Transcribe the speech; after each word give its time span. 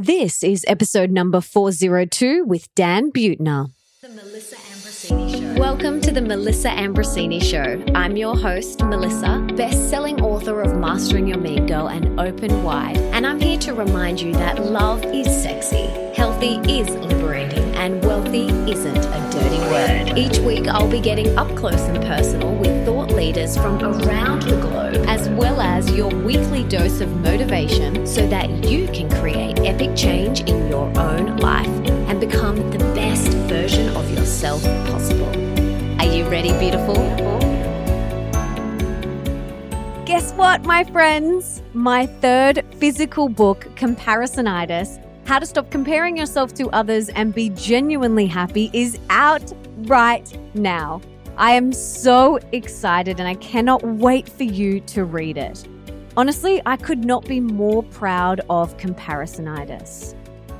This 0.00 0.44
is 0.44 0.64
episode 0.68 1.10
number 1.10 1.40
402 1.40 2.44
with 2.44 2.72
Dan 2.76 3.10
Buettner. 3.10 3.72
The 4.00 4.08
Melissa 4.10 4.54
Ambrosini 4.54 5.40
Show. 5.40 5.60
Welcome 5.60 6.00
to 6.02 6.12
the 6.12 6.20
Melissa 6.20 6.68
Ambrosini 6.68 7.42
Show. 7.42 7.84
I'm 7.96 8.16
your 8.16 8.36
host, 8.36 8.80
Melissa, 8.84 9.44
best 9.56 9.90
selling 9.90 10.20
author 10.20 10.62
of 10.62 10.78
Mastering 10.78 11.26
Your 11.26 11.38
Mean 11.38 11.66
Girl 11.66 11.88
and 11.88 12.20
Open 12.20 12.62
Wide. 12.62 12.96
And 13.12 13.26
I'm 13.26 13.40
here 13.40 13.58
to 13.58 13.74
remind 13.74 14.20
you 14.20 14.32
that 14.34 14.64
love 14.64 15.04
is 15.04 15.26
sexy, 15.26 15.88
healthy 16.14 16.58
is 16.72 16.88
liberating, 16.90 17.74
and 17.74 18.00
wealthy 18.04 18.46
isn't 18.70 18.96
a 19.04 19.30
dirty 19.32 19.58
word. 19.58 20.16
Each 20.16 20.38
week, 20.38 20.68
I'll 20.68 20.88
be 20.88 21.00
getting 21.00 21.36
up 21.36 21.52
close 21.56 21.80
and 21.80 22.00
personal 22.04 22.54
with 22.54 22.77
leaders 23.18 23.56
from 23.56 23.82
around 23.82 24.42
the 24.42 24.56
globe, 24.60 25.04
as 25.08 25.28
well 25.30 25.60
as 25.60 25.90
your 25.90 26.08
weekly 26.22 26.62
dose 26.62 27.00
of 27.00 27.10
motivation 27.16 28.06
so 28.06 28.24
that 28.28 28.48
you 28.64 28.86
can 28.92 29.10
create 29.20 29.58
epic 29.58 29.96
change 29.96 30.42
in 30.42 30.68
your 30.68 30.86
own 30.96 31.36
life 31.38 31.66
and 32.06 32.20
become 32.20 32.54
the 32.70 32.78
best 32.94 33.26
version 33.48 33.88
of 33.96 34.08
yourself 34.16 34.62
possible. 34.86 35.26
Are 36.00 36.06
you 36.06 36.28
ready, 36.28 36.56
beautiful? 36.60 36.94
Guess 40.04 40.32
what, 40.34 40.62
my 40.62 40.84
friends? 40.84 41.60
My 41.74 42.06
third 42.06 42.64
physical 42.76 43.28
book, 43.28 43.66
Comparisonitis 43.74 45.04
How 45.26 45.40
to 45.40 45.46
Stop 45.46 45.72
Comparing 45.72 46.16
Yourself 46.16 46.54
to 46.54 46.68
Others 46.70 47.08
and 47.08 47.34
Be 47.34 47.48
Genuinely 47.50 48.26
Happy, 48.26 48.70
is 48.72 48.96
out 49.10 49.52
right 49.88 50.38
now. 50.54 51.00
I 51.38 51.52
am 51.52 51.72
so 51.72 52.40
excited 52.50 53.20
and 53.20 53.28
I 53.28 53.34
cannot 53.34 53.84
wait 53.84 54.28
for 54.28 54.42
you 54.42 54.80
to 54.80 55.04
read 55.04 55.38
it. 55.38 55.68
Honestly, 56.16 56.60
I 56.66 56.76
could 56.76 57.04
not 57.04 57.26
be 57.26 57.38
more 57.38 57.84
proud 57.84 58.40
of 58.50 58.76
Comparisonitis. 58.76 60.16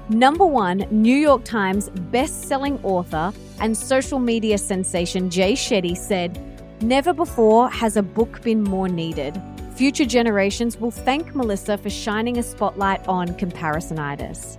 Number 0.09 0.47
one, 0.47 0.87
New 0.93 1.17
York 1.17 1.43
Times 1.43 1.91
best-selling 1.91 2.79
author 2.85 3.33
and 3.61 3.77
social 3.77 4.21
media 4.21 4.57
sensation 4.57 5.31
Jay 5.31 5.55
Shetty 5.55 5.97
said, 5.97 6.41
Never 6.81 7.13
before 7.13 7.69
has 7.71 7.97
a 7.97 8.03
book 8.03 8.41
been 8.43 8.63
more 8.63 8.89
needed. 8.89 9.37
Future 9.75 10.07
generations 10.07 10.79
will 10.79 10.93
thank 10.93 11.35
Melissa 11.35 11.77
for 11.77 11.91
shining 11.91 12.39
a 12.39 12.43
spotlight 12.45 13.05
on 13.09 13.27
comparisonitis. 13.31 14.59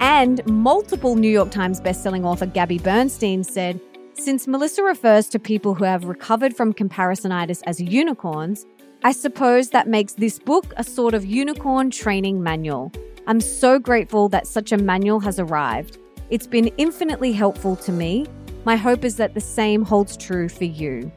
And 0.00 0.44
multiple 0.46 1.14
New 1.14 1.30
York 1.30 1.50
Times 1.50 1.78
bestselling 1.78 2.24
author 2.24 2.46
Gabby 2.46 2.78
Bernstein 2.78 3.44
said, 3.44 3.78
Since 4.18 4.48
Melissa 4.48 4.82
refers 4.82 5.28
to 5.28 5.38
people 5.38 5.74
who 5.74 5.84
have 5.84 6.04
recovered 6.04 6.54
from 6.54 6.74
comparisonitis 6.74 7.62
as 7.66 7.80
unicorns, 7.80 8.66
I 9.04 9.12
suppose 9.12 9.70
that 9.70 9.86
makes 9.86 10.14
this 10.14 10.40
book 10.40 10.74
a 10.76 10.82
sort 10.82 11.14
of 11.14 11.24
unicorn 11.24 11.90
training 11.92 12.42
manual. 12.42 12.90
I'm 13.28 13.40
so 13.40 13.78
grateful 13.78 14.28
that 14.30 14.48
such 14.48 14.72
a 14.72 14.76
manual 14.76 15.20
has 15.20 15.38
arrived. 15.38 15.98
It's 16.30 16.48
been 16.48 16.66
infinitely 16.78 17.30
helpful 17.30 17.76
to 17.76 17.92
me. 17.92 18.26
My 18.64 18.74
hope 18.74 19.04
is 19.04 19.16
that 19.16 19.34
the 19.34 19.40
same 19.40 19.84
holds 19.84 20.16
true 20.16 20.48
for 20.48 20.64
you. 20.64 21.12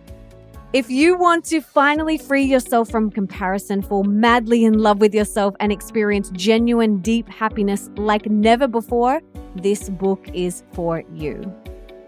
If 0.72 0.92
you 0.92 1.18
want 1.18 1.44
to 1.46 1.60
finally 1.60 2.20
free 2.20 2.44
yourself 2.44 2.90
from 2.90 3.10
comparison, 3.10 3.82
fall 3.82 4.04
madly 4.04 4.64
in 4.64 4.78
love 4.78 5.02
with 5.02 5.16
yourself, 5.16 5.56
and 5.60 5.72
experience 5.72 6.30
genuine, 6.34 7.00
deep 7.02 7.28
happiness 7.28 7.90
like 7.98 8.28
never 8.28 8.68
before, 8.68 9.22
this 9.56 9.90
book 9.90 10.30
is 10.34 10.64
for 10.72 11.04
you. 11.14 11.61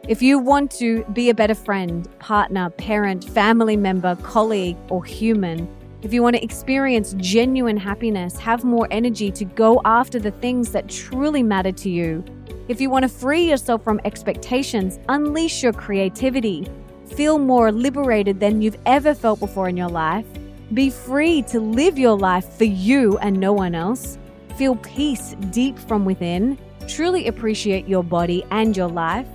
If 0.05 0.21
you 0.21 0.37
want 0.37 0.69
to 0.71 1.05
be 1.13 1.29
a 1.29 1.33
better 1.33 1.55
friend, 1.55 2.09
partner, 2.19 2.69
parent, 2.71 3.23
family 3.23 3.77
member, 3.77 4.17
colleague, 4.17 4.75
or 4.89 5.01
human, 5.01 5.73
if 6.01 6.11
you 6.11 6.21
want 6.21 6.35
to 6.35 6.43
experience 6.43 7.15
genuine 7.19 7.77
happiness, 7.77 8.37
have 8.37 8.65
more 8.65 8.85
energy 8.91 9.31
to 9.31 9.45
go 9.45 9.81
after 9.85 10.19
the 10.19 10.31
things 10.31 10.71
that 10.73 10.89
truly 10.89 11.41
matter 11.41 11.71
to 11.71 11.89
you, 11.89 12.21
if 12.67 12.81
you 12.81 12.89
want 12.89 13.03
to 13.03 13.07
free 13.07 13.49
yourself 13.49 13.81
from 13.81 14.01
expectations, 14.03 14.99
unleash 15.07 15.63
your 15.63 15.71
creativity, 15.71 16.67
feel 17.15 17.39
more 17.39 17.71
liberated 17.71 18.41
than 18.41 18.61
you've 18.61 18.79
ever 18.85 19.13
felt 19.13 19.39
before 19.39 19.69
in 19.69 19.78
your 19.78 19.88
life, 19.88 20.25
be 20.73 20.89
free 20.89 21.44
to 21.44 21.61
live 21.61 21.97
your 21.97 22.17
life 22.17 22.57
for 22.57 22.66
you 22.66 23.17
and 23.19 23.39
no 23.39 23.53
one 23.53 23.73
else, 23.73 24.17
feel 24.57 24.75
peace 24.75 25.33
deep 25.51 25.79
from 25.79 26.03
within, 26.03 26.57
truly 26.89 27.28
appreciate 27.28 27.88
your 27.88 28.03
body 28.03 28.44
and 28.51 28.75
your 28.75 28.89
life, 28.89 29.28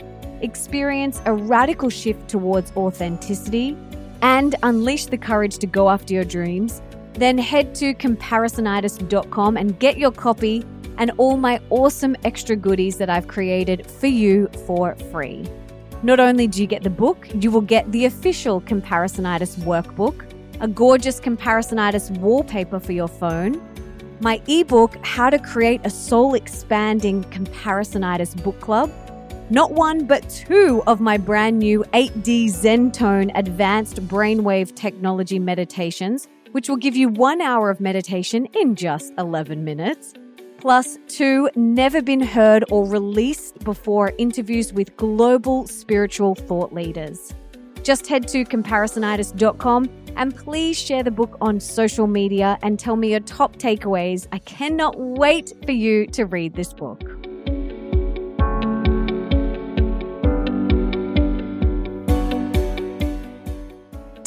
experience 0.42 1.20
a 1.24 1.34
radical 1.34 1.90
shift 1.90 2.28
towards 2.28 2.72
authenticity, 2.76 3.76
and 4.22 4.56
unleash 4.62 5.06
the 5.06 5.18
courage 5.18 5.58
to 5.58 5.66
go 5.66 5.88
after 5.88 6.14
your 6.14 6.24
dreams, 6.24 6.82
then 7.14 7.38
head 7.38 7.74
to 7.76 7.94
comparisonitis.com 7.94 9.56
and 9.56 9.78
get 9.78 9.98
your 9.98 10.12
copy 10.12 10.64
and 10.98 11.12
all 11.16 11.36
my 11.36 11.60
awesome 11.70 12.16
extra 12.24 12.56
goodies 12.56 12.96
that 12.98 13.08
I've 13.08 13.28
created 13.28 13.86
for 13.86 14.08
you 14.08 14.48
for 14.66 14.96
free. 15.12 15.46
Not 16.02 16.20
only 16.20 16.46
do 16.46 16.60
you 16.60 16.66
get 16.66 16.82
the 16.82 16.90
book, 16.90 17.26
you 17.34 17.50
will 17.50 17.60
get 17.60 17.90
the 17.92 18.04
official 18.04 18.60
Comparisonitis 18.60 19.56
workbook, 19.58 20.24
a 20.60 20.68
gorgeous 20.68 21.20
Comparisonitis 21.20 22.16
wallpaper 22.18 22.78
for 22.78 22.92
your 22.92 23.08
phone, 23.08 23.60
my 24.20 24.42
ebook, 24.48 24.96
How 25.04 25.30
to 25.30 25.38
Create 25.38 25.80
a 25.84 25.90
Soul 25.90 26.34
Expanding 26.34 27.22
Comparisonitis 27.24 28.40
Book 28.42 28.58
Club, 28.60 28.90
not 29.50 29.72
one, 29.72 30.04
but 30.04 30.28
two 30.28 30.82
of 30.86 31.00
my 31.00 31.16
brand 31.16 31.58
new 31.58 31.82
8D 31.94 32.50
Zen 32.50 32.92
Tone 32.92 33.30
advanced 33.34 33.96
brainwave 34.06 34.74
technology 34.74 35.38
meditations, 35.38 36.28
which 36.52 36.68
will 36.68 36.76
give 36.76 36.94
you 36.94 37.08
one 37.08 37.40
hour 37.40 37.70
of 37.70 37.80
meditation 37.80 38.46
in 38.54 38.74
just 38.74 39.12
11 39.16 39.64
minutes. 39.64 40.12
Plus, 40.58 40.98
two 41.06 41.48
never 41.54 42.02
been 42.02 42.20
heard 42.20 42.64
or 42.70 42.84
released 42.86 43.58
before 43.60 44.12
interviews 44.18 44.72
with 44.72 44.94
global 44.96 45.66
spiritual 45.66 46.34
thought 46.34 46.72
leaders. 46.72 47.32
Just 47.82 48.06
head 48.06 48.28
to 48.28 48.44
comparisonitis.com 48.44 49.88
and 50.16 50.36
please 50.36 50.76
share 50.76 51.02
the 51.02 51.10
book 51.10 51.38
on 51.40 51.58
social 51.60 52.06
media 52.06 52.58
and 52.62 52.78
tell 52.78 52.96
me 52.96 53.12
your 53.12 53.20
top 53.20 53.56
takeaways. 53.56 54.26
I 54.32 54.40
cannot 54.40 54.98
wait 54.98 55.52
for 55.64 55.72
you 55.72 56.06
to 56.08 56.26
read 56.26 56.54
this 56.54 56.74
book. 56.74 57.17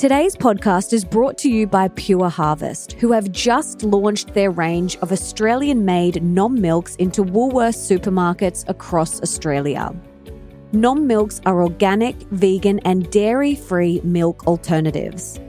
Today's 0.01 0.35
podcast 0.35 0.94
is 0.94 1.06
brought 1.06 1.38
to 1.38 1.47
you 1.47 1.67
by 1.67 1.88
Pure 1.89 2.29
Harvest, 2.29 2.94
who 2.94 3.12
have 3.12 3.31
just 3.31 3.84
launched 3.84 4.34
their 4.34 4.50
range 4.50 4.95
of 5.03 5.12
Australian 5.12 5.85
made 5.85 6.23
nom 6.23 6.59
milks 6.59 6.95
into 6.95 7.23
Woolworths 7.23 7.78
supermarkets 7.78 8.67
across 8.67 9.22
Australia. 9.22 9.94
Nom 10.72 11.06
milks 11.06 11.40
are 11.45 11.61
organic, 11.61 12.16
vegan, 12.31 12.79
and 12.79 13.11
dairy 13.11 13.53
free 13.53 14.01
milk 14.03 14.47
alternatives. 14.47 15.40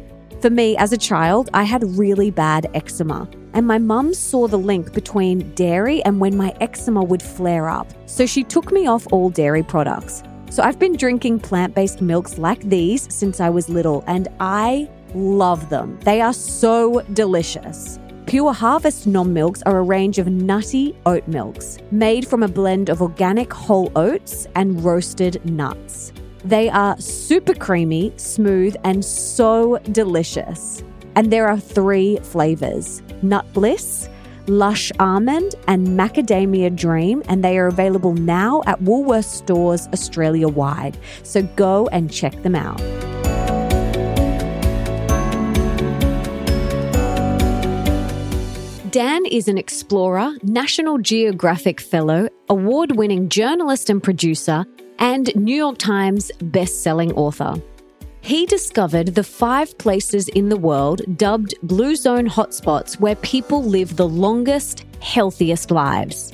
For 0.42 0.50
me, 0.50 0.76
as 0.76 0.92
a 0.92 0.98
child, 0.98 1.48
I 1.54 1.62
had 1.62 1.82
really 1.96 2.30
bad 2.30 2.66
eczema, 2.74 3.30
and 3.54 3.66
my 3.66 3.78
mum 3.78 4.12
saw 4.12 4.48
the 4.48 4.58
link 4.58 4.92
between 4.92 5.54
dairy 5.54 6.04
and 6.04 6.20
when 6.20 6.36
my 6.36 6.54
eczema 6.60 7.02
would 7.02 7.22
flare 7.22 7.70
up, 7.70 7.90
so 8.04 8.26
she 8.26 8.44
took 8.44 8.70
me 8.70 8.86
off 8.86 9.06
all 9.12 9.30
dairy 9.30 9.62
products. 9.62 10.22
So 10.52 10.62
I've 10.62 10.78
been 10.78 10.98
drinking 10.98 11.40
plant 11.40 11.74
based 11.74 12.02
milks 12.02 12.36
like 12.36 12.60
these 12.60 13.10
since 13.10 13.40
I 13.40 13.48
was 13.48 13.70
little, 13.70 14.04
and 14.06 14.28
I 14.38 14.86
love 15.14 15.70
them. 15.70 15.98
They 16.00 16.20
are 16.20 16.34
so 16.34 17.00
delicious. 17.14 17.98
Pure 18.26 18.52
Harvest 18.52 19.06
Nom 19.06 19.32
Milks 19.32 19.62
are 19.62 19.78
a 19.78 19.82
range 19.82 20.18
of 20.18 20.26
nutty 20.26 20.94
oat 21.06 21.26
milks 21.26 21.78
made 21.90 22.28
from 22.28 22.42
a 22.42 22.48
blend 22.48 22.90
of 22.90 23.00
organic 23.00 23.50
whole 23.50 23.90
oats 23.96 24.46
and 24.54 24.84
roasted 24.84 25.42
nuts. 25.46 26.12
They 26.44 26.68
are 26.68 27.00
super 27.00 27.54
creamy, 27.54 28.12
smooth, 28.18 28.76
and 28.84 29.02
so 29.02 29.78
delicious. 29.92 30.84
And 31.14 31.32
there 31.32 31.48
are 31.48 31.58
three 31.58 32.18
flavors 32.18 33.00
Nut 33.22 33.50
Bliss, 33.54 34.06
Lush 34.46 34.90
Almond, 34.98 35.54
and 35.68 35.88
Macadamia 35.88 36.74
Dream, 36.74 37.22
and 37.28 37.44
they 37.44 37.58
are 37.58 37.66
available 37.66 38.14
now 38.14 38.62
at 38.66 38.80
Woolworths 38.80 39.24
stores 39.24 39.88
Australia 39.92 40.48
wide. 40.48 40.98
So 41.22 41.42
go 41.56 41.88
and 41.92 42.10
check 42.12 42.42
them 42.42 42.54
out. 42.54 42.80
Dan 48.90 49.24
is 49.24 49.48
an 49.48 49.56
explorer, 49.56 50.34
National 50.42 50.98
Geographic 50.98 51.80
Fellow, 51.80 52.28
award 52.50 52.96
winning 52.96 53.30
journalist 53.30 53.88
and 53.88 54.02
producer, 54.02 54.66
and 54.98 55.34
New 55.34 55.56
York 55.56 55.78
Times 55.78 56.30
best-selling 56.42 57.10
author. 57.14 57.54
He 58.24 58.46
discovered 58.46 59.08
the 59.08 59.24
five 59.24 59.76
places 59.78 60.28
in 60.28 60.48
the 60.48 60.56
world 60.56 61.02
dubbed 61.18 61.56
Blue 61.64 61.96
Zone 61.96 62.28
hotspots 62.28 63.00
where 63.00 63.16
people 63.16 63.64
live 63.64 63.96
the 63.96 64.06
longest, 64.06 64.86
healthiest 65.00 65.72
lives. 65.72 66.32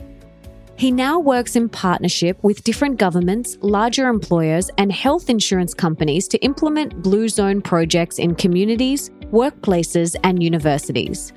He 0.76 0.93
now 0.93 1.19
works 1.19 1.56
in 1.56 1.70
partnership 1.70 2.37
with 2.44 2.62
different 2.62 2.99
governments, 2.99 3.56
larger 3.62 4.06
employers, 4.06 4.70
and 4.76 4.93
health 4.93 5.31
insurance 5.31 5.73
companies 5.73 6.29
to 6.29 6.38
implement 6.44 7.02
Blue 7.02 7.26
Zone 7.26 7.62
projects 7.62 8.19
in 8.19 8.35
communities, 8.35 9.08
workplaces, 9.32 10.14
and 10.25 10.43
universities. 10.43 11.32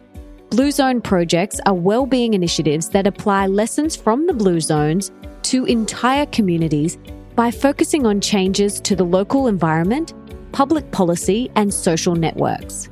Blue 0.50 0.70
Zone 0.70 1.00
projects 1.00 1.62
are 1.66 1.74
well-being 1.74 2.34
initiatives 2.34 2.90
that 2.90 3.08
apply 3.08 3.48
lessons 3.48 3.96
from 3.96 4.28
the 4.28 4.34
Blue 4.34 4.60
Zones 4.60 5.14
to 5.44 5.64
entire 5.64 6.26
communities 6.26 6.98
by 7.36 7.50
focusing 7.50 8.06
on 8.06 8.20
changes 8.20 8.82
to 8.82 8.98
the 8.98 9.06
local 9.06 9.48
environment, 9.48 10.14
public 10.52 10.92
policy, 10.92 11.52
and 11.56 11.74
social 11.74 12.16
networks. 12.16 12.90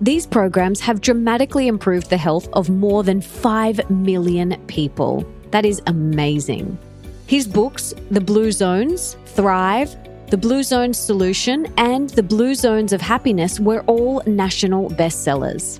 These 0.00 0.26
programs 0.26 0.80
have 0.80 1.02
dramatically 1.02 1.66
improved 1.66 2.08
the 2.08 2.16
health 2.16 2.48
of 2.54 2.70
more 2.70 3.02
than 3.02 3.20
5 3.20 3.90
million 3.90 4.56
people. 4.66 5.26
That 5.50 5.66
is 5.66 5.82
amazing. 5.86 6.78
His 7.26 7.46
books, 7.46 7.92
The 8.10 8.20
Blue 8.20 8.50
Zones, 8.50 9.16
Thrive, 9.26 9.94
The 10.30 10.38
Blue 10.38 10.62
Zones 10.62 10.98
Solution, 10.98 11.72
and 11.76 12.08
The 12.10 12.22
Blue 12.22 12.54
Zones 12.54 12.92
of 12.92 13.00
Happiness 13.00 13.60
were 13.60 13.82
all 13.82 14.22
national 14.26 14.90
bestsellers. 14.90 15.78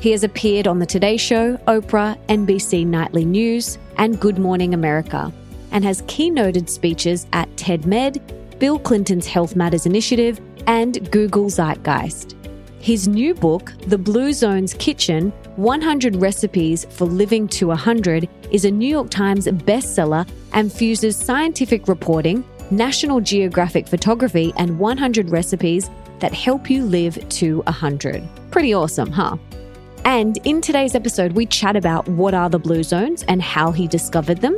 He 0.00 0.10
has 0.10 0.24
appeared 0.24 0.66
on 0.66 0.78
The 0.78 0.86
Today 0.86 1.16
Show, 1.16 1.56
Oprah, 1.68 2.18
NBC 2.26 2.86
Nightly 2.86 3.24
News, 3.24 3.78
and 3.98 4.18
Good 4.18 4.38
Morning 4.38 4.74
America, 4.74 5.32
and 5.70 5.84
has 5.84 6.02
keynoted 6.02 6.68
speeches 6.68 7.26
at 7.32 7.54
TED 7.56 7.86
Med, 7.86 8.58
Bill 8.58 8.78
Clinton's 8.78 9.26
Health 9.26 9.54
Matters 9.54 9.86
Initiative, 9.86 10.40
and 10.66 11.10
Google 11.10 11.48
Zeitgeist. 11.48 12.36
His 12.80 13.06
new 13.06 13.34
book, 13.34 13.74
The 13.88 13.98
Blue 13.98 14.32
Zone's 14.32 14.72
Kitchen 14.74 15.32
100 15.56 16.16
Recipes 16.16 16.86
for 16.90 17.04
Living 17.04 17.46
to 17.48 17.66
100, 17.66 18.28
is 18.50 18.64
a 18.64 18.70
New 18.70 18.88
York 18.88 19.10
Times 19.10 19.46
bestseller 19.46 20.26
and 20.54 20.72
fuses 20.72 21.16
scientific 21.16 21.88
reporting, 21.88 22.42
National 22.70 23.20
Geographic 23.20 23.86
photography, 23.86 24.52
and 24.56 24.78
100 24.78 25.28
recipes 25.28 25.90
that 26.20 26.32
help 26.32 26.70
you 26.70 26.84
live 26.84 27.28
to 27.28 27.60
100. 27.62 28.26
Pretty 28.50 28.72
awesome, 28.72 29.10
huh? 29.10 29.36
And 30.04 30.38
in 30.44 30.62
today's 30.62 30.94
episode, 30.94 31.32
we 31.32 31.44
chat 31.44 31.76
about 31.76 32.08
what 32.08 32.32
are 32.32 32.48
the 32.48 32.58
Blue 32.58 32.82
Zones 32.82 33.22
and 33.24 33.42
how 33.42 33.72
he 33.72 33.86
discovered 33.86 34.38
them, 34.38 34.56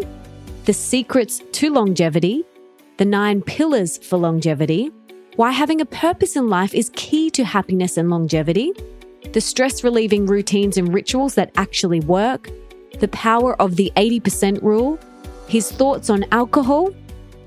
the 0.64 0.72
secrets 0.72 1.42
to 1.52 1.72
longevity, 1.72 2.44
the 2.98 3.04
nine 3.04 3.42
pillars 3.42 3.98
for 3.98 4.16
longevity 4.16 4.92
why 5.36 5.50
having 5.50 5.80
a 5.80 5.86
purpose 5.86 6.36
in 6.36 6.48
life 6.48 6.74
is 6.74 6.90
key 6.94 7.30
to 7.30 7.44
happiness 7.44 7.96
and 7.96 8.10
longevity, 8.10 8.72
the 9.32 9.40
stress 9.40 9.82
relieving 9.82 10.26
routines 10.26 10.76
and 10.76 10.92
rituals 10.92 11.34
that 11.36 11.50
actually 11.56 12.00
work, 12.00 12.50
the 13.00 13.08
power 13.08 13.60
of 13.60 13.76
the 13.76 13.90
80% 13.96 14.62
rule, 14.62 14.98
his 15.48 15.72
thoughts 15.72 16.10
on 16.10 16.26
alcohol. 16.32 16.90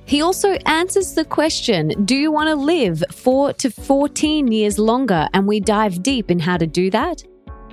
He 0.06 0.22
also 0.22 0.54
answers 0.66 1.14
the 1.14 1.26
question 1.26 1.90
Do 2.06 2.16
you 2.16 2.32
want 2.32 2.50
to 2.50 2.56
live 2.56 3.04
4 3.12 3.54
to 3.54 3.70
14 3.70 4.52
years 4.52 4.80
longer? 4.80 5.28
And 5.34 5.48
we 5.48 5.60
dive 5.60 6.02
deep 6.02 6.32
in 6.32 6.40
how 6.40 6.58
to 6.58 6.68
do 6.68 6.90
that. 6.90 7.24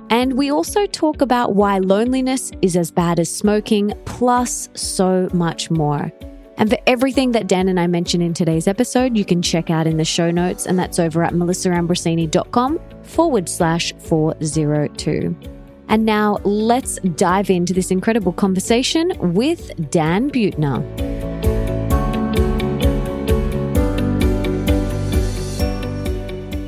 And 0.09 0.33
we 0.33 0.51
also 0.51 0.85
talk 0.85 1.21
about 1.21 1.55
why 1.55 1.79
loneliness 1.79 2.51
is 2.61 2.77
as 2.77 2.91
bad 2.91 3.19
as 3.19 3.35
smoking, 3.35 3.93
plus 4.05 4.69
so 4.75 5.27
much 5.33 5.71
more. 5.71 6.11
And 6.57 6.69
for 6.69 6.77
everything 6.85 7.31
that 7.31 7.47
Dan 7.47 7.67
and 7.67 7.79
I 7.79 7.87
mention 7.87 8.21
in 8.21 8.33
today's 8.33 8.67
episode, 8.67 9.17
you 9.17 9.25
can 9.25 9.41
check 9.41 9.69
out 9.69 9.87
in 9.87 9.97
the 9.97 10.05
show 10.05 10.29
notes, 10.31 10.65
and 10.67 10.77
that's 10.77 10.99
over 10.99 11.23
at 11.23 11.33
melissaambrosini.com 11.33 12.79
forward 13.03 13.49
slash 13.49 13.93
402. 13.99 15.35
And 15.89 16.05
now 16.05 16.37
let's 16.43 16.99
dive 17.15 17.49
into 17.49 17.73
this 17.73 17.91
incredible 17.91 18.33
conversation 18.33 19.13
with 19.33 19.89
Dan 19.89 20.29
Buettner. 20.29 20.81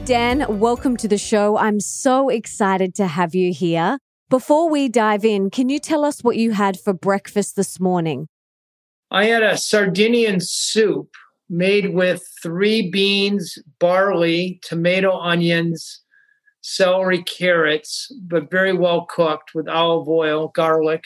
Dan, 0.05 0.59
welcome 0.59 0.97
to 0.97 1.07
the 1.07 1.17
show. 1.17 1.57
I'm 1.57 1.79
so 1.79 2.29
excited 2.29 2.93
to 2.95 3.07
have 3.07 3.33
you 3.33 3.51
here. 3.51 3.97
Before 4.29 4.69
we 4.69 4.89
dive 4.89 5.25
in, 5.25 5.49
can 5.49 5.69
you 5.69 5.79
tell 5.79 6.05
us 6.05 6.23
what 6.23 6.37
you 6.37 6.51
had 6.51 6.79
for 6.79 6.93
breakfast 6.93 7.55
this 7.55 7.79
morning? 7.79 8.27
I 9.11 9.25
had 9.25 9.43
a 9.43 9.57
Sardinian 9.57 10.39
soup 10.39 11.15
made 11.49 11.93
with 11.93 12.27
three 12.41 12.89
beans, 12.89 13.57
barley, 13.79 14.59
tomato, 14.63 15.17
onions, 15.17 16.01
celery, 16.61 17.21
carrots, 17.23 18.11
but 18.23 18.49
very 18.49 18.73
well 18.73 19.05
cooked 19.05 19.53
with 19.53 19.67
olive 19.67 20.09
oil, 20.09 20.47
garlic. 20.49 21.05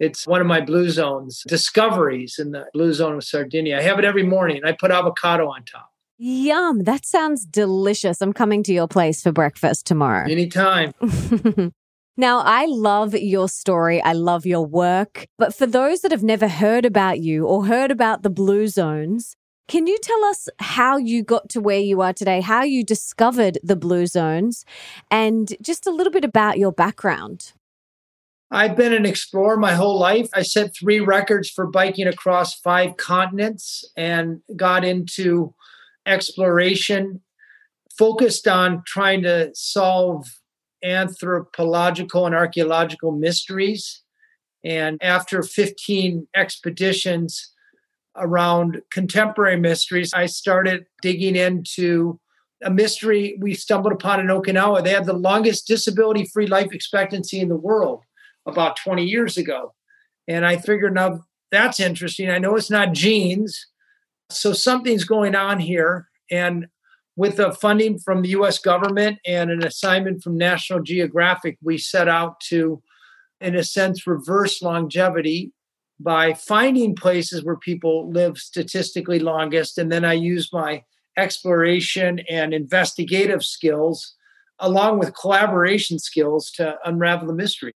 It's 0.00 0.26
one 0.26 0.40
of 0.40 0.48
my 0.48 0.60
blue 0.60 0.90
zones 0.90 1.44
discoveries 1.46 2.36
in 2.38 2.50
the 2.50 2.66
blue 2.72 2.92
zone 2.92 3.16
of 3.16 3.24
Sardinia. 3.24 3.78
I 3.78 3.82
have 3.82 4.00
it 4.00 4.04
every 4.04 4.24
morning. 4.24 4.62
I 4.64 4.72
put 4.72 4.90
avocado 4.90 5.48
on 5.48 5.64
top. 5.64 5.90
Yum. 6.18 6.84
That 6.84 7.06
sounds 7.06 7.44
delicious. 7.44 8.20
I'm 8.20 8.32
coming 8.32 8.62
to 8.64 8.72
your 8.72 8.88
place 8.88 9.22
for 9.22 9.32
breakfast 9.32 9.86
tomorrow. 9.86 10.28
Anytime. 10.28 10.92
Now, 12.16 12.40
I 12.40 12.66
love 12.66 13.14
your 13.14 13.48
story. 13.48 14.02
I 14.02 14.12
love 14.12 14.44
your 14.44 14.66
work. 14.66 15.26
But 15.38 15.54
for 15.54 15.66
those 15.66 16.02
that 16.02 16.12
have 16.12 16.22
never 16.22 16.46
heard 16.46 16.84
about 16.84 17.20
you 17.20 17.46
or 17.46 17.66
heard 17.66 17.90
about 17.90 18.22
the 18.22 18.30
Blue 18.30 18.68
Zones, 18.68 19.34
can 19.66 19.86
you 19.86 19.96
tell 20.02 20.22
us 20.24 20.48
how 20.58 20.98
you 20.98 21.22
got 21.22 21.48
to 21.50 21.60
where 21.60 21.78
you 21.78 22.02
are 22.02 22.12
today, 22.12 22.42
how 22.42 22.62
you 22.62 22.84
discovered 22.84 23.58
the 23.62 23.76
Blue 23.76 24.06
Zones, 24.06 24.66
and 25.10 25.54
just 25.62 25.86
a 25.86 25.90
little 25.90 26.12
bit 26.12 26.24
about 26.24 26.58
your 26.58 26.72
background? 26.72 27.52
I've 28.50 28.76
been 28.76 28.92
an 28.92 29.06
explorer 29.06 29.56
my 29.56 29.72
whole 29.72 29.98
life. 29.98 30.28
I 30.34 30.42
set 30.42 30.76
three 30.76 31.00
records 31.00 31.48
for 31.48 31.66
biking 31.66 32.06
across 32.06 32.60
five 32.60 32.98
continents 32.98 33.90
and 33.96 34.42
got 34.54 34.84
into 34.84 35.54
exploration, 36.04 37.22
focused 37.96 38.46
on 38.46 38.82
trying 38.86 39.22
to 39.22 39.50
solve 39.54 40.41
anthropological 40.82 42.26
and 42.26 42.34
archaeological 42.34 43.12
mysteries. 43.12 44.02
And 44.64 44.98
after 45.02 45.42
15 45.42 46.28
expeditions 46.34 47.52
around 48.16 48.82
contemporary 48.90 49.58
mysteries, 49.58 50.12
I 50.14 50.26
started 50.26 50.86
digging 51.00 51.36
into 51.36 52.20
a 52.62 52.70
mystery 52.70 53.36
we 53.40 53.54
stumbled 53.54 53.92
upon 53.92 54.20
in 54.20 54.26
Okinawa. 54.26 54.84
They 54.84 54.90
have 54.90 55.06
the 55.06 55.12
longest 55.12 55.66
disability 55.66 56.26
free 56.26 56.46
life 56.46 56.72
expectancy 56.72 57.40
in 57.40 57.48
the 57.48 57.56
world 57.56 58.02
about 58.46 58.76
20 58.76 59.04
years 59.04 59.36
ago. 59.36 59.74
And 60.28 60.46
I 60.46 60.56
figured, 60.56 60.94
now 60.94 61.24
that's 61.50 61.80
interesting. 61.80 62.30
I 62.30 62.38
know 62.38 62.54
it's 62.54 62.70
not 62.70 62.92
genes. 62.92 63.66
So 64.30 64.52
something's 64.52 65.04
going 65.04 65.34
on 65.34 65.58
here. 65.58 66.08
And 66.30 66.68
with 67.16 67.36
the 67.36 67.52
funding 67.52 67.98
from 67.98 68.22
the 68.22 68.30
US 68.30 68.58
government 68.58 69.18
and 69.26 69.50
an 69.50 69.64
assignment 69.64 70.22
from 70.22 70.36
National 70.36 70.80
Geographic, 70.80 71.58
we 71.62 71.78
set 71.78 72.08
out 72.08 72.40
to, 72.40 72.82
in 73.40 73.54
a 73.54 73.64
sense, 73.64 74.06
reverse 74.06 74.62
longevity 74.62 75.52
by 76.00 76.34
finding 76.34 76.94
places 76.94 77.44
where 77.44 77.56
people 77.56 78.10
live 78.10 78.38
statistically 78.38 79.18
longest. 79.18 79.78
And 79.78 79.92
then 79.92 80.04
I 80.04 80.14
use 80.14 80.52
my 80.52 80.84
exploration 81.16 82.20
and 82.30 82.54
investigative 82.54 83.44
skills 83.44 84.14
along 84.58 84.98
with 84.98 85.16
collaboration 85.16 85.98
skills 85.98 86.50
to 86.52 86.76
unravel 86.84 87.26
the 87.26 87.34
mystery. 87.34 87.72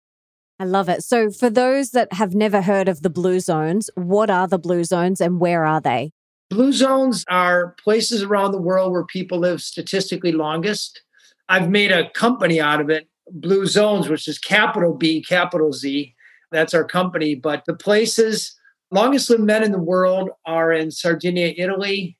I 0.59 0.63
love 0.63 0.87
it. 0.87 1.03
So, 1.03 1.31
for 1.31 1.49
those 1.49 1.91
that 1.91 2.13
have 2.13 2.33
never 2.33 2.61
heard 2.61 2.87
of 2.87 3.01
the 3.01 3.09
Blue 3.09 3.41
Zones, 3.41 3.89
what 3.95 4.29
are 4.29 4.47
the 4.47 4.59
Blue 4.59 4.85
Zones 4.85 5.19
and 5.19 5.39
where 5.39 5.65
are 5.65 5.81
they? 5.81 6.11
Blue 6.55 6.71
zones 6.71 7.25
are 7.27 7.75
places 7.83 8.23
around 8.23 8.53
the 8.53 8.61
world 8.61 8.93
where 8.93 9.03
people 9.03 9.39
live 9.39 9.61
statistically 9.61 10.31
longest. 10.31 11.01
I've 11.49 11.69
made 11.69 11.91
a 11.91 12.09
company 12.11 12.61
out 12.61 12.79
of 12.79 12.89
it, 12.89 13.09
Blue 13.29 13.65
Zones, 13.65 14.07
which 14.07 14.25
is 14.29 14.39
capital 14.39 14.93
B, 14.93 15.21
capital 15.21 15.73
Z. 15.73 16.15
That's 16.53 16.73
our 16.73 16.85
company. 16.85 17.35
But 17.35 17.65
the 17.65 17.73
places, 17.73 18.57
longest 18.89 19.29
lived 19.29 19.43
men 19.43 19.63
in 19.63 19.73
the 19.73 19.79
world 19.79 20.29
are 20.45 20.71
in 20.71 20.91
Sardinia, 20.91 21.53
Italy, 21.57 22.17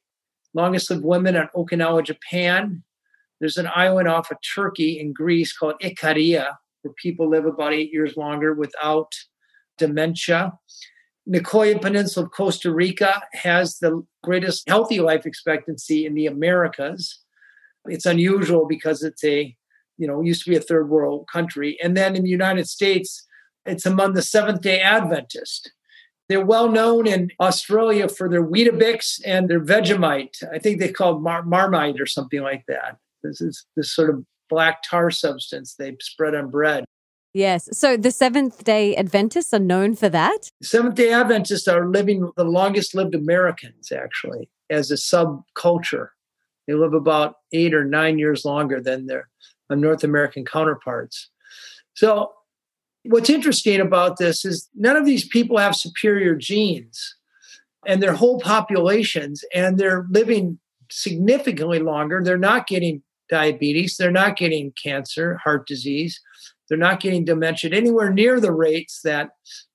longest 0.54 0.89
lived 0.89 1.06
women 1.06 1.38
in 1.38 1.48
Okinawa, 1.56 2.04
Japan. 2.04 2.84
There's 3.39 3.56
an 3.56 3.70
island 3.74 4.10
off 4.10 4.32
of 4.32 4.38
Turkey 4.54 5.00
in 5.00 5.13
Greece 5.13 5.58
called 5.58 5.75
Ikaria, 5.82 6.58
where 6.82 6.94
people 7.01 7.30
live 7.30 7.46
about 7.46 7.74
eight 7.74 7.94
years 7.94 8.18
longer 8.18 8.54
without 8.54 9.13
dementia. 9.77 10.51
Nicoya 11.27 11.82
Peninsula 11.82 12.25
of 12.25 12.32
Costa 12.32 12.72
Rica 12.72 13.24
has 13.34 13.79
the 13.79 14.05
greatest 14.24 14.67
healthy 14.67 15.00
life 15.00 15.25
expectancy 15.25 16.05
in 16.05 16.13
the 16.13 16.27
Americas. 16.27 17.20
It's 17.86 18.05
unusual 18.05 18.67
because 18.67 19.03
it's 19.03 19.24
a, 19.24 19.55
you 19.98 20.08
know, 20.08 20.22
used 20.22 20.44
to 20.44 20.50
be 20.51 20.55
a 20.55 20.62
third 20.62 20.89
world 20.89 21.27
country. 21.32 21.77
And 21.82 21.98
then 21.98 22.15
in 22.15 22.24
the 22.24 22.29
United 22.29 22.67
States, 22.67 23.25
it's 23.65 23.86
among 23.86 24.13
the 24.13 24.22
Seventh 24.22 24.62
day 24.62 24.82
Adventists. 24.82 25.70
They're 26.27 26.46
well 26.46 26.72
known 26.72 27.08
in 27.08 27.29
Australia 27.39 28.08
for 28.08 28.29
their 28.29 28.44
Weetabix 28.44 29.20
and 29.25 29.48
their 29.48 29.63
Vegemite. 29.63 30.44
I 30.51 30.60
think 30.60 30.79
they 30.79 30.91
call 30.91 31.20
Mar- 31.20 31.44
Marmite 31.44 32.00
or 32.00 32.08
something 32.08 32.41
like 32.41 32.63
that. 32.67 32.98
This 33.24 33.41
is 33.41 33.65
this 33.75 33.94
sort 33.94 34.10
of 34.10 34.24
black 34.50 34.84
tar 34.84 35.12
substance 35.12 35.75
they 35.75 35.96
spread 36.00 36.36
on 36.36 36.50
bread. 36.50 36.86
Yes. 37.36 37.70
So 37.72 37.98
the 37.98 38.12
Seventh 38.12 38.63
day 38.63 38.96
Adventists 38.96 39.54
are 39.54 39.60
known 39.60 39.96
for 39.96 40.10
that? 40.10 40.51
Seventh 40.63 40.96
day 40.96 41.12
Adventists 41.12 41.68
are 41.68 41.88
living 41.88 42.32
the 42.36 42.46
longest 42.46 42.96
lived 42.96 43.13
Americans, 43.13 43.92
actually, 43.92 44.50
as 44.70 44.89
a 44.89 44.96
subculture. 44.96 46.08
They 46.68 46.74
live 46.74 46.94
about 46.94 47.36
eight 47.54 47.75
or 47.75 47.86
nine 47.86 48.18
years 48.18 48.46
longer 48.46 48.82
than 48.82 49.06
their 49.06 49.30
North 49.70 50.04
American 50.04 50.46
counterparts. 50.46 51.30
So 51.94 52.32
What's 53.08 53.30
interesting 53.30 53.82
about 53.82 54.18
this 54.18 54.46
is 54.46 54.68
none 54.74 54.96
of 54.96 55.06
these 55.06 55.27
people 55.27 55.60
have 55.60 55.75
superior 55.75 56.34
genes 56.34 57.15
and 57.86 58.01
their 58.01 58.13
whole 58.13 58.39
populations, 58.39 59.44
and 59.54 59.77
they're 59.77 60.08
living 60.10 60.58
significantly 60.89 61.77
longer. 61.77 62.24
They're 62.24 62.38
not 62.38 62.65
getting 62.65 63.04
diabetes, 63.30 63.98
they're 63.98 64.10
not 64.10 64.38
getting 64.38 64.74
cancer, 64.84 65.39
heart 65.44 65.68
disease, 65.68 66.20
they're 66.68 66.78
not 66.78 67.00
getting 67.00 67.26
dementia 67.26 67.72
anywhere 67.72 68.12
near 68.12 68.40
the 68.40 68.52
rates 68.52 69.02
that 69.04 69.30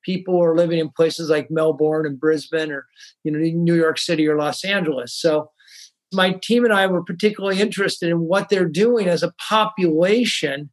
people 0.05 0.43
are 0.43 0.57
living 0.57 0.79
in 0.79 0.91
places 0.91 1.31
like 1.31 1.51
Melbourne 1.51 2.07
and 2.07 2.19
Brisbane 2.19 2.73
or 2.73 2.87
you 3.25 3.33
know 3.33 3.39
New 3.39 3.75
York 3.75 3.99
City 3.99 4.27
or 4.27 4.37
Los 4.37 4.65
Angeles. 4.65 5.15
So 5.15 5.51
my 6.13 6.33
team 6.43 6.65
and 6.65 6.75
I 6.75 6.87
were 6.87 7.05
particularly 7.05 7.61
interested 7.61 8.11
in 8.11 8.21
what 8.21 8.49
they're 8.49 8.69
doing 8.69 9.09
as 9.09 9.23
a 9.23 9.33
population. 9.49 10.71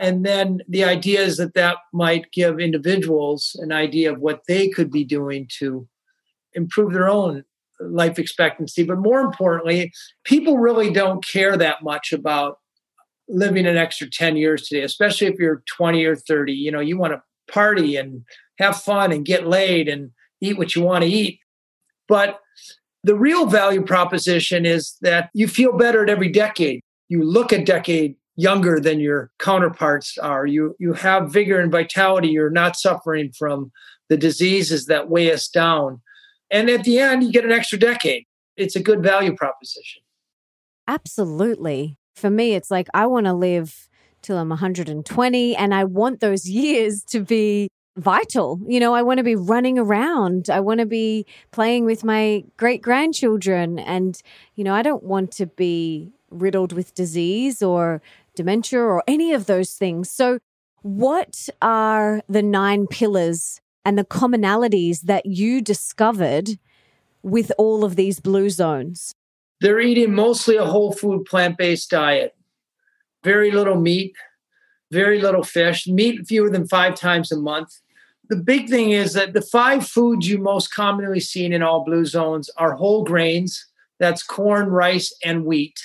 And 0.00 0.24
then 0.24 0.60
the 0.68 0.84
idea 0.84 1.20
is 1.20 1.36
that 1.36 1.54
that 1.54 1.76
might 1.92 2.32
give 2.32 2.60
individuals 2.60 3.56
an 3.60 3.72
idea 3.72 4.12
of 4.12 4.20
what 4.20 4.42
they 4.48 4.68
could 4.68 4.90
be 4.90 5.04
doing 5.04 5.48
to 5.58 5.88
improve 6.54 6.92
their 6.92 7.08
own 7.08 7.44
life 7.80 8.18
expectancy. 8.18 8.82
But 8.82 8.98
more 8.98 9.20
importantly, 9.20 9.92
people 10.24 10.58
really 10.58 10.90
don't 10.90 11.24
care 11.24 11.56
that 11.56 11.82
much 11.82 12.12
about 12.12 12.58
living 13.28 13.66
an 13.66 13.76
extra 13.76 14.08
10 14.08 14.36
years 14.36 14.66
today, 14.66 14.82
especially 14.82 15.26
if 15.26 15.38
you're 15.38 15.62
20 15.76 16.04
or 16.04 16.16
30. 16.16 16.52
You 16.52 16.70
know, 16.70 16.80
you 16.80 16.98
want 16.98 17.12
to 17.12 17.22
party 17.52 17.96
and 17.96 18.24
have 18.58 18.80
fun 18.80 19.12
and 19.12 19.24
get 19.24 19.46
laid 19.46 19.88
and 19.88 20.10
eat 20.40 20.58
what 20.58 20.74
you 20.74 20.82
want 20.82 21.04
to 21.04 21.10
eat. 21.10 21.40
But 22.08 22.40
the 23.04 23.14
real 23.14 23.46
value 23.46 23.84
proposition 23.84 24.66
is 24.66 24.96
that 25.02 25.30
you 25.34 25.48
feel 25.48 25.76
better 25.76 26.02
at 26.02 26.10
every 26.10 26.30
decade. 26.30 26.80
You 27.08 27.22
look 27.22 27.52
a 27.52 27.64
decade 27.64 28.16
younger 28.36 28.80
than 28.80 29.00
your 29.00 29.30
counterparts 29.38 30.16
are. 30.18 30.46
You 30.46 30.74
you 30.78 30.92
have 30.94 31.32
vigor 31.32 31.60
and 31.60 31.72
vitality. 31.72 32.28
You're 32.28 32.50
not 32.50 32.76
suffering 32.76 33.32
from 33.36 33.72
the 34.08 34.16
diseases 34.16 34.86
that 34.86 35.10
weigh 35.10 35.32
us 35.32 35.48
down. 35.48 36.00
And 36.50 36.70
at 36.70 36.84
the 36.84 36.98
end, 36.98 37.22
you 37.22 37.32
get 37.32 37.44
an 37.44 37.52
extra 37.52 37.78
decade. 37.78 38.24
It's 38.56 38.74
a 38.74 38.82
good 38.82 39.02
value 39.02 39.36
proposition. 39.36 40.02
Absolutely. 40.86 41.98
For 42.18 42.30
me, 42.30 42.54
it's 42.54 42.70
like 42.70 42.88
I 42.92 43.06
want 43.06 43.26
to 43.26 43.32
live 43.32 43.88
till 44.22 44.38
I'm 44.38 44.48
120 44.48 45.56
and 45.56 45.74
I 45.74 45.84
want 45.84 46.20
those 46.20 46.48
years 46.48 47.04
to 47.04 47.20
be 47.20 47.68
vital. 47.96 48.60
You 48.66 48.80
know, 48.80 48.94
I 48.94 49.02
want 49.02 49.18
to 49.18 49.24
be 49.24 49.36
running 49.36 49.78
around. 49.78 50.50
I 50.50 50.60
want 50.60 50.80
to 50.80 50.86
be 50.86 51.26
playing 51.50 51.84
with 51.84 52.04
my 52.04 52.44
great 52.56 52.82
grandchildren. 52.82 53.78
And, 53.78 54.20
you 54.54 54.64
know, 54.64 54.74
I 54.74 54.82
don't 54.82 55.02
want 55.02 55.30
to 55.32 55.46
be 55.46 56.12
riddled 56.30 56.72
with 56.72 56.94
disease 56.94 57.62
or 57.62 58.02
dementia 58.34 58.80
or 58.80 59.02
any 59.06 59.32
of 59.32 59.46
those 59.46 59.72
things. 59.74 60.10
So, 60.10 60.38
what 60.82 61.48
are 61.60 62.22
the 62.28 62.42
nine 62.42 62.86
pillars 62.86 63.60
and 63.84 63.98
the 63.98 64.04
commonalities 64.04 65.02
that 65.02 65.26
you 65.26 65.60
discovered 65.60 66.50
with 67.22 67.50
all 67.58 67.84
of 67.84 67.96
these 67.96 68.20
blue 68.20 68.48
zones? 68.48 69.14
They're 69.60 69.80
eating 69.80 70.14
mostly 70.14 70.56
a 70.56 70.64
whole 70.64 70.92
food 70.92 71.24
plant 71.24 71.58
based 71.58 71.90
diet, 71.90 72.36
very 73.24 73.50
little 73.50 73.80
meat, 73.80 74.14
very 74.92 75.20
little 75.20 75.42
fish, 75.42 75.86
meat 75.86 76.26
fewer 76.26 76.50
than 76.50 76.68
five 76.68 76.94
times 76.94 77.32
a 77.32 77.36
month. 77.36 77.70
The 78.28 78.36
big 78.36 78.68
thing 78.68 78.90
is 78.90 79.14
that 79.14 79.32
the 79.32 79.42
five 79.42 79.86
foods 79.86 80.28
you 80.28 80.38
most 80.38 80.72
commonly 80.72 81.20
seen 81.20 81.52
in 81.52 81.62
all 81.62 81.84
blue 81.84 82.04
zones 82.04 82.50
are 82.56 82.74
whole 82.74 83.04
grains 83.04 83.66
that's 83.98 84.22
corn 84.22 84.68
rice 84.68 85.14
and 85.24 85.44
wheat 85.44 85.78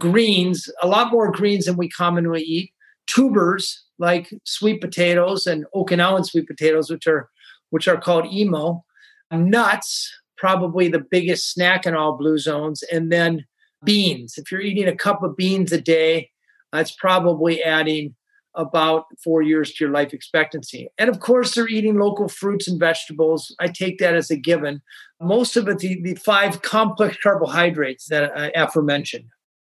greens 0.00 0.68
a 0.82 0.88
lot 0.88 1.12
more 1.12 1.30
greens 1.30 1.66
than 1.66 1.76
we 1.76 1.88
commonly 1.88 2.42
eat 2.42 2.72
tubers 3.06 3.84
like 3.98 4.32
sweet 4.44 4.80
potatoes 4.80 5.46
and 5.46 5.66
okinawan 5.74 6.24
sweet 6.24 6.46
potatoes 6.46 6.90
which 6.90 7.06
are 7.06 7.28
which 7.68 7.86
are 7.86 8.00
called 8.00 8.26
imo 8.32 8.84
nuts 9.30 10.10
probably 10.40 10.88
the 10.88 11.04
biggest 11.10 11.52
snack 11.52 11.86
in 11.86 11.94
all 11.94 12.16
blue 12.16 12.38
zones 12.38 12.82
and 12.84 13.12
then 13.12 13.44
beans 13.84 14.36
if 14.36 14.50
you're 14.50 14.60
eating 14.60 14.88
a 14.88 14.96
cup 14.96 15.22
of 15.22 15.36
beans 15.36 15.70
a 15.72 15.80
day 15.80 16.30
that's 16.72 16.92
probably 16.92 17.62
adding 17.62 18.14
about 18.54 19.04
four 19.22 19.42
years 19.42 19.72
to 19.72 19.84
your 19.84 19.92
life 19.92 20.12
expectancy. 20.12 20.88
And 20.98 21.08
of 21.08 21.20
course, 21.20 21.54
they're 21.54 21.68
eating 21.68 21.98
local 21.98 22.28
fruits 22.28 22.66
and 22.66 22.80
vegetables. 22.80 23.54
I 23.60 23.68
take 23.68 23.98
that 23.98 24.14
as 24.14 24.30
a 24.30 24.36
given. 24.36 24.82
Most 25.20 25.56
of 25.56 25.68
it, 25.68 25.78
the, 25.78 26.00
the 26.02 26.14
five 26.16 26.62
complex 26.62 27.16
carbohydrates 27.22 28.06
that 28.06 28.36
I 28.36 28.50
aforementioned. 28.56 29.26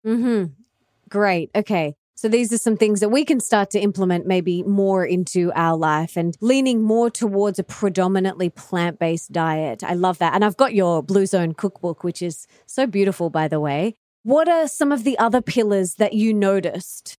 Mm-hmm. 0.04 0.46
Great. 1.08 1.50
Okay. 1.54 1.94
So 2.16 2.28
these 2.28 2.52
are 2.52 2.58
some 2.58 2.76
things 2.76 3.00
that 3.00 3.08
we 3.08 3.24
can 3.24 3.40
start 3.40 3.70
to 3.70 3.80
implement 3.80 4.26
maybe 4.26 4.62
more 4.62 5.04
into 5.04 5.52
our 5.54 5.76
life 5.76 6.16
and 6.16 6.36
leaning 6.40 6.82
more 6.82 7.10
towards 7.10 7.58
a 7.58 7.64
predominantly 7.64 8.50
plant 8.50 8.98
based 8.98 9.32
diet. 9.32 9.82
I 9.82 9.94
love 9.94 10.18
that. 10.18 10.34
And 10.34 10.44
I've 10.44 10.56
got 10.56 10.74
your 10.74 11.02
Blue 11.02 11.26
Zone 11.26 11.54
cookbook, 11.54 12.04
which 12.04 12.22
is 12.22 12.46
so 12.66 12.86
beautiful, 12.86 13.30
by 13.30 13.48
the 13.48 13.60
way. 13.60 13.96
What 14.22 14.48
are 14.48 14.68
some 14.68 14.92
of 14.92 15.04
the 15.04 15.18
other 15.18 15.42
pillars 15.42 15.96
that 15.96 16.14
you 16.14 16.32
noticed 16.32 17.18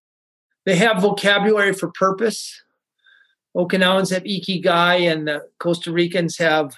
they 0.66 0.76
have 0.76 1.02
vocabulary 1.02 1.74
for 1.74 1.92
purpose. 1.92 2.62
Okinawans 3.56 4.12
have 4.12 4.24
ikigai, 4.24 5.12
and 5.12 5.28
the 5.28 5.48
Costa 5.60 5.92
Ricans 5.92 6.38
have 6.40 6.76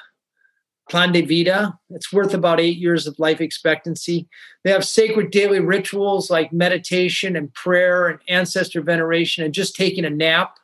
plan 0.90 1.12
de 1.12 1.22
vida. 1.22 1.78
It's 1.90 2.14
worth 2.14 2.34
about 2.34 2.60
eight 2.60 2.78
years 2.78 3.08
of 3.08 3.20
life 3.20 3.42
expectancy. 3.42 4.28
They 4.64 4.72
have 4.72 4.86
sacred 4.86 5.32
daily 5.32 5.60
rituals 5.60 6.30
like 6.30 6.54
meditation 6.54 7.36
and 7.36 7.54
prayer 7.54 8.08
and 8.08 8.20
ancestor 8.28 8.82
veneration 8.82 9.44
and 9.44 9.54
just 9.54 9.76
taking 9.76 10.06
a 10.06 10.10
nap, 10.10 10.58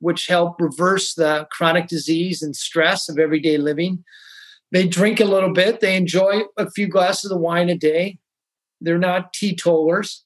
which 0.00 0.26
help 0.26 0.60
reverse 0.60 1.14
the 1.14 1.46
chronic 1.50 1.88
disease 1.88 2.42
and 2.42 2.54
stress 2.54 3.08
of 3.08 3.18
everyday 3.18 3.58
living. 3.58 4.04
They 4.72 4.86
drink 4.86 5.20
a 5.20 5.24
little 5.24 5.52
bit. 5.52 5.80
They 5.80 5.96
enjoy 5.96 6.42
a 6.56 6.70
few 6.70 6.86
glasses 6.86 7.30
of 7.30 7.40
wine 7.40 7.68
a 7.68 7.76
day. 7.76 8.18
They're 8.80 8.98
not 8.98 9.32
teetotalers 9.32 10.24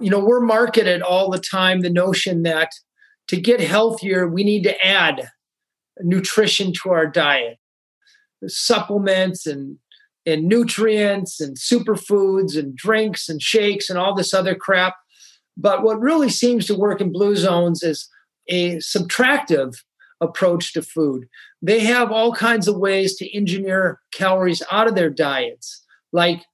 you 0.00 0.10
know, 0.10 0.20
we're 0.20 0.40
marketed 0.40 1.02
all 1.02 1.30
the 1.30 1.40
time 1.40 1.80
the 1.80 1.90
notion 1.90 2.42
that 2.44 2.72
to 3.28 3.40
get 3.40 3.60
healthier, 3.60 4.28
we 4.28 4.44
need 4.44 4.62
to 4.62 4.86
add 4.86 5.28
nutrition 6.00 6.72
to 6.82 6.90
our 6.90 7.06
diet, 7.06 7.58
supplements 8.46 9.46
and 9.46 9.78
and 10.26 10.44
nutrients 10.44 11.40
and 11.40 11.56
superfoods 11.56 12.58
and 12.58 12.76
drinks 12.76 13.30
and 13.30 13.40
shakes 13.40 13.88
and 13.88 13.98
all 13.98 14.14
this 14.14 14.34
other 14.34 14.54
crap. 14.54 14.94
But 15.56 15.82
what 15.82 16.00
really 16.00 16.28
seems 16.28 16.66
to 16.66 16.74
work 16.74 17.00
in 17.00 17.12
blue 17.12 17.34
zones 17.34 17.82
is 17.82 18.10
a 18.48 18.76
subtractive 18.76 19.76
approach 20.20 20.74
to 20.74 20.82
food. 20.82 21.28
They 21.62 21.80
have 21.80 22.12
all 22.12 22.34
kinds 22.34 22.68
of 22.68 22.76
ways 22.76 23.16
to 23.16 23.36
engineer 23.36 24.00
calories 24.12 24.62
out 24.70 24.86
of 24.86 24.96
their 24.96 25.08
diets, 25.08 25.82
like 26.12 26.44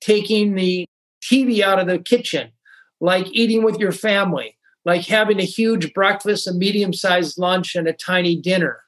taking 0.00 0.54
the 0.54 0.86
TV 1.22 1.60
out 1.60 1.78
of 1.78 1.88
the 1.88 1.98
kitchen 1.98 2.52
like 3.00 3.26
eating 3.32 3.62
with 3.62 3.78
your 3.78 3.92
family, 3.92 4.56
like 4.84 5.06
having 5.06 5.40
a 5.40 5.44
huge 5.44 5.92
breakfast, 5.94 6.46
a 6.46 6.52
medium 6.52 6.92
sized 6.92 7.38
lunch, 7.38 7.74
and 7.74 7.88
a 7.88 7.92
tiny 7.92 8.36
dinner, 8.36 8.80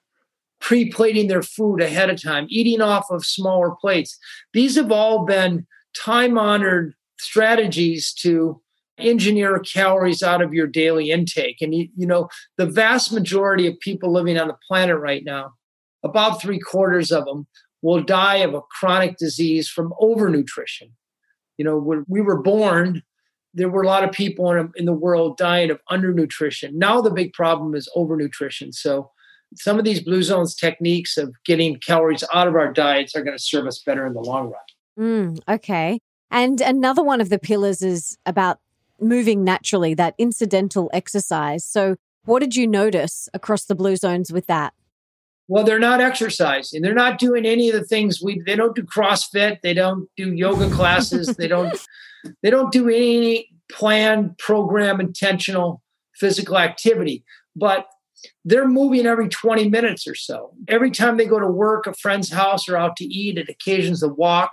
pre 0.63 0.91
plating 0.91 1.27
their 1.27 1.43
food 1.43 1.83
ahead 1.83 2.09
of 2.09 2.23
time, 2.23 2.47
eating 2.49 2.81
off 2.81 3.11
of 3.11 3.27
smaller 3.27 3.75
plates. 3.81 4.19
These 4.55 4.77
have 4.77 4.93
all 4.93 5.27
been 5.27 5.67
time 5.95 6.39
honored 6.39 6.95
strategies 7.19 8.15
to 8.15 8.63
engineer 8.97 9.59
calories 9.59 10.23
out 10.23 10.41
of 10.41 10.55
your 10.55 10.67
daily 10.67 11.11
intake. 11.11 11.61
And, 11.61 11.75
you, 11.75 11.89
you 11.97 12.07
know, 12.07 12.29
the 12.57 12.67
vast 12.67 13.13
majority 13.13 13.67
of 13.67 13.79
people 13.81 14.13
living 14.13 14.39
on 14.39 14.49
the 14.49 14.57
planet 14.67 14.99
right 14.99 15.25
now, 15.25 15.53
about 16.05 16.41
three 16.41 16.61
quarters 16.61 17.11
of 17.11 17.25
them, 17.25 17.47
will 17.83 18.03
die 18.03 18.37
of 18.37 18.55
a 18.55 18.63
chronic 18.79 19.17
disease 19.17 19.69
from 19.69 19.93
overnutrition. 20.01 20.91
You 21.59 21.65
know, 21.65 21.77
when 21.77 22.05
we 22.07 22.21
were 22.21 22.41
born, 22.41 23.03
there 23.53 23.69
were 23.69 23.83
a 23.83 23.87
lot 23.87 24.05
of 24.05 24.13
people 24.13 24.51
in, 24.53 24.71
in 24.77 24.85
the 24.85 24.93
world 24.93 25.37
dying 25.37 25.71
of 25.71 25.81
undernutrition. 25.91 26.75
Now 26.75 27.01
the 27.01 27.11
big 27.11 27.33
problem 27.33 27.75
is 27.75 27.91
overnutrition. 27.97 28.73
So 28.73 29.11
some 29.57 29.79
of 29.79 29.85
these 29.85 30.01
blue 30.01 30.23
zones 30.23 30.55
techniques 30.55 31.17
of 31.17 31.35
getting 31.45 31.79
calories 31.79 32.25
out 32.33 32.49
of 32.49 32.55
our 32.55 32.73
diets 32.73 33.15
are 33.15 33.23
going 33.23 33.37
to 33.37 33.43
serve 33.43 33.67
us 33.67 33.83
better 33.85 34.07
in 34.07 34.15
the 34.15 34.21
long 34.21 34.51
run. 34.51 34.63
Mm, 34.99 35.41
okay. 35.49 35.99
And 36.31 36.61
another 36.61 37.03
one 37.03 37.21
of 37.21 37.29
the 37.29 37.39
pillars 37.39 37.83
is 37.83 38.17
about 38.25 38.59
moving 39.01 39.45
naturally, 39.45 39.95
that 39.95 40.15
incidental 40.19 40.91
exercise. 40.93 41.65
So, 41.65 41.97
what 42.25 42.41
did 42.41 42.55
you 42.55 42.67
notice 42.67 43.29
across 43.35 43.65
the 43.65 43.75
blue 43.75 43.97
zones 43.97 44.33
with 44.33 44.47
that? 44.47 44.75
Well, 45.49 45.65
they're 45.65 45.79
not 45.79 46.01
exercising. 46.01 46.83
They're 46.83 46.95
not 46.95 47.19
doing 47.19 47.45
any 47.45 47.69
of 47.69 47.75
the 47.75 47.85
things 47.85 48.23
we. 48.23 48.41
They 48.47 48.57
don't 48.57 48.75
do 48.75 48.83
CrossFit. 48.83 49.61
They 49.63 49.75
don't 49.75 50.09
do 50.17 50.33
yoga 50.33 50.71
classes. 50.71 51.29
they 51.37 51.49
don't. 51.49 51.79
They 52.41 52.51
don't 52.51 52.71
do 52.71 52.89
any 52.89 53.49
planned, 53.69 54.39
program, 54.39 55.01
intentional 55.01 55.83
physical 56.15 56.57
activity. 56.57 57.25
But 57.57 57.87
they're 58.45 58.69
moving 58.69 59.07
every 59.07 59.29
20 59.29 59.69
minutes 59.69 60.07
or 60.07 60.15
so. 60.15 60.53
Every 60.69 60.91
time 60.91 61.17
they 61.17 61.27
go 61.27 61.39
to 61.39 61.47
work, 61.47 61.87
a 61.87 61.95
friend's 61.95 62.31
house, 62.31 62.69
or 62.69 62.77
out 62.77 62.97
to 62.97 63.05
eat, 63.05 63.39
it 63.39 63.49
occasions 63.49 64.03
a 64.03 64.09
walk. 64.09 64.53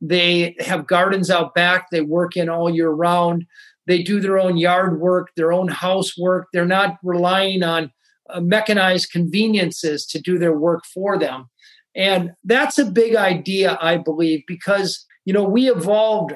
They 0.00 0.56
have 0.60 0.86
gardens 0.86 1.30
out 1.30 1.54
back. 1.54 1.88
They 1.90 2.00
work 2.00 2.36
in 2.36 2.48
all 2.48 2.68
year 2.68 2.90
round. 2.90 3.46
They 3.86 4.02
do 4.02 4.20
their 4.20 4.38
own 4.38 4.56
yard 4.56 5.00
work, 5.00 5.30
their 5.36 5.52
own 5.52 5.68
housework. 5.68 6.48
They're 6.52 6.66
not 6.66 6.98
relying 7.02 7.62
on 7.62 7.92
uh, 8.30 8.40
mechanized 8.40 9.10
conveniences 9.10 10.06
to 10.06 10.20
do 10.20 10.38
their 10.38 10.56
work 10.56 10.84
for 10.92 11.18
them. 11.18 11.50
And 11.94 12.32
that's 12.44 12.78
a 12.78 12.90
big 12.90 13.14
idea, 13.14 13.78
I 13.80 13.98
believe, 13.98 14.42
because, 14.46 15.06
you 15.24 15.32
know, 15.32 15.44
we 15.44 15.70
evolved 15.70 16.34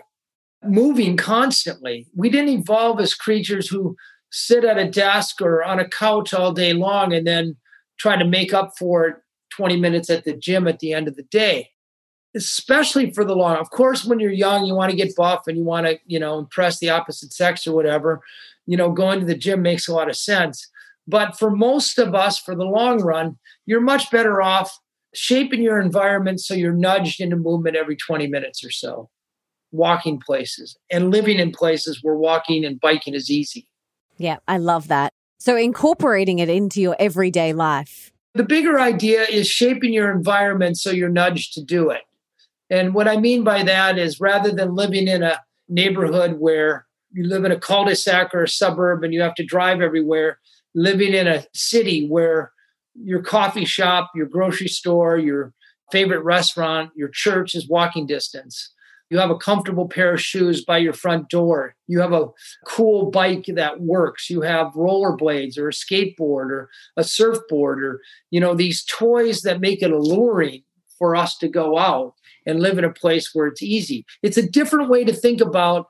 moving 0.62 1.16
constantly. 1.16 2.06
We 2.14 2.30
didn't 2.30 2.60
evolve 2.60 3.00
as 3.00 3.14
creatures 3.14 3.68
who 3.68 3.96
sit 4.30 4.64
at 4.64 4.78
a 4.78 4.90
desk 4.90 5.40
or 5.40 5.64
on 5.64 5.78
a 5.78 5.88
couch 5.88 6.34
all 6.34 6.52
day 6.52 6.72
long 6.72 7.12
and 7.12 7.26
then 7.26 7.56
try 7.98 8.16
to 8.16 8.24
make 8.24 8.52
up 8.52 8.72
for 8.78 9.06
it 9.06 9.16
20 9.50 9.76
minutes 9.76 10.10
at 10.10 10.24
the 10.24 10.34
gym 10.34 10.68
at 10.68 10.78
the 10.80 10.92
end 10.92 11.08
of 11.08 11.16
the 11.16 11.22
day. 11.24 11.70
Especially 12.34 13.10
for 13.12 13.24
the 13.24 13.34
long 13.34 13.56
of 13.56 13.70
course 13.70 14.04
when 14.04 14.20
you're 14.20 14.30
young 14.30 14.66
you 14.66 14.74
want 14.74 14.90
to 14.90 14.96
get 14.96 15.16
buff 15.16 15.46
and 15.46 15.56
you 15.56 15.64
want 15.64 15.86
to 15.86 15.98
you 16.06 16.20
know 16.20 16.38
impress 16.38 16.78
the 16.78 16.90
opposite 16.90 17.32
sex 17.32 17.66
or 17.66 17.74
whatever 17.74 18.20
you 18.66 18.76
know 18.76 18.92
going 18.92 19.18
to 19.18 19.26
the 19.26 19.36
gym 19.36 19.62
makes 19.62 19.88
a 19.88 19.94
lot 19.94 20.08
of 20.08 20.16
sense. 20.16 20.68
But 21.06 21.38
for 21.38 21.50
most 21.50 21.98
of 21.98 22.14
us 22.14 22.38
for 22.38 22.54
the 22.54 22.64
long 22.64 23.02
run 23.02 23.38
you're 23.64 23.80
much 23.80 24.10
better 24.10 24.42
off 24.42 24.78
shaping 25.14 25.62
your 25.62 25.80
environment 25.80 26.38
so 26.40 26.52
you're 26.52 26.72
nudged 26.72 27.18
into 27.18 27.34
movement 27.34 27.76
every 27.76 27.96
20 27.96 28.26
minutes 28.26 28.62
or 28.62 28.70
so. 28.70 29.08
Walking 29.72 30.20
places 30.20 30.76
and 30.90 31.10
living 31.10 31.38
in 31.38 31.50
places 31.50 32.00
where 32.02 32.16
walking 32.16 32.64
and 32.64 32.78
biking 32.78 33.14
is 33.14 33.30
easy 33.30 33.67
yeah 34.18 34.36
i 34.46 34.58
love 34.58 34.88
that. 34.88 35.12
So 35.40 35.56
incorporating 35.56 36.40
it 36.40 36.48
into 36.48 36.80
your 36.80 36.96
everyday 36.98 37.52
life. 37.52 38.12
The 38.34 38.42
bigger 38.42 38.80
idea 38.80 39.22
is 39.22 39.48
shaping 39.48 39.92
your 39.92 40.10
environment 40.10 40.78
so 40.78 40.90
you're 40.90 41.08
nudged 41.08 41.54
to 41.54 41.62
do 41.62 41.90
it. 41.90 42.02
And 42.70 42.92
what 42.92 43.08
I 43.08 43.16
mean 43.16 43.44
by 43.44 43.62
that 43.62 43.98
is 43.98 44.20
rather 44.20 44.50
than 44.50 44.74
living 44.74 45.08
in 45.08 45.22
a 45.22 45.40
neighborhood 45.68 46.38
where 46.38 46.86
you 47.12 47.24
live 47.24 47.44
in 47.44 47.52
a 47.52 47.58
cul-de-sac 47.58 48.34
or 48.34 48.42
a 48.42 48.48
suburb 48.48 49.02
and 49.02 49.14
you 49.14 49.22
have 49.22 49.34
to 49.36 49.44
drive 49.44 49.80
everywhere, 49.80 50.38
living 50.74 51.14
in 51.14 51.26
a 51.26 51.46
city 51.54 52.06
where 52.06 52.52
your 52.94 53.22
coffee 53.22 53.64
shop, 53.64 54.10
your 54.14 54.26
grocery 54.26 54.68
store, 54.68 55.16
your 55.16 55.54
favorite 55.90 56.22
restaurant, 56.22 56.90
your 56.94 57.08
church 57.08 57.54
is 57.54 57.68
walking 57.68 58.06
distance. 58.06 58.74
You 59.10 59.18
have 59.18 59.30
a 59.30 59.36
comfortable 59.36 59.88
pair 59.88 60.14
of 60.14 60.20
shoes 60.20 60.64
by 60.64 60.78
your 60.78 60.92
front 60.92 61.30
door. 61.30 61.74
You 61.86 62.00
have 62.00 62.12
a 62.12 62.26
cool 62.66 63.10
bike 63.10 63.46
that 63.54 63.80
works. 63.80 64.28
You 64.28 64.42
have 64.42 64.74
rollerblades 64.74 65.56
or 65.56 65.68
a 65.68 65.72
skateboard 65.72 66.50
or 66.50 66.68
a 66.96 67.04
surfboard 67.04 67.82
or, 67.82 68.00
you 68.30 68.40
know, 68.40 68.54
these 68.54 68.84
toys 68.84 69.42
that 69.42 69.60
make 69.60 69.82
it 69.82 69.90
alluring 69.90 70.62
for 70.98 71.16
us 71.16 71.38
to 71.38 71.48
go 71.48 71.78
out 71.78 72.14
and 72.44 72.60
live 72.60 72.76
in 72.78 72.84
a 72.84 72.92
place 72.92 73.30
where 73.32 73.46
it's 73.46 73.62
easy. 73.62 74.04
It's 74.22 74.36
a 74.36 74.48
different 74.48 74.90
way 74.90 75.04
to 75.04 75.12
think 75.12 75.40
about 75.40 75.88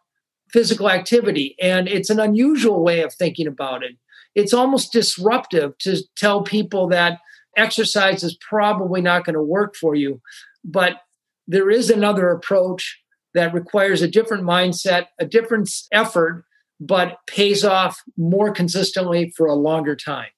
physical 0.53 0.89
activity, 0.89 1.57
and 1.61 1.89
it's 1.89 2.11
an 2.11 2.21
unusual 2.21 2.83
way 2.83 3.03
of 3.03 3.13
thinking 3.13 3.47
about 3.47 3.83
it. 3.83 3.97
It's 4.35 4.55
almost 4.55 4.93
disruptive 4.93 5.77
to 5.79 6.03
tell 6.17 6.43
people 6.43 6.89
that 6.89 7.19
exercise 7.57 8.23
is 8.23 8.39
probably 8.49 9.01
not 9.01 9.25
going 9.25 9.35
to 9.35 9.43
work 9.43 9.75
for 9.77 9.95
you. 9.95 10.21
But 10.65 10.99
there 11.47 11.71
is 11.71 11.91
another 11.91 12.31
approach 12.31 12.99
that 13.35 13.55
requires 13.55 14.03
a 14.03 14.09
different 14.09 14.45
mindset, 14.45 15.07
a 15.19 15.27
different 15.27 15.71
effort, 15.93 16.45
but 16.81 17.19
pays 17.27 17.65
off 17.65 18.03
more 18.17 18.53
consistently 18.53 19.33
for 19.37 19.47
a 19.47 19.55
longer 19.55 19.97
time. 19.97 20.29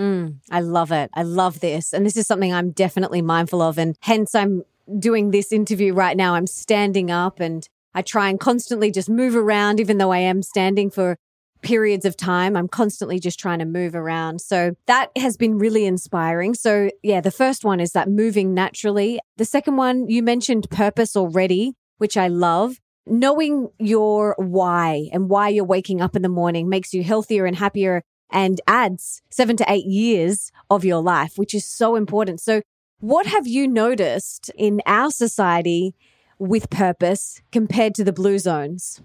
Mm, 0.00 0.38
I 0.50 0.60
love 0.60 0.90
it. 0.90 1.10
I 1.14 1.22
love 1.22 1.60
this. 1.60 1.92
And 1.92 2.04
this 2.06 2.16
is 2.16 2.26
something 2.26 2.52
I'm 2.52 2.70
definitely 2.70 3.22
mindful 3.22 3.60
of. 3.60 3.78
And 3.78 3.96
hence, 4.00 4.34
I'm 4.34 4.64
doing 4.98 5.30
this 5.30 5.52
interview 5.52 5.92
right 5.92 6.16
now, 6.16 6.34
I'm 6.34 6.46
standing 6.46 7.10
up 7.10 7.40
and 7.40 7.68
I 7.94 8.02
try 8.02 8.28
and 8.28 8.40
constantly 8.40 8.90
just 8.90 9.10
move 9.10 9.36
around, 9.36 9.80
even 9.80 9.98
though 9.98 10.12
I 10.12 10.18
am 10.18 10.42
standing 10.42 10.90
for 10.90 11.16
periods 11.60 12.04
of 12.04 12.16
time. 12.16 12.56
I'm 12.56 12.68
constantly 12.68 13.20
just 13.20 13.38
trying 13.38 13.60
to 13.60 13.64
move 13.64 13.94
around. 13.94 14.40
So 14.40 14.74
that 14.86 15.10
has 15.16 15.36
been 15.36 15.58
really 15.58 15.86
inspiring. 15.86 16.54
So, 16.54 16.90
yeah, 17.02 17.20
the 17.20 17.30
first 17.30 17.64
one 17.64 17.78
is 17.80 17.92
that 17.92 18.08
moving 18.08 18.52
naturally. 18.54 19.20
The 19.36 19.44
second 19.44 19.76
one, 19.76 20.08
you 20.08 20.22
mentioned 20.22 20.68
purpose 20.70 21.14
already, 21.14 21.74
which 22.02 22.16
I 22.16 22.26
love. 22.26 22.80
Knowing 23.06 23.70
your 23.78 24.34
why 24.36 25.08
and 25.12 25.28
why 25.28 25.50
you're 25.50 25.64
waking 25.64 26.00
up 26.00 26.16
in 26.16 26.22
the 26.22 26.28
morning 26.28 26.68
makes 26.68 26.92
you 26.92 27.04
healthier 27.04 27.46
and 27.46 27.54
happier 27.54 28.02
and 28.28 28.60
adds 28.66 29.22
seven 29.30 29.56
to 29.58 29.64
eight 29.68 29.86
years 29.86 30.50
of 30.68 30.84
your 30.84 31.00
life, 31.00 31.38
which 31.38 31.54
is 31.54 31.64
so 31.64 31.94
important. 31.94 32.40
So, 32.40 32.62
what 32.98 33.26
have 33.26 33.46
you 33.46 33.68
noticed 33.68 34.50
in 34.56 34.82
our 34.84 35.12
society 35.12 35.94
with 36.40 36.70
purpose 36.70 37.40
compared 37.52 37.94
to 37.94 38.02
the 38.02 38.12
blue 38.12 38.40
zones? 38.40 39.00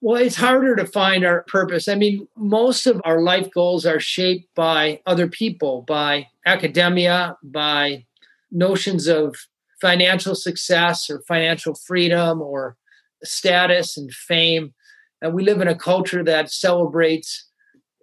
Well, 0.00 0.22
it's 0.22 0.36
harder 0.36 0.76
to 0.76 0.86
find 0.86 1.24
our 1.24 1.42
purpose. 1.48 1.88
I 1.88 1.96
mean, 1.96 2.28
most 2.36 2.86
of 2.86 3.00
our 3.04 3.20
life 3.22 3.50
goals 3.50 3.84
are 3.86 3.98
shaped 3.98 4.54
by 4.54 5.00
other 5.04 5.26
people, 5.26 5.82
by 5.82 6.28
academia, 6.44 7.36
by 7.42 8.04
notions 8.52 9.08
of 9.08 9.34
financial 9.80 10.34
success 10.34 11.10
or 11.10 11.22
financial 11.28 11.74
freedom 11.74 12.40
or 12.40 12.76
status 13.24 13.96
and 13.96 14.12
fame. 14.12 14.74
And 15.22 15.34
we 15.34 15.42
live 15.42 15.60
in 15.60 15.68
a 15.68 15.74
culture 15.74 16.22
that 16.24 16.50
celebrates 16.50 17.48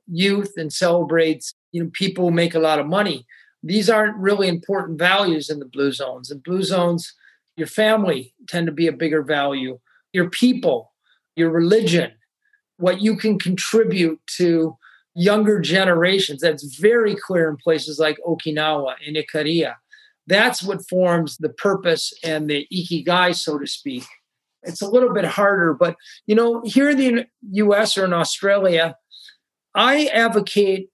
youth 0.07 0.53
and 0.57 0.73
celebrates 0.73 1.53
you 1.71 1.81
know 1.81 1.89
people 1.93 2.29
make 2.29 2.53
a 2.53 2.59
lot 2.59 2.77
of 2.77 2.85
money 2.85 3.25
these 3.63 3.89
aren't 3.89 4.17
really 4.17 4.49
important 4.49 4.99
values 4.99 5.49
in 5.49 5.59
the 5.59 5.65
blue 5.65 5.93
zones. 5.93 6.29
In 6.29 6.39
blue 6.39 6.63
zones, 6.63 7.13
your 7.55 7.67
family 7.67 8.33
tend 8.47 8.67
to 8.67 8.73
be 8.73 8.87
a 8.87 8.91
bigger 8.91 9.23
value, 9.23 9.79
your 10.11 10.29
people, 10.29 10.91
your 11.37 11.49
religion, 11.49 12.11
what 12.77 13.01
you 13.01 13.15
can 13.15 13.39
contribute 13.39 14.19
to 14.37 14.77
younger 15.15 15.61
generations. 15.61 16.41
That's 16.41 16.77
very 16.77 17.15
clear 17.15 17.49
in 17.49 17.55
places 17.55 17.99
like 17.99 18.17
Okinawa 18.27 18.95
and 19.07 19.15
Ikaria. 19.15 19.75
That's 20.27 20.63
what 20.63 20.87
forms 20.87 21.37
the 21.37 21.49
purpose 21.49 22.13
and 22.23 22.49
the 22.49 22.67
ikigai, 22.73 23.35
so 23.35 23.57
to 23.57 23.67
speak. 23.67 24.05
It's 24.63 24.81
a 24.81 24.87
little 24.87 25.13
bit 25.13 25.25
harder, 25.25 25.73
but 25.73 25.95
you 26.25 26.35
know, 26.35 26.61
here 26.65 26.89
in 26.89 26.97
the 26.97 27.25
US 27.41 27.97
or 27.97 28.05
in 28.05 28.13
Australia, 28.13 28.95
I 29.75 30.05
advocate 30.05 30.89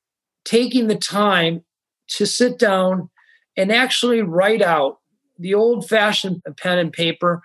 taking 0.45 0.87
the 0.87 0.95
time 0.95 1.63
to 2.07 2.25
sit 2.25 2.57
down 2.57 3.09
and 3.55 3.71
actually 3.71 4.21
write 4.21 4.61
out 4.61 4.99
the 5.37 5.53
old 5.53 5.87
fashioned 5.87 6.41
pen 6.57 6.79
and 6.79 6.91
paper, 6.91 7.41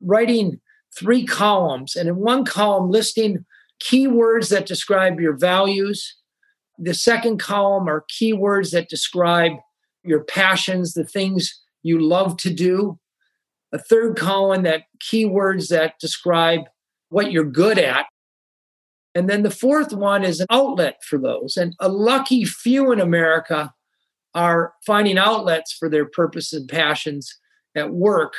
writing 0.00 0.60
three 0.96 1.24
columns, 1.24 1.96
and 1.96 2.08
in 2.08 2.16
one 2.16 2.44
column, 2.44 2.90
listing 2.90 3.44
keywords 3.82 4.50
that 4.50 4.66
describe 4.66 5.18
your 5.18 5.36
values. 5.36 6.16
The 6.78 6.94
second 6.94 7.38
column 7.38 7.88
are 7.88 8.04
keywords 8.10 8.72
that 8.72 8.88
describe 8.88 9.52
your 10.04 10.24
passions, 10.24 10.94
the 10.94 11.04
things 11.04 11.60
you 11.82 12.00
love 12.00 12.36
to 12.38 12.52
do. 12.52 12.98
A 13.72 13.78
third 13.78 14.16
column 14.16 14.62
that 14.64 14.82
keywords 15.00 15.68
that 15.68 15.94
describe 15.98 16.62
what 17.08 17.32
you're 17.32 17.44
good 17.44 17.78
at. 17.78 18.06
And 19.14 19.28
then 19.28 19.42
the 19.42 19.50
fourth 19.50 19.92
one 19.92 20.24
is 20.24 20.40
an 20.40 20.46
outlet 20.50 21.02
for 21.04 21.18
those. 21.18 21.56
And 21.56 21.74
a 21.80 21.88
lucky 21.88 22.44
few 22.44 22.92
in 22.92 23.00
America 23.00 23.72
are 24.34 24.72
finding 24.86 25.18
outlets 25.18 25.72
for 25.72 25.88
their 25.88 26.06
purpose 26.06 26.52
and 26.52 26.68
passions 26.68 27.38
at 27.74 27.92
work. 27.92 28.34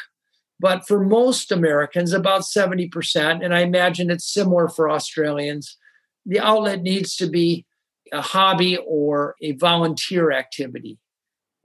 But 0.59 0.87
for 0.87 1.03
most 1.03 1.51
Americans, 1.51 2.13
about 2.13 2.41
70%, 2.41 3.43
and 3.43 3.53
I 3.53 3.61
imagine 3.61 4.09
it's 4.09 4.31
similar 4.31 4.69
for 4.69 4.89
Australians, 4.89 5.77
the 6.25 6.39
outlet 6.39 6.81
needs 6.81 7.15
to 7.17 7.27
be 7.27 7.65
a 8.11 8.21
hobby 8.21 8.77
or 8.77 9.35
a 9.41 9.53
volunteer 9.53 10.31
activity. 10.31 10.97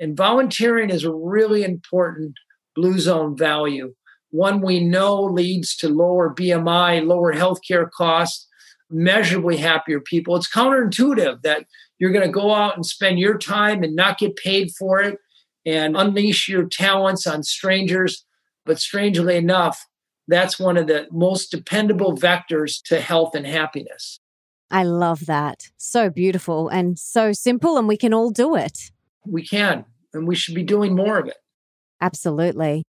And 0.00 0.16
volunteering 0.16 0.90
is 0.90 1.04
a 1.04 1.12
really 1.12 1.64
important 1.64 2.34
blue 2.74 2.98
zone 2.98 3.36
value. 3.36 3.94
One 4.30 4.60
we 4.60 4.84
know 4.84 5.22
leads 5.22 5.76
to 5.78 5.88
lower 5.88 6.34
BMI, 6.34 7.06
lower 7.06 7.34
healthcare 7.34 7.90
costs, 7.90 8.46
measurably 8.90 9.56
happier 9.56 10.00
people. 10.00 10.36
It's 10.36 10.50
counterintuitive 10.50 11.42
that 11.42 11.66
you're 11.98 12.12
going 12.12 12.26
to 12.26 12.32
go 12.32 12.54
out 12.54 12.76
and 12.76 12.86
spend 12.86 13.18
your 13.18 13.38
time 13.38 13.82
and 13.82 13.96
not 13.96 14.18
get 14.18 14.36
paid 14.36 14.70
for 14.78 15.00
it 15.00 15.18
and 15.66 15.96
unleash 15.96 16.48
your 16.48 16.66
talents 16.66 17.26
on 17.26 17.42
strangers. 17.42 18.24
But 18.64 18.78
strangely 18.78 19.36
enough, 19.36 19.86
that's 20.26 20.58
one 20.58 20.76
of 20.76 20.86
the 20.86 21.06
most 21.10 21.50
dependable 21.50 22.16
vectors 22.16 22.82
to 22.84 23.00
health 23.00 23.34
and 23.34 23.46
happiness. 23.46 24.20
I 24.70 24.84
love 24.84 25.26
that. 25.26 25.70
So 25.78 26.10
beautiful 26.10 26.68
and 26.68 26.98
so 26.98 27.32
simple, 27.32 27.78
and 27.78 27.88
we 27.88 27.96
can 27.96 28.12
all 28.12 28.30
do 28.30 28.54
it. 28.54 28.90
We 29.26 29.46
can, 29.46 29.84
and 30.12 30.26
we 30.26 30.34
should 30.34 30.54
be 30.54 30.62
doing 30.62 30.94
more 30.94 31.18
of 31.18 31.26
it. 31.26 31.36
Absolutely. 32.00 32.84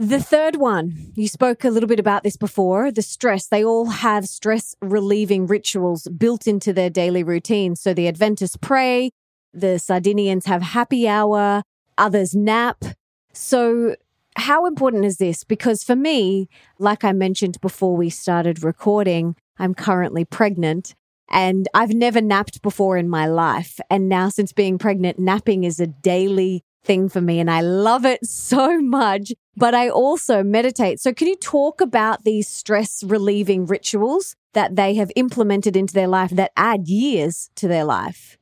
The 0.00 0.22
third 0.22 0.56
one, 0.56 1.12
you 1.16 1.26
spoke 1.26 1.64
a 1.64 1.70
little 1.70 1.88
bit 1.88 1.98
about 1.98 2.22
this 2.22 2.36
before 2.36 2.92
the 2.92 3.02
stress. 3.02 3.48
They 3.48 3.64
all 3.64 3.86
have 3.86 4.28
stress 4.28 4.76
relieving 4.80 5.48
rituals 5.48 6.06
built 6.16 6.46
into 6.46 6.72
their 6.72 6.88
daily 6.88 7.24
routine. 7.24 7.74
So 7.74 7.92
the 7.92 8.06
Adventists 8.06 8.56
pray, 8.60 9.10
the 9.52 9.78
Sardinians 9.80 10.46
have 10.46 10.62
happy 10.62 11.08
hour, 11.08 11.62
others 11.96 12.32
nap. 12.34 12.84
So, 13.32 13.96
how 14.36 14.66
important 14.66 15.04
is 15.04 15.16
this? 15.16 15.42
Because 15.42 15.82
for 15.82 15.96
me, 15.96 16.48
like 16.78 17.02
I 17.02 17.12
mentioned 17.12 17.60
before 17.60 17.96
we 17.96 18.08
started 18.08 18.62
recording, 18.62 19.34
I'm 19.58 19.74
currently 19.74 20.24
pregnant. 20.24 20.94
And 21.30 21.68
I've 21.74 21.94
never 21.94 22.20
napped 22.20 22.62
before 22.62 22.96
in 22.96 23.08
my 23.08 23.26
life. 23.26 23.78
And 23.90 24.08
now, 24.08 24.28
since 24.28 24.52
being 24.52 24.78
pregnant, 24.78 25.18
napping 25.18 25.64
is 25.64 25.78
a 25.78 25.86
daily 25.86 26.64
thing 26.84 27.08
for 27.08 27.20
me 27.20 27.38
and 27.38 27.50
I 27.50 27.60
love 27.60 28.06
it 28.06 28.24
so 28.24 28.80
much. 28.80 29.32
But 29.56 29.74
I 29.74 29.88
also 29.88 30.42
meditate. 30.42 31.00
So, 31.00 31.12
can 31.12 31.28
you 31.28 31.36
talk 31.36 31.80
about 31.80 32.24
these 32.24 32.48
stress 32.48 33.02
relieving 33.02 33.66
rituals 33.66 34.36
that 34.54 34.76
they 34.76 34.94
have 34.94 35.10
implemented 35.16 35.76
into 35.76 35.94
their 35.94 36.08
life 36.08 36.30
that 36.30 36.52
add 36.56 36.88
years 36.88 37.50
to 37.56 37.68
their 37.68 37.84
life? 37.84 38.38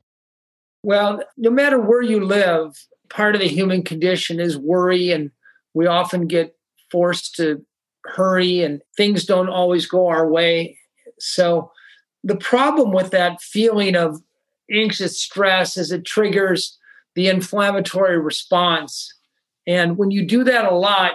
Well, 0.83 1.23
no 1.35 1.49
matter 1.49 1.79
where 1.79 2.01
you 2.01 2.23
live, 2.23 2.87
part 3.09 3.35
of 3.35 3.41
the 3.41 3.47
human 3.47 3.83
condition 3.83 4.39
is 4.39 4.57
worry, 4.57 5.11
and 5.11 5.31
we 5.73 5.87
often 5.87 6.27
get 6.27 6.55
forced 6.91 7.35
to 7.35 7.65
hurry, 8.05 8.61
and 8.61 8.81
things 8.95 9.25
don't 9.25 9.49
always 9.49 9.87
go 9.87 10.07
our 10.07 10.29
way. 10.29 10.77
So, 11.19 11.71
the 12.27 12.35
problem 12.35 12.91
with 12.91 13.11
that 13.11 13.41
feeling 13.41 13.95
of 13.95 14.21
anxious 14.69 15.17
stress 15.17 15.77
is 15.77 15.93
it 15.93 16.03
triggers 16.03 16.77
the 17.15 17.29
inflammatory 17.29 18.19
response. 18.19 19.13
And 19.65 19.97
when 19.97 20.11
you 20.11 20.25
do 20.25 20.43
that 20.43 20.65
a 20.65 20.75
lot, 20.75 21.13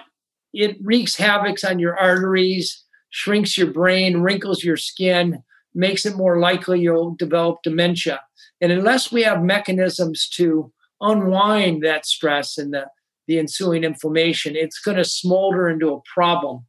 it 0.54 0.78
wreaks 0.82 1.16
havoc 1.16 1.58
on 1.64 1.78
your 1.78 1.98
arteries, 1.98 2.82
shrinks 3.10 3.58
your 3.58 3.70
brain, 3.70 4.22
wrinkles 4.22 4.64
your 4.64 4.78
skin, 4.78 5.42
makes 5.74 6.06
it 6.06 6.16
more 6.16 6.38
likely 6.38 6.80
you'll 6.80 7.14
develop 7.14 7.62
dementia. 7.62 8.20
And 8.62 8.72
unless 8.72 9.12
we 9.12 9.22
have 9.22 9.42
mechanisms 9.42 10.30
to 10.30 10.72
unwind 11.02 11.84
that 11.84 12.06
stress 12.06 12.56
and 12.56 12.72
the, 12.72 12.86
the 13.26 13.38
ensuing 13.38 13.84
inflammation, 13.84 14.56
it's 14.56 14.80
going 14.80 14.96
to 14.96 15.04
smolder 15.04 15.68
into 15.68 15.92
a 15.92 16.00
problem. 16.14 16.64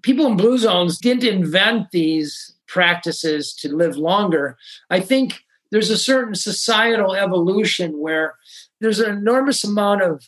People 0.00 0.26
in 0.26 0.38
blue 0.38 0.56
zones 0.56 0.98
didn't 0.98 1.24
invent 1.24 1.90
these 1.90 2.55
practices 2.76 3.54
to 3.54 3.74
live 3.74 3.96
longer. 3.96 4.58
I 4.90 5.00
think 5.00 5.40
there's 5.72 5.88
a 5.88 5.96
certain 5.96 6.34
societal 6.34 7.14
evolution 7.14 7.98
where 7.98 8.34
there's 8.82 9.00
an 9.00 9.16
enormous 9.16 9.64
amount 9.64 10.02
of 10.02 10.22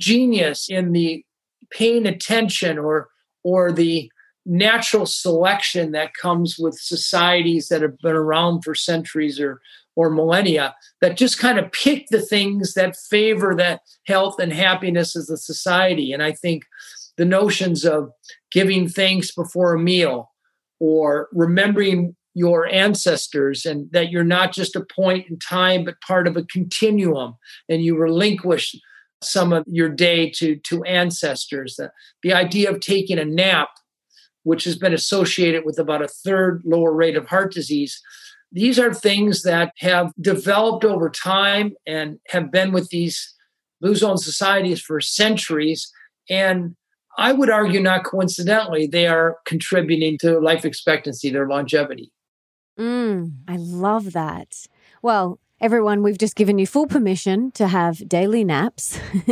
genius 0.00 0.68
in 0.70 0.92
the 0.92 1.24
paying 1.72 2.06
attention 2.06 2.78
or 2.78 3.08
or 3.42 3.72
the 3.72 4.08
natural 4.46 5.04
selection 5.04 5.90
that 5.90 6.14
comes 6.14 6.56
with 6.58 6.78
societies 6.78 7.66
that 7.68 7.82
have 7.82 7.98
been 7.98 8.14
around 8.14 8.62
for 8.62 8.76
centuries 8.76 9.40
or 9.40 9.60
or 9.96 10.10
millennia 10.10 10.76
that 11.00 11.16
just 11.16 11.40
kind 11.40 11.58
of 11.58 11.72
pick 11.72 12.06
the 12.10 12.22
things 12.22 12.74
that 12.74 12.96
favor 13.10 13.52
that 13.56 13.80
health 14.06 14.38
and 14.38 14.52
happiness 14.52 15.16
as 15.16 15.28
a 15.28 15.36
society 15.36 16.12
and 16.12 16.22
i 16.22 16.30
think 16.30 16.62
the 17.16 17.24
notions 17.24 17.84
of 17.84 18.10
giving 18.52 18.88
thanks 18.88 19.34
before 19.34 19.74
a 19.74 19.78
meal 19.78 20.30
or 20.80 21.28
remembering 21.32 22.14
your 22.34 22.66
ancestors 22.66 23.64
and 23.64 23.90
that 23.92 24.10
you're 24.10 24.24
not 24.24 24.52
just 24.52 24.74
a 24.74 24.84
point 24.94 25.28
in 25.28 25.38
time 25.38 25.84
but 25.84 26.00
part 26.00 26.26
of 26.26 26.36
a 26.36 26.44
continuum 26.44 27.34
and 27.68 27.82
you 27.82 27.96
relinquish 27.96 28.74
some 29.22 29.52
of 29.52 29.64
your 29.66 29.88
day 29.88 30.28
to 30.28 30.56
to 30.56 30.82
ancestors. 30.84 31.76
The, 31.76 31.90
the 32.22 32.32
idea 32.32 32.70
of 32.70 32.80
taking 32.80 33.18
a 33.18 33.24
nap 33.24 33.68
which 34.42 34.64
has 34.64 34.76
been 34.76 34.92
associated 34.92 35.64
with 35.64 35.78
about 35.78 36.02
a 36.02 36.08
third 36.08 36.62
lower 36.64 36.92
rate 36.92 37.16
of 37.16 37.28
heart 37.28 37.52
disease 37.52 38.02
these 38.54 38.78
are 38.78 38.94
things 38.94 39.42
that 39.42 39.72
have 39.78 40.12
developed 40.20 40.84
over 40.84 41.10
time 41.10 41.74
and 41.88 42.20
have 42.28 42.52
been 42.52 42.70
with 42.70 42.88
these 42.88 43.34
blue 43.80 43.96
zone 43.96 44.16
societies 44.16 44.80
for 44.80 45.00
centuries 45.00 45.92
and 46.30 46.76
I 47.16 47.32
would 47.32 47.50
argue, 47.50 47.80
not 47.80 48.04
coincidentally, 48.04 48.86
they 48.86 49.06
are 49.06 49.36
contributing 49.44 50.18
to 50.18 50.40
life 50.40 50.64
expectancy, 50.64 51.30
their 51.30 51.48
longevity. 51.48 52.10
Mm, 52.78 53.34
I 53.46 53.56
love 53.56 54.12
that. 54.12 54.66
Well, 55.02 55.38
everyone, 55.60 56.02
we've 56.02 56.18
just 56.18 56.34
given 56.34 56.58
you 56.58 56.66
full 56.66 56.86
permission 56.86 57.52
to 57.52 57.68
have 57.68 58.08
daily 58.08 58.42
naps. 58.42 58.98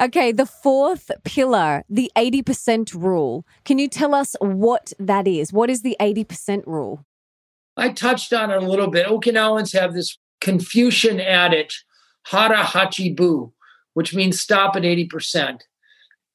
okay, 0.00 0.32
the 0.32 0.48
fourth 0.62 1.10
pillar, 1.24 1.82
the 1.88 2.10
80% 2.16 2.94
rule. 2.94 3.44
Can 3.64 3.78
you 3.78 3.88
tell 3.88 4.14
us 4.14 4.36
what 4.40 4.92
that 4.98 5.26
is? 5.26 5.52
What 5.52 5.70
is 5.70 5.82
the 5.82 5.96
80% 6.00 6.62
rule? 6.66 7.04
I 7.76 7.90
touched 7.90 8.32
on 8.32 8.50
it 8.50 8.62
a 8.62 8.66
little 8.66 8.88
bit. 8.88 9.06
Okinawans 9.06 9.78
have 9.78 9.92
this 9.92 10.16
Confucian 10.40 11.20
adage, 11.20 11.84
hara 12.26 12.62
hachi 12.62 13.14
bu, 13.14 13.52
which 13.94 14.14
means 14.14 14.40
stop 14.40 14.76
at 14.76 14.82
80%. 14.82 15.60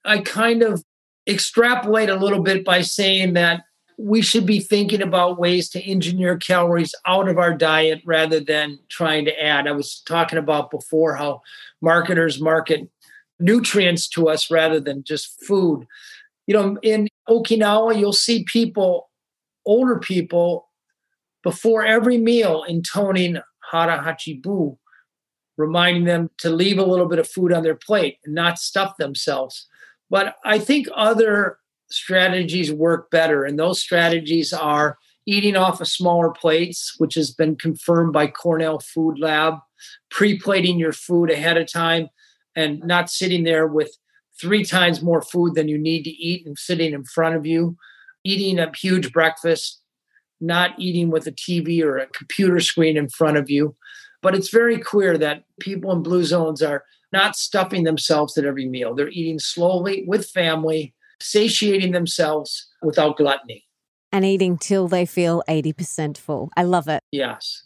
I 0.06 0.20
kind 0.20 0.64
of 0.64 0.84
extrapolate 1.28 2.10
a 2.10 2.16
little 2.16 2.42
bit 2.42 2.66
by 2.66 2.82
saying 2.82 3.34
that 3.34 3.62
we 3.98 4.22
should 4.22 4.46
be 4.46 4.60
thinking 4.60 5.02
about 5.02 5.40
ways 5.40 5.70
to 5.70 5.82
engineer 5.84 6.38
calories 6.38 6.96
out 7.06 7.30
of 7.30 7.38
our 7.38 7.54
diet 7.54 8.02
rather 8.06 8.40
than 8.40 8.80
trying 8.90 9.26
to 9.26 9.44
add. 9.44 9.68
I 9.68 9.72
was 9.74 10.02
talking 10.08 10.40
about 10.40 10.72
before 10.72 11.16
how 11.16 11.42
marketers 11.82 12.42
market 12.42 12.90
nutrients 13.40 14.08
to 14.10 14.28
us 14.28 14.50
rather 14.50 14.80
than 14.80 15.04
just 15.04 15.44
food. 15.46 15.86
You 16.48 16.56
know, 16.56 16.78
in 16.82 17.08
Okinawa, 17.30 18.00
you'll 18.00 18.14
see 18.14 18.44
people, 18.52 19.10
older 19.66 20.00
people, 20.00 20.68
before 21.44 21.86
every 21.86 22.18
meal 22.18 22.64
intoning 22.68 23.42
hara 23.72 24.00
hachibu, 24.00 24.78
reminding 25.58 26.06
them 26.06 26.30
to 26.40 26.50
leave 26.50 26.78
a 26.78 26.86
little 26.86 27.08
bit 27.08 27.20
of 27.20 27.28
food 27.28 27.54
on 27.54 27.64
their 27.64 27.76
plate 27.76 28.18
and 28.26 28.34
not 28.34 28.58
stuff 28.58 28.98
themselves. 28.98 29.68
But 30.12 30.36
I 30.44 30.60
think 30.60 30.88
other 30.94 31.58
strategies 31.90 32.72
work 32.72 33.10
better. 33.10 33.46
And 33.46 33.58
those 33.58 33.80
strategies 33.80 34.52
are 34.52 34.98
eating 35.26 35.56
off 35.56 35.80
of 35.80 35.88
smaller 35.88 36.30
plates, 36.30 36.96
which 36.98 37.16
has 37.16 37.32
been 37.32 37.56
confirmed 37.56 38.12
by 38.12 38.28
Cornell 38.28 38.80
Food 38.80 39.20
Lab, 39.20 39.56
pre 40.12 40.38
plating 40.38 40.78
your 40.78 40.92
food 40.92 41.32
ahead 41.32 41.58
of 41.58 41.72
time 41.72 42.10
and 42.56 42.84
not 42.84 43.10
sitting 43.10 43.46
there 43.46 43.66
with 43.66 43.98
three 44.40 44.66
times 44.66 45.02
more 45.02 45.22
food 45.22 45.56
than 45.56 45.70
you 45.70 45.78
need 45.78 46.04
to 46.04 46.10
eat 46.10 46.46
and 46.46 46.58
sitting 46.58 46.94
in 46.94 47.06
front 47.06 47.38
of 47.38 47.46
you, 47.46 47.78
eating 48.26 48.60
a 48.60 48.70
huge 48.76 49.14
breakfast, 49.14 49.82
not 50.42 50.72
eating 50.78 51.10
with 51.10 51.26
a 51.26 51.32
TV 51.32 51.82
or 51.82 51.98
a 51.98 52.08
computer 52.08 52.60
screen 52.60 52.98
in 52.98 53.08
front 53.08 53.38
of 53.38 53.50
you. 53.50 53.78
But 54.22 54.36
it's 54.36 54.50
very 54.50 54.78
clear 54.78 55.18
that 55.18 55.46
people 55.62 55.92
in 55.94 56.04
blue 56.04 56.26
zones 56.26 56.62
are 56.62 56.84
not 57.12 57.36
stuffing 57.36 57.84
themselves 57.84 58.38
at 58.38 58.46
every 58.46 58.68
meal. 58.68 58.96
They're 58.96 59.10
eating 59.10 59.40
slowly 59.40 60.04
with 60.08 60.30
family, 60.30 60.94
satiating 61.20 61.92
themselves 61.92 62.68
without 62.82 63.18
gluttony. 63.18 63.66
And 64.12 64.26
eating 64.26 64.58
till 64.58 64.88
they 64.88 65.06
feel 65.06 65.44
80% 65.48 66.18
full. 66.18 66.50
I 66.58 66.64
love 66.64 66.88
it. 66.88 67.02
Yes. 67.12 67.64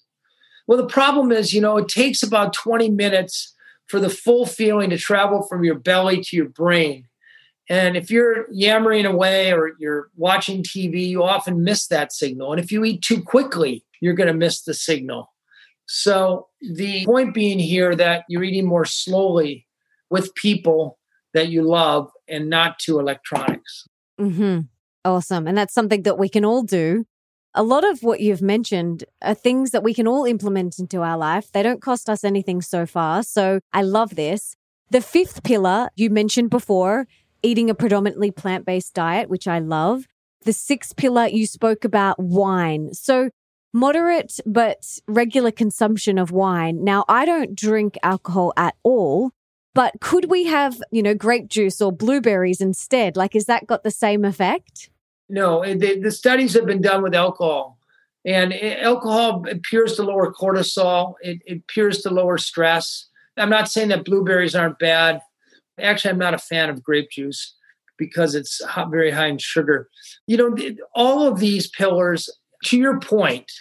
Well, 0.67 0.77
the 0.77 0.87
problem 0.87 1.31
is, 1.31 1.53
you 1.53 1.61
know, 1.61 1.77
it 1.77 1.87
takes 1.87 2.23
about 2.23 2.53
20 2.53 2.89
minutes 2.89 3.53
for 3.87 3.99
the 3.99 4.09
full 4.09 4.45
feeling 4.45 4.89
to 4.89 4.97
travel 4.97 5.43
from 5.43 5.63
your 5.63 5.77
belly 5.77 6.21
to 6.21 6.35
your 6.35 6.49
brain. 6.49 7.07
And 7.69 7.97
if 7.97 8.11
you're 8.11 8.45
yammering 8.51 9.05
away 9.05 9.51
or 9.51 9.71
you're 9.79 10.09
watching 10.15 10.63
TV, 10.63 11.07
you 11.07 11.23
often 11.23 11.63
miss 11.63 11.87
that 11.87 12.13
signal. 12.13 12.51
And 12.51 12.59
if 12.59 12.71
you 12.71 12.83
eat 12.83 13.01
too 13.01 13.21
quickly, 13.21 13.83
you're 14.01 14.13
going 14.13 14.27
to 14.27 14.33
miss 14.33 14.61
the 14.63 14.73
signal. 14.73 15.31
So 15.87 16.47
the 16.73 17.05
point 17.05 17.33
being 17.33 17.59
here 17.59 17.95
that 17.95 18.23
you're 18.29 18.43
eating 18.43 18.65
more 18.65 18.85
slowly 18.85 19.67
with 20.09 20.33
people 20.35 20.97
that 21.33 21.49
you 21.49 21.61
love 21.61 22.09
and 22.27 22.49
not 22.49 22.79
to 22.79 22.99
electronics. 22.99 23.85
Mm-hmm. 24.19 24.61
Awesome. 25.03 25.47
And 25.47 25.57
that's 25.57 25.73
something 25.73 26.03
that 26.03 26.17
we 26.17 26.29
can 26.29 26.45
all 26.45 26.63
do. 26.63 27.05
A 27.53 27.63
lot 27.63 27.89
of 27.89 28.03
what 28.03 28.19
you've 28.19 28.41
mentioned 28.41 29.05
are 29.21 29.33
things 29.33 29.71
that 29.71 29.83
we 29.83 29.93
can 29.93 30.07
all 30.07 30.25
implement 30.25 30.79
into 30.79 31.01
our 31.01 31.17
life. 31.17 31.51
They 31.51 31.63
don't 31.63 31.81
cost 31.81 32.09
us 32.09 32.23
anything 32.23 32.61
so 32.61 32.85
far. 32.85 33.23
So 33.23 33.59
I 33.71 33.81
love 33.81 34.15
this. 34.15 34.55
The 34.89 35.01
fifth 35.01 35.43
pillar 35.43 35.89
you 35.95 36.09
mentioned 36.09 36.49
before, 36.49 37.07
eating 37.43 37.69
a 37.69 37.75
predominantly 37.75 38.31
plant 38.31 38.65
based 38.65 38.93
diet, 38.93 39.29
which 39.29 39.47
I 39.47 39.59
love. 39.59 40.05
The 40.43 40.53
sixth 40.53 40.95
pillar 40.95 41.27
you 41.27 41.47
spoke 41.47 41.85
about 41.85 42.19
wine. 42.19 42.93
So 42.93 43.29
moderate 43.75 44.39
but 44.45 44.99
regular 45.07 45.51
consumption 45.51 46.17
of 46.17 46.31
wine. 46.31 46.83
Now, 46.83 47.03
I 47.09 47.25
don't 47.25 47.53
drink 47.53 47.97
alcohol 48.01 48.53
at 48.55 48.75
all, 48.83 49.31
but 49.73 49.93
could 49.99 50.29
we 50.29 50.45
have, 50.45 50.81
you 50.91 51.03
know, 51.03 51.13
grape 51.13 51.49
juice 51.49 51.81
or 51.81 51.91
blueberries 51.91 52.61
instead? 52.61 53.17
Like, 53.17 53.33
has 53.33 53.45
that 53.45 53.67
got 53.67 53.83
the 53.83 53.91
same 53.91 54.23
effect? 54.23 54.89
No, 55.27 55.61
the, 55.65 55.99
the 55.99 56.11
studies 56.11 56.53
have 56.53 56.65
been 56.65 56.81
done 56.81 57.03
with 57.03 57.13
alcohol, 57.13 57.77
and 58.23 58.53
eh, 58.53 58.79
alcohol 58.79 59.43
appears 59.51 59.97
to 59.97 60.03
lower 60.03 60.31
cortisol, 60.31 61.15
it, 61.21 61.41
it 61.45 61.63
appears 61.67 62.01
to 62.03 62.09
lower 62.09 62.37
stress. 62.37 63.07
I'm 63.35 63.49
not 63.49 63.69
saying 63.69 63.89
that 63.89 64.05
blueberries 64.05 64.55
aren't 64.55 64.79
bad. 64.79 65.19
Actually, 65.77 66.11
I'm 66.11 66.19
not 66.19 66.33
a 66.33 66.37
fan 66.39 66.69
of 66.69 66.81
grape 66.81 67.09
juice 67.09 67.55
because 67.97 68.35
it's 68.35 68.61
very 68.89 69.11
high 69.11 69.27
in 69.27 69.37
sugar. 69.37 69.89
You 70.27 70.37
know, 70.37 70.55
all 70.93 71.27
of 71.27 71.39
these 71.39 71.67
pillars, 71.67 72.29
to 72.65 72.77
your 72.77 72.99
point, 72.99 73.51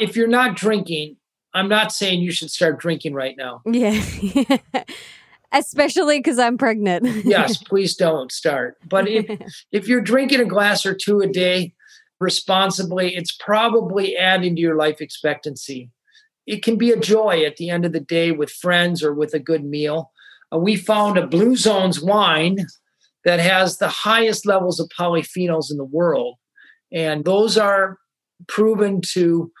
if 0.00 0.16
you're 0.16 0.26
not 0.28 0.56
drinking, 0.56 1.16
I'm 1.54 1.68
not 1.68 1.92
saying 1.92 2.20
you 2.20 2.32
should 2.32 2.50
start 2.50 2.78
drinking 2.78 3.14
right 3.14 3.36
now. 3.36 3.62
Yeah. 3.66 4.02
Especially 5.52 6.18
because 6.18 6.38
I'm 6.38 6.56
pregnant. 6.56 7.24
yes, 7.24 7.58
please 7.64 7.96
don't 7.96 8.30
start. 8.30 8.76
But 8.88 9.08
if 9.08 9.40
if 9.72 9.88
you're 9.88 10.00
drinking 10.00 10.40
a 10.40 10.44
glass 10.44 10.86
or 10.86 10.94
two 10.94 11.20
a 11.20 11.26
day, 11.26 11.74
responsibly, 12.20 13.16
it's 13.16 13.32
probably 13.32 14.16
adding 14.16 14.54
to 14.54 14.60
your 14.60 14.76
life 14.76 15.00
expectancy. 15.00 15.90
It 16.46 16.62
can 16.62 16.76
be 16.76 16.90
a 16.90 16.98
joy 16.98 17.44
at 17.44 17.56
the 17.56 17.70
end 17.70 17.84
of 17.84 17.92
the 17.92 18.00
day 18.00 18.30
with 18.30 18.50
friends 18.50 19.02
or 19.02 19.12
with 19.12 19.34
a 19.34 19.38
good 19.40 19.64
meal. 19.64 20.12
Uh, 20.52 20.58
we 20.58 20.76
found 20.76 21.16
a 21.16 21.26
Blue 21.26 21.56
Zones 21.56 22.00
wine 22.00 22.66
that 23.24 23.40
has 23.40 23.78
the 23.78 23.88
highest 23.88 24.46
levels 24.46 24.80
of 24.80 24.88
polyphenols 24.96 25.70
in 25.70 25.76
the 25.76 25.84
world. 25.84 26.36
And 26.92 27.24
those 27.24 27.58
are 27.58 27.98
proven 28.48 29.00
to 29.12 29.52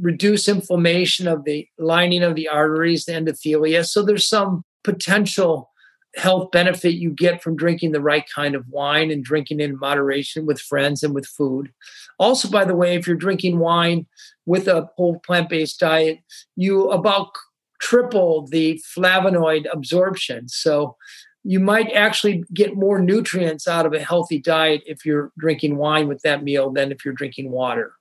reduce 0.00 0.48
inflammation 0.48 1.28
of 1.28 1.44
the 1.44 1.66
lining 1.78 2.22
of 2.22 2.34
the 2.34 2.48
arteries, 2.48 3.04
the 3.04 3.12
endothelia. 3.12 3.86
So 3.86 4.02
there's 4.02 4.28
some 4.28 4.64
potential 4.84 5.70
health 6.16 6.50
benefit 6.50 6.94
you 6.94 7.10
get 7.10 7.42
from 7.42 7.56
drinking 7.56 7.92
the 7.92 8.00
right 8.00 8.24
kind 8.34 8.54
of 8.54 8.68
wine 8.68 9.10
and 9.10 9.24
drinking 9.24 9.60
in 9.60 9.78
moderation 9.78 10.44
with 10.44 10.60
friends 10.60 11.02
and 11.02 11.14
with 11.14 11.26
food. 11.26 11.72
Also, 12.18 12.48
by 12.48 12.64
the 12.64 12.76
way, 12.76 12.94
if 12.94 13.06
you're 13.06 13.16
drinking 13.16 13.58
wine 13.58 14.06
with 14.44 14.68
a 14.68 14.88
whole 14.96 15.18
plant 15.20 15.48
based 15.48 15.80
diet, 15.80 16.18
you 16.56 16.90
about 16.90 17.32
triple 17.80 18.46
the 18.48 18.80
flavonoid 18.96 19.66
absorption. 19.72 20.48
So 20.48 20.96
you 21.44 21.58
might 21.58 21.90
actually 21.92 22.44
get 22.54 22.76
more 22.76 23.00
nutrients 23.00 23.66
out 23.66 23.86
of 23.86 23.92
a 23.92 24.00
healthy 24.00 24.38
diet 24.38 24.82
if 24.86 25.04
you're 25.04 25.32
drinking 25.38 25.76
wine 25.76 26.08
with 26.08 26.22
that 26.22 26.44
meal 26.44 26.70
than 26.70 26.92
if 26.92 27.04
you're 27.04 27.14
drinking 27.14 27.50
water. 27.50 27.94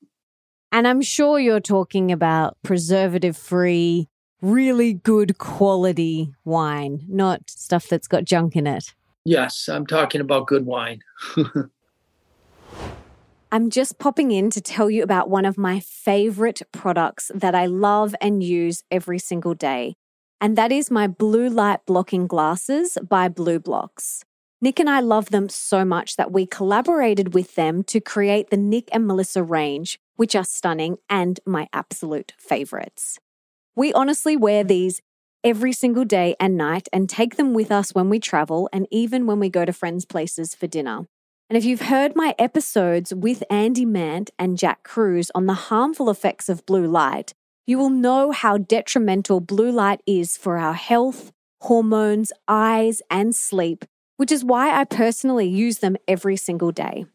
And 0.72 0.88
I'm 0.88 1.02
sure 1.02 1.38
you're 1.38 1.60
talking 1.60 2.12
about 2.12 2.58
preservative 2.64 3.36
free, 3.36 4.08
really 4.42 4.94
good 4.94 5.38
quality 5.38 6.34
wine, 6.46 7.06
not 7.10 7.50
stuff 7.50 7.88
that's 7.90 8.08
got 8.08 8.24
junk 8.24 8.56
in 8.56 8.66
it. 8.68 8.94
Yes, 9.26 9.68
I'm 9.68 9.86
talking 9.86 10.22
about 10.22 10.48
good 10.48 10.66
wine. 10.66 11.02
I'm 13.52 13.70
just 13.70 14.00
popping 14.00 14.32
in 14.32 14.50
to 14.52 14.62
tell 14.62 14.90
you 14.90 15.04
about 15.04 15.30
one 15.30 15.44
of 15.44 15.58
my 15.58 15.82
favorite 15.82 16.62
products 16.72 17.30
that 17.36 17.54
I 17.54 17.66
love 17.66 18.16
and 18.22 18.42
use 18.42 18.82
every 18.90 19.20
single 19.20 19.54
day. 19.54 19.96
And 20.40 20.58
that 20.58 20.72
is 20.72 20.90
my 20.90 21.08
blue 21.08 21.50
light 21.50 21.86
blocking 21.86 22.28
glasses 22.28 22.98
by 23.08 23.28
BLUblox. 23.28 24.24
Nick 24.64 24.80
and 24.80 24.88
I 24.88 25.00
love 25.00 25.32
them 25.32 25.50
so 25.50 25.84
much 25.84 26.18
that 26.18 26.32
we 26.32 26.46
collaborated 26.46 27.34
with 27.34 27.56
them 27.56 27.84
to 27.86 28.00
create 28.00 28.52
the 28.52 28.58
Nick 28.58 28.90
and 28.92 29.08
Melissa 29.08 29.42
range, 29.42 30.00
which 30.18 30.36
are 30.36 30.44
stunning 30.44 30.98
and 31.10 31.40
my 31.48 31.68
absolute 31.74 32.34
favorites. 32.38 33.18
We 33.76 33.92
honestly 33.94 34.38
wear 34.38 34.64
these 34.64 35.02
every 35.44 35.74
single 35.74 36.06
day 36.06 36.36
and 36.40 36.56
night 36.58 36.88
and 36.94 37.10
take 37.10 37.38
them 37.38 37.56
with 37.56 37.72
us 37.72 37.96
when 37.96 38.08
we 38.08 38.20
travel 38.20 38.70
and 38.72 38.88
even 38.92 39.26
when 39.26 39.40
we 39.40 39.50
go 39.50 39.66
to 39.66 39.74
friends' 39.74 40.06
places 40.06 40.54
for 40.54 40.68
dinner. 40.68 41.08
And 41.50 41.58
if 41.58 41.66
you've 41.66 41.82
heard 41.82 42.16
my 42.16 42.36
episodes 42.38 43.16
with 43.16 43.44
Andy 43.50 43.84
Mant 43.84 44.30
and 44.38 44.60
Jack 44.60 44.84
Kruse 44.84 45.32
on 45.34 45.48
the 45.48 45.56
harmful 45.56 46.08
effects 46.08 46.50
of 46.50 46.68
blue 46.68 46.86
light, 46.86 47.34
you 47.66 47.80
will 47.80 47.90
know 47.90 48.30
how 48.30 48.60
detrimental 48.60 49.40
blue 49.40 49.72
light 49.72 50.02
is 50.06 50.38
for 50.38 50.60
our 50.60 50.74
health, 50.74 51.32
hormones, 51.62 52.32
eyes, 52.48 53.02
and 53.10 53.36
sleep, 53.36 53.86
which 54.22 54.32
is 54.32 54.46
why 54.46 54.80
I 54.80 54.84
personally 54.84 55.48
use 55.48 55.80
them 55.80 55.98
every 56.08 56.38
single 56.38 56.72
day. 56.72 57.08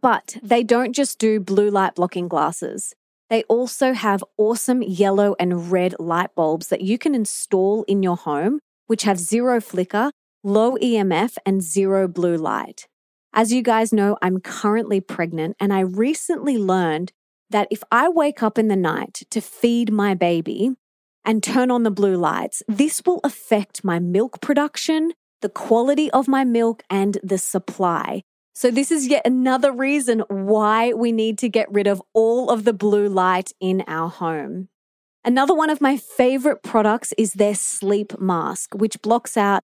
But 0.00 0.38
they 0.42 0.62
don't 0.64 0.94
just 0.94 1.18
do 1.18 1.38
blue 1.38 1.68
light 1.68 1.96
blocking 1.96 2.28
glasses. 2.28 2.94
They 3.28 3.42
also 3.42 3.92
have 3.92 4.24
awesome 4.38 4.82
yellow 4.82 5.36
and 5.38 5.70
red 5.70 5.94
light 5.98 6.34
bulbs 6.34 6.68
that 6.68 6.80
you 6.80 6.96
can 6.96 7.14
install 7.14 7.82
in 7.82 8.02
your 8.02 8.16
home, 8.16 8.60
which 8.86 9.02
have 9.02 9.18
zero 9.18 9.60
flicker, 9.60 10.10
low 10.42 10.78
EMF, 10.78 11.36
and 11.44 11.62
zero 11.62 12.08
blue 12.08 12.38
light. 12.38 12.88
As 13.34 13.52
you 13.52 13.60
guys 13.60 13.92
know, 13.92 14.16
I'm 14.22 14.40
currently 14.40 15.02
pregnant, 15.02 15.56
and 15.60 15.74
I 15.74 15.80
recently 15.80 16.56
learned 16.56 17.12
that 17.50 17.68
if 17.70 17.82
I 17.92 18.08
wake 18.08 18.42
up 18.42 18.56
in 18.56 18.68
the 18.68 18.76
night 18.76 19.24
to 19.28 19.42
feed 19.42 19.92
my 19.92 20.14
baby 20.14 20.70
and 21.22 21.42
turn 21.42 21.70
on 21.70 21.82
the 21.82 21.90
blue 21.90 22.16
lights, 22.16 22.62
this 22.66 23.02
will 23.04 23.20
affect 23.24 23.84
my 23.84 23.98
milk 23.98 24.40
production, 24.40 25.12
the 25.42 25.48
quality 25.48 26.10
of 26.10 26.28
my 26.28 26.44
milk, 26.44 26.82
and 26.90 27.18
the 27.22 27.38
supply. 27.38 28.22
So, 28.54 28.70
this 28.70 28.90
is 28.90 29.06
yet 29.06 29.26
another 29.26 29.70
reason 29.72 30.20
why 30.28 30.92
we 30.92 31.12
need 31.12 31.38
to 31.38 31.48
get 31.48 31.70
rid 31.70 31.86
of 31.86 32.02
all 32.14 32.50
of 32.50 32.64
the 32.64 32.72
blue 32.72 33.08
light 33.08 33.52
in 33.60 33.84
our 33.86 34.08
home. 34.08 34.68
Another 35.24 35.54
one 35.54 35.70
of 35.70 35.80
my 35.80 35.96
favorite 35.96 36.62
products 36.62 37.12
is 37.18 37.34
their 37.34 37.54
sleep 37.54 38.18
mask, 38.18 38.74
which 38.74 39.02
blocks 39.02 39.36
out 39.36 39.62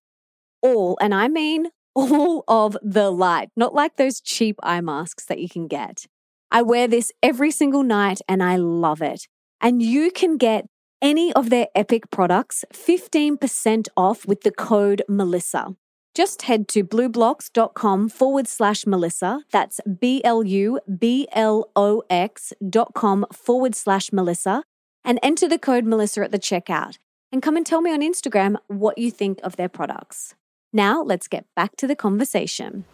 all, 0.61 0.99
and 1.01 1.15
I 1.15 1.29
mean 1.29 1.69
all 1.95 2.45
of 2.49 2.77
the 2.83 3.11
light, 3.11 3.51
not 3.57 3.75
like 3.75 3.97
those 3.97 4.21
cheap 4.21 4.57
eye 4.63 4.81
masks 4.81 5.25
that 5.27 5.39
you 5.39 5.49
can 5.49 5.69
get. 5.69 6.07
I 6.51 6.63
wear 6.63 6.87
this 6.87 7.11
every 7.23 7.51
single 7.51 7.83
night 7.83 8.21
and 8.29 8.43
I 8.43 8.57
love 8.57 9.01
it. 9.01 9.27
And 9.61 9.83
you 9.83 10.11
can 10.11 10.37
get 10.37 10.67
any 11.03 11.33
of 11.35 11.51
their 11.51 11.67
Epic 11.75 12.11
products 12.11 12.65
15% 12.73 13.89
off 13.97 14.27
with 14.27 14.43
the 14.43 14.53
code 14.53 15.03
Melissa. 15.09 15.77
Just 16.15 16.43
head 16.43 16.69
to 16.69 16.85
blublox.com 16.85 18.09
forward 18.11 18.47
slash 18.47 18.87
Melissa. 18.87 19.45
That's 19.51 19.81
B 20.01 20.23
L 20.25 20.45
U 20.45 20.79
B 20.99 21.27
L 21.33 21.71
O 21.75 22.03
X 22.09 22.53
dot 22.69 22.93
com 22.95 23.27
forward 23.33 23.75
slash 23.75 24.13
Melissa 24.13 24.63
and 25.05 25.19
enter 25.23 25.49
the 25.49 25.59
code 25.59 25.85
Melissa 25.85 26.23
at 26.23 26.31
the 26.31 26.39
checkout. 26.39 26.99
And 27.33 27.43
come 27.43 27.57
and 27.57 27.65
tell 27.65 27.81
me 27.81 27.93
on 27.93 28.01
Instagram 28.01 28.57
what 28.69 28.99
you 28.99 29.11
think 29.11 29.41
of 29.43 29.57
their 29.57 29.71
products. 29.71 30.35
Now, 30.71 31.03
let's 31.03 31.29
get 31.29 31.47
back 31.57 31.77
to 31.77 31.87
the 31.87 31.97
conversation. 31.97 32.85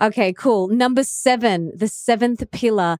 Okay, 0.00 0.32
cool. 0.32 0.68
Number 0.68 1.02
seven, 1.04 1.72
the 1.76 1.88
seventh 1.88 2.48
pillar 2.52 2.96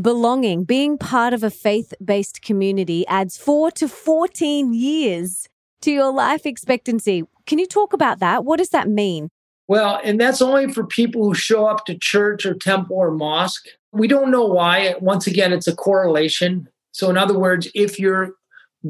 belonging. 0.00 0.64
Being 0.64 0.98
part 0.98 1.32
of 1.32 1.42
a 1.42 1.50
faith 1.50 1.94
based 2.04 2.42
community 2.42 3.06
adds 3.06 3.36
four 3.36 3.70
to 3.72 3.88
14 3.88 4.74
years 4.74 5.48
to 5.82 5.90
your 5.90 6.12
life 6.12 6.46
expectancy. 6.46 7.24
Can 7.46 7.58
you 7.58 7.66
talk 7.66 7.92
about 7.92 8.20
that? 8.20 8.44
What 8.44 8.58
does 8.58 8.70
that 8.70 8.88
mean? 8.88 9.28
Well, 9.66 10.00
and 10.04 10.20
that's 10.20 10.42
only 10.42 10.72
for 10.72 10.84
people 10.84 11.24
who 11.24 11.34
show 11.34 11.66
up 11.66 11.86
to 11.86 11.96
church 11.96 12.44
or 12.44 12.54
temple 12.54 12.96
or 12.96 13.10
mosque. 13.10 13.66
We 13.92 14.08
don't 14.08 14.30
know 14.30 14.44
why. 14.44 14.94
Once 15.00 15.26
again, 15.26 15.52
it's 15.52 15.66
a 15.66 15.76
correlation. 15.76 16.68
So, 16.92 17.08
in 17.08 17.16
other 17.16 17.38
words, 17.38 17.68
if 17.74 17.98
you're 17.98 18.32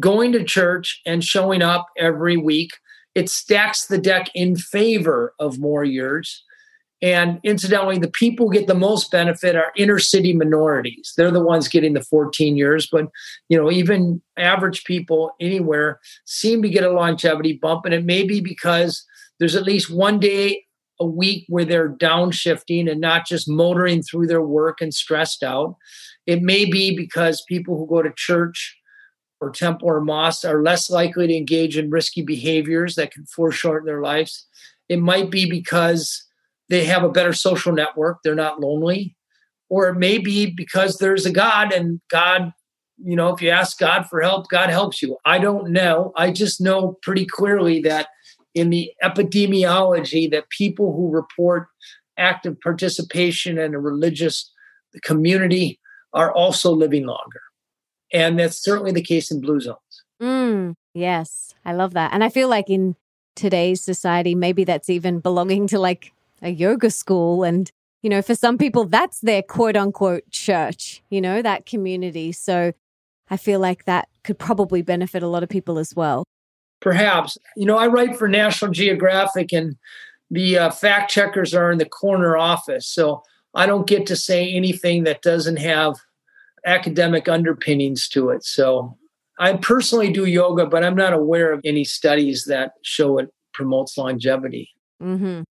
going 0.01 0.33
to 0.33 0.43
church 0.43 1.01
and 1.07 1.23
showing 1.23 1.63
up 1.63 1.87
every 1.97 2.37
week, 2.37 2.73
it 3.15 3.29
stacks 3.29 3.87
the 3.87 3.99
deck 3.99 4.31
in 4.35 4.57
favor 4.57 5.35
of 5.39 5.59
more 5.59 5.85
years. 5.85 6.43
And 7.05 7.39
incidentally, 7.43 7.99
the 7.99 8.09
people 8.09 8.47
who 8.47 8.55
get 8.55 8.67
the 8.67 8.75
most 8.75 9.11
benefit 9.11 9.57
are 9.57 9.75
inner 9.77 9.99
city 9.99 10.33
minorities. 10.33 11.13
They're 11.15 11.31
the 11.31 11.45
ones 11.45 11.69
getting 11.69 11.93
the 11.93 12.01
14 12.01 12.57
years. 12.57 12.89
But 12.91 13.09
you 13.51 13.59
know, 13.59 13.71
even 13.71 14.23
average 14.39 14.85
people 14.85 15.33
anywhere 15.39 16.01
seem 16.25 16.63
to 16.63 16.71
get 16.71 16.83
a 16.83 16.91
longevity 16.91 17.59
bump. 17.61 17.85
And 17.85 17.93
it 17.93 18.07
may 18.07 18.23
be 18.23 18.41
because 18.41 19.05
there's 19.39 19.55
at 19.55 19.65
least 19.65 19.91
one 19.91 20.19
day 20.19 20.65
a 20.99 21.05
week 21.05 21.45
where 21.51 21.67
they're 21.67 21.93
downshifting 21.93 22.91
and 22.91 23.03
not 23.03 23.27
just 23.27 23.51
motoring 23.51 24.03
through 24.03 24.27
their 24.27 24.41
work 24.41 24.81
and 24.81 24.95
stressed 24.95 25.43
out. 25.43 25.77
It 26.27 26.41
may 26.41 26.65
be 26.65 26.97
because 26.97 27.45
people 27.47 27.77
who 27.77 27.87
go 27.87 28.01
to 28.01 28.15
church 28.17 28.79
or 29.43 29.51
temple 29.51 29.89
or 29.89 30.01
mosque 30.01 30.47
are 30.47 30.63
less 30.63 30.89
likely 30.89 31.27
to 31.27 31.37
engage 31.37 31.77
in 31.77 31.91
risky 31.91 32.23
behaviors 32.23 32.95
that 32.95 33.13
can 33.13 33.27
foreshorten 33.27 33.85
their 33.85 34.01
lives. 34.01 34.47
It 34.89 35.01
might 35.01 35.31
be 35.31 35.51
because 35.51 36.24
they 36.75 36.85
have 36.85 37.05
a 37.05 37.09
better 37.09 37.33
social 37.33 37.73
network. 37.73 38.19
They're 38.25 38.35
not 38.35 38.61
lonely. 38.61 39.17
Or 39.69 39.89
it 39.89 39.95
may 39.95 40.19
be 40.19 40.51
because 40.51 40.99
there's 40.99 41.25
a 41.25 41.31
God 41.31 41.73
and 41.73 42.01
God, 42.11 42.53
you 42.99 43.15
know, 43.15 43.33
if 43.33 43.41
you 43.41 43.51
ask 43.51 43.79
God 43.79 44.07
for 44.11 44.21
help, 44.21 44.49
God 44.49 44.71
helps 44.71 45.01
you. 45.01 45.17
I 45.25 45.39
don't 45.39 45.71
know. 45.71 46.13
I 46.17 46.33
just 46.33 46.61
know 46.61 46.99
pretty 47.01 47.27
clearly 47.27 47.81
that 47.83 48.09
in 48.57 48.71
the 48.71 48.91
epidemiology 49.05 50.29
that 50.33 50.51
people 50.51 50.97
who 50.97 51.11
report 51.11 51.69
active 52.19 52.61
participation 52.61 53.57
in 53.57 53.73
a 53.73 53.79
religious 53.79 54.53
community 55.05 55.79
are 56.13 56.33
also 56.33 56.73
living 56.73 57.07
longer. 57.07 57.41
And 58.13 58.41
that's 58.41 58.61
certainly 58.61 58.91
the 58.91 59.03
case 59.03 59.31
in 59.31 59.41
blue 59.41 59.61
zones. 59.61 59.79
Mm, 60.21 60.75
yes, 60.93 61.55
I 61.65 61.73
love 61.73 61.95
that. 61.95 62.13
And 62.13 62.25
I 62.25 62.31
feel 62.31 62.49
like 62.49 62.69
in 62.69 62.97
today's 63.37 63.81
society, 63.81 64.35
maybe 64.35 64.65
that's 64.65 64.91
even 64.91 65.21
belonging 65.21 65.69
to 65.69 65.79
like 65.79 66.13
a 66.45 66.51
yoga 66.51 66.91
school. 66.91 67.43
And, 67.43 67.71
you 68.03 68.11
know, 68.11 68.23
for 68.23 68.35
some 68.35 68.59
people, 68.59 68.85
that's 68.85 69.21
their 69.21 69.43
quote 69.43 69.77
unquote 69.77 70.31
church, 70.31 71.03
you 71.11 71.21
know, 71.21 71.43
that 71.43 71.67
community. 71.67 72.31
So 72.31 72.73
I 73.31 73.37
feel 73.37 73.59
like 73.59 73.87
that 73.87 74.09
could 74.23 74.39
probably 74.39 74.83
benefit 74.83 75.23
a 75.23 75.29
lot 75.29 75.43
of 75.43 75.49
people 75.49 75.79
as 75.79 75.95
well. 75.97 76.25
Perhaps. 76.81 77.39
You 77.57 77.67
know, 77.67 77.79
I 77.79 77.87
write 77.87 78.17
for 78.17 78.29
National 78.29 78.71
Geographic 78.71 79.53
and 79.53 79.77
the 80.31 80.59
uh, 80.59 80.71
fact 80.71 81.11
checkers 81.11 81.55
are 81.55 81.73
in 81.73 81.79
the 81.79 81.89
corner 81.89 82.37
office. 82.37 82.87
So 82.87 83.23
I 83.55 83.67
don't 83.67 83.87
get 83.87 84.07
to 84.07 84.17
say 84.17 84.53
anything 84.53 85.05
that 85.05 85.23
doesn't 85.23 85.57
have 85.57 85.97
academic 86.67 87.29
underpinnings 87.29 88.09
to 88.09 88.31
it. 88.31 88.45
So 88.45 88.99
I 89.39 89.55
personally 89.55 90.13
do 90.13 90.27
yoga, 90.27 90.67
but 90.67 90.85
I'm 90.85 90.97
not 90.97 91.13
aware 91.13 91.53
of 91.53 91.61
any 91.65 91.85
studies 91.85 92.45
that 92.47 92.73
show 92.83 93.19
it 93.19 93.33
promotes 93.53 93.97
longevity. 93.97 94.71
Mm-hmm. 95.03 95.43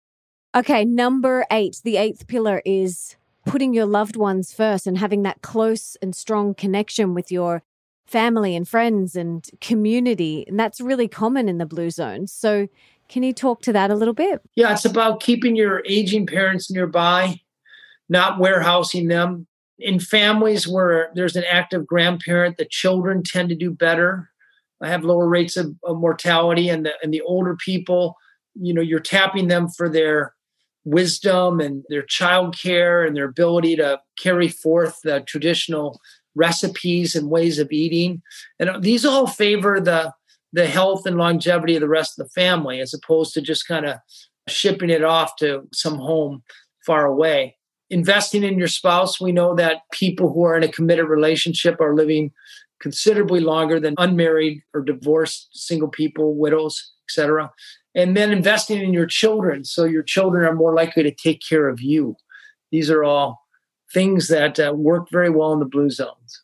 Okay, 0.56 0.86
number 0.86 1.48
eight, 1.50 1.82
the 1.84 1.98
eighth 1.98 2.28
pillar 2.28 2.62
is 2.64 3.16
putting 3.44 3.74
your 3.74 3.88
loved 3.88 4.16
ones 4.16 4.54
first 4.54 4.86
and 4.86 5.00
having 5.00 5.24
that 5.24 5.42
close 5.42 5.98
and 6.00 6.16
strong 6.16 6.54
connection 6.54 7.16
with 7.16 7.32
your 7.32 7.64
family 8.06 8.56
and 8.56 8.68
friends 8.68 9.16
and 9.16 9.50
community. 9.62 10.46
And 10.48 10.60
that's 10.60 10.80
really 10.80 11.08
common 11.08 11.50
in 11.50 11.58
the 11.58 11.66
blue 11.66 11.90
zone. 11.90 12.28
So, 12.28 12.68
can 13.10 13.24
you 13.24 13.34
talk 13.34 13.62
to 13.64 13.74
that 13.74 13.90
a 13.90 13.96
little 13.96 14.14
bit? 14.14 14.42
Yeah, 14.56 14.72
it's 14.72 14.86
about 14.86 15.20
keeping 15.20 15.56
your 15.56 15.84
aging 15.88 16.28
parents 16.28 16.72
nearby, 16.72 17.42
not 18.08 18.40
warehousing 18.40 19.08
them. 19.08 19.48
In 19.80 20.00
families 20.00 20.68
where 20.68 21.12
there's 21.16 21.36
an 21.36 21.44
active 21.50 21.86
grandparent, 21.86 22.58
the 22.58 22.66
children 22.66 23.24
tend 23.24 23.50
to 23.50 23.56
do 23.56 23.72
better. 23.72 24.30
I 24.82 24.90
have 24.90 25.04
lower 25.04 25.28
rates 25.28 25.58
of, 25.58 25.76
of 25.84 25.98
mortality, 25.98 26.70
and 26.70 26.86
the 26.86 26.94
and 27.02 27.12
the 27.14 27.22
older 27.22 27.56
people, 27.56 28.16
you 28.54 28.74
know, 28.74 28.82
you're 28.82 29.00
tapping 29.00 29.48
them 29.48 29.68
for 29.68 29.90
their 29.90 30.34
wisdom 30.86 31.60
and 31.60 31.84
their 31.90 32.02
child 32.02 32.58
care 32.58 33.06
and 33.06 33.16
their 33.16 33.26
ability 33.26 33.76
to 33.78 34.00
carry 34.18 34.48
forth 34.48 35.00
the 35.04 35.22
traditional 35.22 36.00
recipes 36.36 37.16
and 37.16 37.30
ways 37.30 37.60
of 37.60 37.72
eating. 37.72 38.22
And 38.60 38.84
these 38.84 39.06
all 39.06 39.28
favor 39.28 39.80
the 39.80 40.14
the 40.54 40.68
health 40.68 41.08
and 41.08 41.18
longevity 41.18 41.76
of 41.76 41.82
the 41.82 41.90
rest 41.90 42.18
of 42.18 42.26
the 42.26 42.30
family 42.30 42.80
as 42.80 42.94
opposed 42.94 43.34
to 43.34 43.42
just 43.42 43.68
kind 43.68 43.88
of 43.88 43.98
shipping 44.48 44.92
it 44.92 45.04
off 45.04 45.36
to 45.38 45.68
some 45.74 45.98
home 45.98 46.44
far 46.86 47.06
away. 47.06 47.58
Investing 47.90 48.44
in 48.44 48.60
your 48.60 48.68
spouse, 48.68 49.20
we 49.20 49.32
know 49.32 49.56
that 49.56 49.82
people 49.92 50.32
who 50.32 50.44
are 50.44 50.56
in 50.56 50.64
a 50.64 50.68
committed 50.72 51.08
relationship 51.08 51.82
are 51.82 51.96
living 51.96 52.32
considerably 52.80 53.40
longer 53.40 53.80
than 53.80 53.96
unmarried 53.98 54.62
or 54.74 54.82
divorced 54.82 55.50
single 55.54 55.88
people, 55.88 56.36
widows, 56.36 56.92
etc. 57.10 57.52
And 57.96 58.18
then 58.18 58.32
investing 58.32 58.82
in 58.82 58.94
your 58.94 59.06
children 59.06 59.64
so 59.66 59.84
your 59.86 60.04
children 60.04 60.46
are 60.46 60.56
more 60.56 60.74
likely 60.74 61.04
to 61.04 61.12
take 61.12 61.42
care 61.48 61.70
of 61.70 61.82
you. 61.82 62.16
These 62.72 62.90
are 62.90 63.04
all 63.04 63.42
things 63.94 64.28
that 64.30 64.60
uh, 64.60 64.74
work 64.76 65.10
very 65.12 65.30
well 65.30 65.54
in 65.54 65.60
the 65.60 65.66
blue 65.66 65.92
zones. 65.92 66.42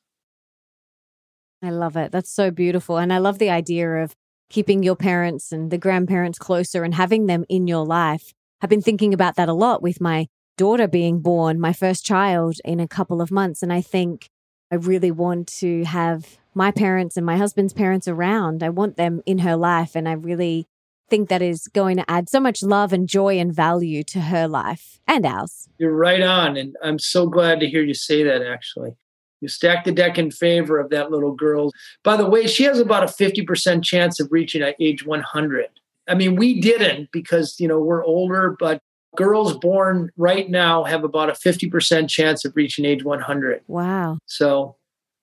I 1.61 1.71
love 1.71 1.97
it. 1.97 2.11
That's 2.11 2.31
so 2.31 2.51
beautiful. 2.51 2.97
And 2.97 3.11
I 3.11 3.17
love 3.17 3.39
the 3.39 3.49
idea 3.49 4.03
of 4.03 4.15
keeping 4.49 4.83
your 4.83 4.95
parents 4.95 5.51
and 5.51 5.71
the 5.71 5.77
grandparents 5.77 6.39
closer 6.39 6.83
and 6.83 6.95
having 6.95 7.25
them 7.25 7.45
in 7.49 7.67
your 7.67 7.85
life. 7.85 8.33
I've 8.61 8.69
been 8.69 8.81
thinking 8.81 9.13
about 9.13 9.35
that 9.35 9.49
a 9.49 9.53
lot 9.53 9.81
with 9.81 9.99
my 9.99 10.27
daughter 10.57 10.87
being 10.87 11.19
born, 11.19 11.59
my 11.59 11.73
first 11.73 12.05
child 12.05 12.57
in 12.65 12.79
a 12.79 12.87
couple 12.87 13.21
of 13.21 13.31
months. 13.31 13.63
And 13.63 13.71
I 13.71 13.81
think 13.81 14.29
I 14.71 14.75
really 14.75 15.11
want 15.11 15.47
to 15.59 15.83
have 15.85 16.37
my 16.53 16.71
parents 16.71 17.17
and 17.17 17.25
my 17.25 17.37
husband's 17.37 17.73
parents 17.73 18.07
around. 18.07 18.63
I 18.63 18.69
want 18.69 18.97
them 18.97 19.21
in 19.25 19.39
her 19.39 19.55
life. 19.55 19.95
And 19.95 20.07
I 20.07 20.13
really 20.13 20.67
think 21.09 21.29
that 21.29 21.41
is 21.41 21.67
going 21.67 21.97
to 21.97 22.09
add 22.09 22.29
so 22.29 22.39
much 22.39 22.63
love 22.63 22.93
and 22.93 23.07
joy 23.07 23.39
and 23.39 23.53
value 23.53 24.03
to 24.03 24.21
her 24.21 24.47
life 24.47 24.99
and 25.07 25.25
ours. 25.25 25.67
You're 25.77 25.95
right 25.95 26.21
on. 26.21 26.57
And 26.57 26.75
I'm 26.83 26.99
so 26.99 27.27
glad 27.27 27.59
to 27.59 27.67
hear 27.67 27.83
you 27.83 27.93
say 27.93 28.23
that, 28.23 28.41
actually. 28.41 28.95
You 29.41 29.47
stack 29.47 29.85
the 29.85 29.91
deck 29.91 30.17
in 30.17 30.31
favor 30.31 30.79
of 30.79 30.89
that 30.89 31.11
little 31.11 31.33
girl. 31.33 31.71
By 32.03 32.17
the 32.17 32.29
way, 32.29 32.47
she 32.47 32.63
has 32.63 32.79
about 32.79 33.03
a 33.03 33.07
50% 33.07 33.83
chance 33.83 34.19
of 34.19 34.27
reaching 34.31 34.61
age 34.79 35.05
100. 35.05 35.67
I 36.07 36.15
mean, 36.15 36.35
we 36.35 36.59
didn't 36.59 37.09
because, 37.11 37.59
you 37.59 37.67
know, 37.67 37.79
we're 37.79 38.03
older, 38.03 38.55
but 38.59 38.81
girls 39.15 39.57
born 39.57 40.11
right 40.17 40.49
now 40.49 40.83
have 40.83 41.03
about 41.03 41.29
a 41.29 41.33
50% 41.33 42.09
chance 42.09 42.43
of 42.45 42.53
reaching 42.55 42.85
age 42.85 43.03
100. 43.03 43.61
Wow. 43.67 44.17
So 44.25 44.75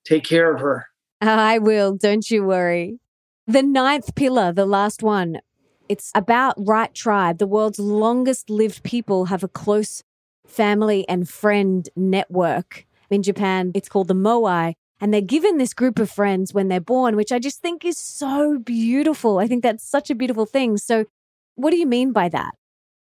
take 0.04 0.24
care 0.24 0.54
of 0.54 0.60
her. 0.60 0.86
I 1.20 1.58
will. 1.58 1.96
Don't 1.96 2.30
you 2.30 2.44
worry. 2.44 2.98
The 3.46 3.62
ninth 3.62 4.14
pillar, 4.14 4.52
the 4.52 4.66
last 4.66 5.02
one, 5.02 5.40
it's 5.88 6.10
about 6.14 6.54
right 6.58 6.92
tribe. 6.94 7.38
The 7.38 7.46
world's 7.46 7.78
longest 7.78 8.50
lived 8.50 8.82
people 8.82 9.26
have 9.26 9.42
a 9.42 9.48
close 9.48 10.02
family 10.46 11.08
and 11.08 11.28
friend 11.28 11.88
network. 11.96 12.86
In 13.10 13.22
Japan, 13.22 13.72
it's 13.74 13.88
called 13.88 14.08
the 14.08 14.14
Moai. 14.14 14.74
And 15.00 15.12
they're 15.12 15.20
given 15.20 15.58
this 15.58 15.74
group 15.74 15.98
of 15.98 16.10
friends 16.10 16.54
when 16.54 16.68
they're 16.68 16.80
born, 16.80 17.16
which 17.16 17.30
I 17.30 17.38
just 17.38 17.60
think 17.60 17.84
is 17.84 17.98
so 17.98 18.58
beautiful. 18.58 19.38
I 19.38 19.46
think 19.46 19.62
that's 19.62 19.86
such 19.86 20.10
a 20.10 20.14
beautiful 20.14 20.46
thing. 20.46 20.78
So, 20.78 21.04
what 21.54 21.70
do 21.70 21.76
you 21.76 21.86
mean 21.86 22.12
by 22.12 22.30
that? 22.30 22.54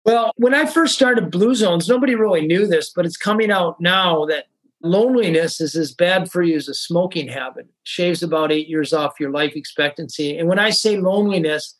Well, 0.06 0.32
when 0.38 0.54
I 0.54 0.66
first 0.66 0.96
started 0.96 1.32
Blue 1.32 1.56
Zones, 1.56 1.90
nobody 1.90 2.16
really 2.16 2.46
knew 2.46 2.68
this, 2.68 2.92
but 2.96 3.06
it's 3.06 3.18
coming 3.18 3.52
out 3.52 3.80
now 3.82 4.26
that 4.26 4.46
loneliness 4.82 5.60
is 5.60 5.76
as 5.76 5.92
bad 5.92 6.32
for 6.32 6.42
you 6.42 6.56
as 6.56 6.68
a 6.68 6.74
smoking 6.74 7.28
habit. 7.28 7.66
It 7.66 7.76
shaves 7.84 8.24
about 8.24 8.52
eight 8.52 8.68
years 8.68 8.94
off 8.94 9.20
your 9.20 9.32
life 9.32 9.56
expectancy. 9.56 10.38
And 10.38 10.48
when 10.48 10.60
I 10.60 10.70
say 10.70 10.98
loneliness, 10.98 11.76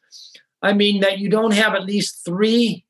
I 0.62 0.74
mean 0.74 1.02
that 1.02 1.20
you 1.20 1.30
don't 1.30 1.54
have 1.54 1.74
at 1.74 1.86
least 1.86 2.24
three 2.26 2.86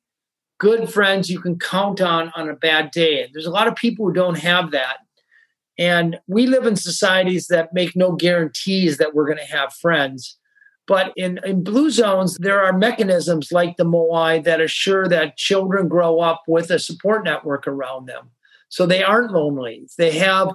good 0.60 0.92
friends 0.92 1.30
you 1.30 1.40
can 1.40 1.58
count 1.58 2.02
on 2.02 2.32
on 2.36 2.50
a 2.50 2.56
bad 2.56 2.92
day. 2.92 3.30
There's 3.32 3.46
a 3.46 3.52
lot 3.52 3.68
of 3.68 3.76
people 3.76 4.06
who 4.06 4.14
don't 4.14 4.40
have 4.40 4.72
that. 4.72 4.98
And 5.78 6.20
we 6.28 6.46
live 6.46 6.66
in 6.66 6.76
societies 6.76 7.48
that 7.48 7.74
make 7.74 7.96
no 7.96 8.12
guarantees 8.12 8.98
that 8.98 9.16
we're 9.16 9.26
going 9.26 9.38
to 9.38 9.58
have 9.58 9.74
friends. 9.74 10.38
But 10.88 11.14
in, 11.16 11.40
in 11.46 11.64
blue 11.64 11.90
zones, 11.92 12.36
there 12.38 12.62
are 12.62 12.74
mechanisms 12.74 13.52
like 13.52 13.78
the 13.78 13.86
Moai 13.86 14.44
that 14.44 14.60
assure 14.60 15.08
that 15.08 15.38
children 15.38 15.88
grow 15.88 16.20
up 16.20 16.42
with 16.48 16.72
a 16.72 16.80
support 16.80 17.24
network 17.24 17.68
around 17.68 18.08
them. 18.08 18.32
So 18.68 18.86
they 18.86 19.04
aren't 19.04 19.32
lonely. 19.32 19.88
They 19.98 20.18
have, 20.18 20.50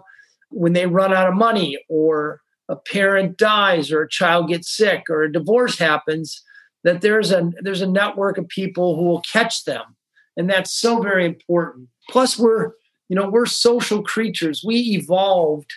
when 0.50 0.72
they 0.72 0.87
run 0.87 1.14
out 1.14 1.29
of 1.29 1.35
money 1.35 1.79
or 1.88 2.40
a 2.68 2.77
parent 2.77 3.38
dies 3.38 3.90
or 3.90 4.03
a 4.03 4.09
child 4.09 4.48
gets 4.48 4.77
sick 4.77 5.05
or 5.09 5.22
a 5.22 5.33
divorce 5.33 5.79
happens, 5.79 6.42
that 6.85 7.01
there's 7.01 7.33
a 7.33 7.51
there's 7.61 7.83
a 7.83 7.87
network 7.87 8.38
of 8.38 8.49
people 8.49 8.97
who 8.97 9.05
will 9.05 9.23
catch 9.23 9.64
them. 9.64 9.97
And 10.37 10.49
that's 10.49 10.73
so 10.73 11.01
very 11.01 11.25
important. 11.25 11.88
Plus 12.11 12.38
we're 12.38 12.73
you 13.09 13.16
know 13.16 13.29
we're 13.29 13.47
social 13.47 14.03
creatures. 14.03 14.62
We 14.64 14.77
evolved. 14.77 15.73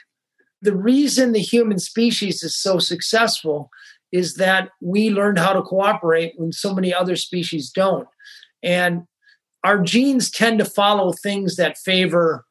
The 0.62 0.76
reason 0.76 1.32
the 1.32 1.40
human 1.40 1.80
species 1.80 2.44
is 2.44 2.56
so 2.56 2.80
successful 2.80 3.70
is 4.12 4.36
that 4.36 4.70
we 4.82 5.10
learned 5.10 5.38
how 5.38 5.54
to 5.54 5.62
cooperate 5.62 6.34
when 6.38 6.52
so 6.52 6.74
many 6.74 6.94
other 6.94 7.16
species 7.16 7.70
don't. 7.70 8.08
And 8.64 9.04
our 9.64 9.80
genes 9.80 10.32
tend 10.32 10.60
to 10.60 10.66
follow 10.66 11.12
things 11.12 11.58
that 11.58 11.78
favor 11.78 12.46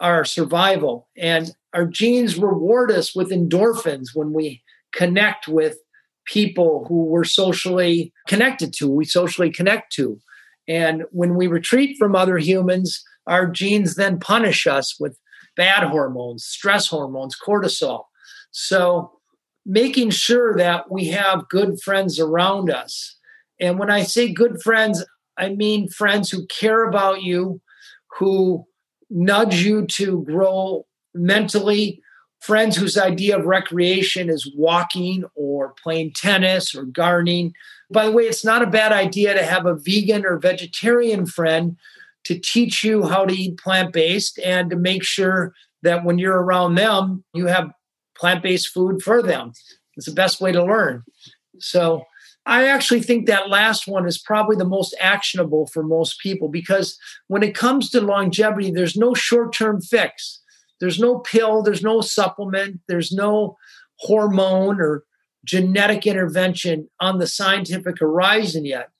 our 0.00 0.24
survival. 0.24 1.08
And 1.16 1.54
our 1.72 1.86
genes 1.86 2.36
reward 2.36 2.90
us 2.90 3.14
with 3.14 3.30
endorphins 3.30 4.08
when 4.14 4.32
we 4.32 4.62
connect 4.92 5.48
with 5.48 5.78
people 6.26 6.84
who 6.88 7.04
we're 7.04 7.24
socially 7.24 8.12
connected 8.26 8.72
to, 8.74 8.88
we 8.88 9.04
socially 9.04 9.50
connect 9.50 9.92
to. 9.94 10.20
And 10.68 11.04
when 11.10 11.36
we 11.36 11.46
retreat 11.46 11.96
from 11.98 12.14
other 12.14 12.38
humans, 12.38 13.02
our 13.26 13.46
genes 13.46 13.94
then 13.94 14.18
punish 14.18 14.66
us 14.66 14.98
with 14.98 15.18
bad 15.56 15.84
hormones, 15.84 16.44
stress 16.44 16.88
hormones, 16.88 17.36
cortisol. 17.38 18.04
So, 18.50 19.12
making 19.64 20.10
sure 20.10 20.56
that 20.56 20.90
we 20.92 21.06
have 21.06 21.48
good 21.48 21.80
friends 21.82 22.20
around 22.20 22.70
us. 22.70 23.16
And 23.58 23.78
when 23.78 23.90
I 23.90 24.02
say 24.04 24.32
good 24.32 24.62
friends, 24.62 25.04
I 25.36 25.48
mean 25.48 25.88
friends 25.88 26.30
who 26.30 26.46
care 26.46 26.84
about 26.84 27.22
you, 27.22 27.60
who 28.18 28.64
nudge 29.10 29.62
you 29.62 29.86
to 29.86 30.22
grow 30.22 30.86
mentally, 31.14 32.00
friends 32.40 32.76
whose 32.76 32.96
idea 32.96 33.38
of 33.38 33.46
recreation 33.46 34.28
is 34.28 34.50
walking 34.54 35.24
or 35.34 35.74
playing 35.82 36.12
tennis 36.14 36.74
or 36.74 36.84
gardening. 36.84 37.52
By 37.90 38.06
the 38.06 38.12
way, 38.12 38.24
it's 38.24 38.44
not 38.44 38.62
a 38.62 38.66
bad 38.66 38.92
idea 38.92 39.34
to 39.34 39.44
have 39.44 39.66
a 39.66 39.74
vegan 39.74 40.24
or 40.24 40.38
vegetarian 40.38 41.26
friend 41.26 41.76
to 42.24 42.38
teach 42.38 42.82
you 42.84 43.04
how 43.04 43.24
to 43.24 43.34
eat 43.34 43.58
plant 43.58 43.92
based 43.92 44.38
and 44.40 44.70
to 44.70 44.76
make 44.76 45.04
sure 45.04 45.54
that 45.82 46.04
when 46.04 46.18
you're 46.18 46.42
around 46.42 46.74
them, 46.74 47.24
you 47.34 47.46
have 47.46 47.70
plant 48.16 48.42
based 48.42 48.68
food 48.68 49.02
for 49.02 49.22
them. 49.22 49.52
It's 49.96 50.06
the 50.06 50.12
best 50.12 50.40
way 50.40 50.52
to 50.52 50.64
learn. 50.64 51.04
So, 51.58 52.04
I 52.48 52.68
actually 52.68 53.02
think 53.02 53.26
that 53.26 53.48
last 53.48 53.88
one 53.88 54.06
is 54.06 54.18
probably 54.18 54.54
the 54.54 54.64
most 54.64 54.94
actionable 55.00 55.66
for 55.66 55.82
most 55.82 56.20
people 56.20 56.48
because 56.48 56.96
when 57.26 57.42
it 57.42 57.56
comes 57.56 57.90
to 57.90 58.00
longevity, 58.00 58.70
there's 58.70 58.96
no 58.96 59.14
short 59.14 59.52
term 59.52 59.80
fix 59.80 60.40
there's 60.80 60.98
no 60.98 61.18
pill, 61.18 61.62
there's 61.62 61.82
no 61.82 62.00
supplement, 62.00 62.80
there's 62.88 63.12
no 63.12 63.56
hormone 63.98 64.80
or 64.80 65.04
genetic 65.44 66.06
intervention 66.06 66.88
on 67.00 67.18
the 67.18 67.26
scientific 67.26 67.98
horizon 67.98 68.64
yet. 68.64 68.90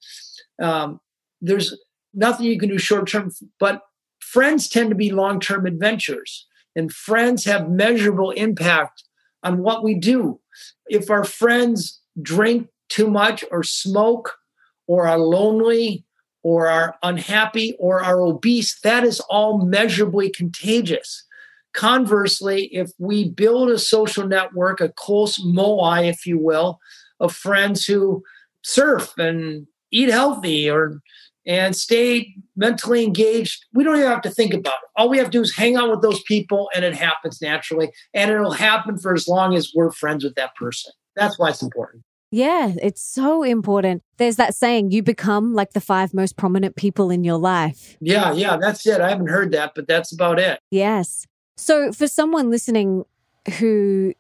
Um, 0.62 1.01
there's 1.41 1.77
nothing 2.14 2.47
you 2.47 2.59
can 2.59 2.68
do 2.68 2.79
short 2.79 3.09
term, 3.09 3.31
but 3.61 3.83
friends 4.20 4.68
tend 4.68 4.91
to 4.91 4.97
be 4.97 5.11
long 5.11 5.41
term 5.41 5.66
adventures, 5.66 6.47
and 6.74 6.93
friends 6.93 7.45
have 7.45 7.68
measurable 7.68 8.31
impact 8.31 9.05
on 9.43 9.59
what 9.59 9.85
we 9.85 9.95
do. 9.95 10.41
If 10.89 11.11
our 11.11 11.24
friends 11.24 12.01
drink 12.20 12.68
too 12.89 13.11
much 13.11 13.45
or 13.51 13.62
smoke 13.62 14.35
or 14.87 15.07
are 15.07 15.18
lonely 15.18 16.05
or 16.43 16.68
are 16.68 16.97
unhappy 17.03 17.77
or 17.79 18.03
are 18.03 18.20
obese, 18.20 18.81
that 18.81 19.05
is 19.05 19.20
all 19.20 19.66
measurably 19.66 20.31
contagious. 20.31 21.24
Conversely, 21.77 22.64
if 22.74 22.91
we 22.99 23.29
build 23.29 23.70
a 23.70 23.79
social 23.79 24.27
network, 24.27 24.81
a 24.81 24.89
close 24.89 25.39
moai, 25.45 26.09
if 26.09 26.27
you 26.27 26.39
will, 26.39 26.81
of 27.20 27.35
friends 27.35 27.85
who 27.85 28.24
surf 28.62 29.12
and 29.18 29.66
eat 29.93 30.09
healthy 30.09 30.68
or 30.68 31.01
and 31.47 31.77
stay 31.77 32.35
mentally 32.57 33.05
engaged. 33.05 33.64
We 33.72 33.85
don't 33.85 33.97
even 33.97 34.09
have 34.09 34.22
to 34.22 34.31
think 34.31 34.53
about 34.53 34.74
it. 34.74 34.89
All 34.97 35.09
we 35.09 35.18
have 35.18 35.27
to 35.27 35.39
do 35.39 35.43
is 35.43 35.55
hang 35.55 35.77
out 35.77 35.91
with 35.91 36.03
those 36.03 36.20
people 36.24 36.68
and 36.74 36.85
it 36.85 36.97
happens 36.97 37.41
naturally. 37.41 37.93
And 38.12 38.31
it'll 38.31 38.51
happen 38.51 38.99
for 38.99 39.14
as 39.14 39.29
long 39.29 39.55
as 39.55 39.72
we're 39.74 39.93
friends 39.93 40.24
with 40.24 40.35
that 40.35 40.57
person. 40.57 40.93
That's 41.14 41.39
why 41.39 41.51
it's 41.51 41.62
important. 41.62 42.03
Yeah, 42.33 42.72
it's 42.83 43.01
so 43.01 43.45
important. 43.45 44.03
There's 44.16 44.37
that 44.37 44.55
saying, 44.55 44.91
you 44.91 45.03
become 45.05 45.55
like 45.55 45.72
the 45.72 45.81
five 45.81 46.12
most 46.12 46.37
prominent 46.37 46.74
people 46.74 47.11
in 47.11 47.22
your 47.22 47.39
life. 47.39 47.97
Yeah, 48.01 48.33
yeah, 48.33 48.57
that's 48.57 48.85
it. 48.85 49.01
I 49.01 49.11
haven't 49.11 49.29
heard 49.29 49.53
that, 49.53 49.72
but 49.77 49.87
that's 49.87 50.12
about 50.12 50.41
it. 50.41 50.59
Yes. 50.72 51.27
So 51.57 51.93
for 51.93 52.07
someone 52.07 52.51
listening 52.51 53.05
who 53.59 54.13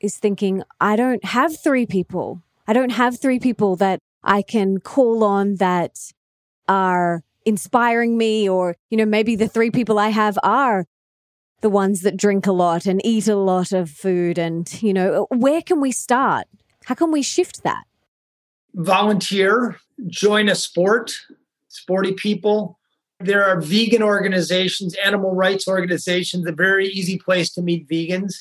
is 0.00 0.16
thinking, 0.16 0.62
I 0.80 0.96
don't 0.96 1.24
have 1.24 1.58
three 1.58 1.86
people, 1.86 2.42
I 2.66 2.72
don't 2.72 2.90
have 2.90 3.20
three 3.20 3.38
people 3.38 3.76
that 3.76 4.00
I 4.24 4.42
can 4.42 4.80
call 4.80 5.22
on 5.24 5.56
that 5.56 5.98
are 6.68 7.22
inspiring 7.44 8.18
me, 8.18 8.48
or, 8.48 8.76
you 8.90 8.96
know, 8.96 9.06
maybe 9.06 9.36
the 9.36 9.48
three 9.48 9.70
people 9.70 9.98
I 9.98 10.08
have 10.08 10.38
are 10.42 10.86
the 11.60 11.70
ones 11.70 12.02
that 12.02 12.16
drink 12.16 12.46
a 12.46 12.52
lot 12.52 12.86
and 12.86 13.04
eat 13.04 13.28
a 13.28 13.36
lot 13.36 13.72
of 13.72 13.90
food. 13.90 14.38
And, 14.38 14.82
you 14.82 14.92
know, 14.92 15.26
where 15.30 15.62
can 15.62 15.80
we 15.80 15.92
start? 15.92 16.46
How 16.86 16.94
can 16.94 17.12
we 17.12 17.22
shift 17.22 17.62
that? 17.62 17.84
Volunteer, 18.74 19.76
join 20.06 20.48
a 20.48 20.54
sport, 20.54 21.12
sporty 21.68 22.12
people. 22.12 22.79
There 23.20 23.44
are 23.44 23.60
vegan 23.60 24.02
organizations, 24.02 24.96
animal 25.04 25.34
rights 25.34 25.68
organizations, 25.68 26.46
a 26.46 26.52
very 26.52 26.88
easy 26.88 27.18
place 27.18 27.52
to 27.52 27.62
meet 27.62 27.86
vegans. 27.86 28.32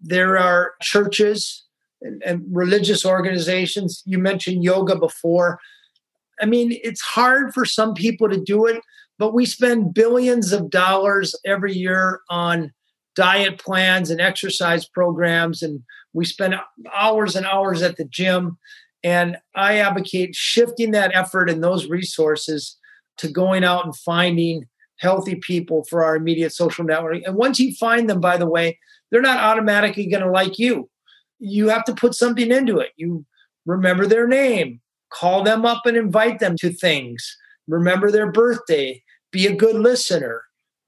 There 0.00 0.36
are 0.36 0.72
churches 0.82 1.64
and, 2.02 2.22
and 2.24 2.44
religious 2.50 3.06
organizations. 3.06 4.02
You 4.04 4.18
mentioned 4.18 4.64
yoga 4.64 4.98
before. 4.98 5.60
I 6.40 6.46
mean, 6.46 6.76
it's 6.82 7.00
hard 7.00 7.54
for 7.54 7.64
some 7.64 7.94
people 7.94 8.28
to 8.28 8.40
do 8.40 8.66
it, 8.66 8.82
but 9.16 9.32
we 9.32 9.46
spend 9.46 9.94
billions 9.94 10.52
of 10.52 10.70
dollars 10.70 11.36
every 11.44 11.72
year 11.72 12.20
on 12.28 12.72
diet 13.14 13.58
plans 13.58 14.10
and 14.10 14.20
exercise 14.20 14.86
programs, 14.86 15.62
and 15.62 15.82
we 16.12 16.24
spend 16.24 16.56
hours 16.94 17.36
and 17.36 17.46
hours 17.46 17.80
at 17.80 17.96
the 17.96 18.04
gym. 18.04 18.58
And 19.04 19.36
I 19.54 19.78
advocate 19.78 20.34
shifting 20.34 20.90
that 20.90 21.14
effort 21.14 21.48
and 21.48 21.62
those 21.62 21.86
resources 21.86 22.76
to 23.18 23.28
going 23.28 23.64
out 23.64 23.84
and 23.84 23.96
finding 23.96 24.66
healthy 24.98 25.36
people 25.36 25.84
for 25.84 26.04
our 26.04 26.16
immediate 26.16 26.52
social 26.52 26.84
network. 26.84 27.22
And 27.24 27.34
once 27.34 27.58
you 27.58 27.74
find 27.74 28.08
them, 28.08 28.20
by 28.20 28.36
the 28.36 28.48
way, 28.48 28.78
they're 29.10 29.20
not 29.20 29.38
automatically 29.38 30.06
going 30.06 30.22
to 30.22 30.30
like 30.30 30.58
you. 30.58 30.88
You 31.38 31.68
have 31.68 31.84
to 31.84 31.94
put 31.94 32.14
something 32.14 32.50
into 32.50 32.78
it. 32.78 32.90
You 32.96 33.24
remember 33.66 34.06
their 34.06 34.26
name, 34.26 34.80
call 35.10 35.42
them 35.42 35.66
up 35.66 35.84
and 35.86 35.96
invite 35.96 36.38
them 36.38 36.56
to 36.58 36.72
things, 36.72 37.36
remember 37.68 38.10
their 38.10 38.30
birthday, 38.30 39.02
be 39.32 39.46
a 39.46 39.54
good 39.54 39.76
listener, 39.76 40.42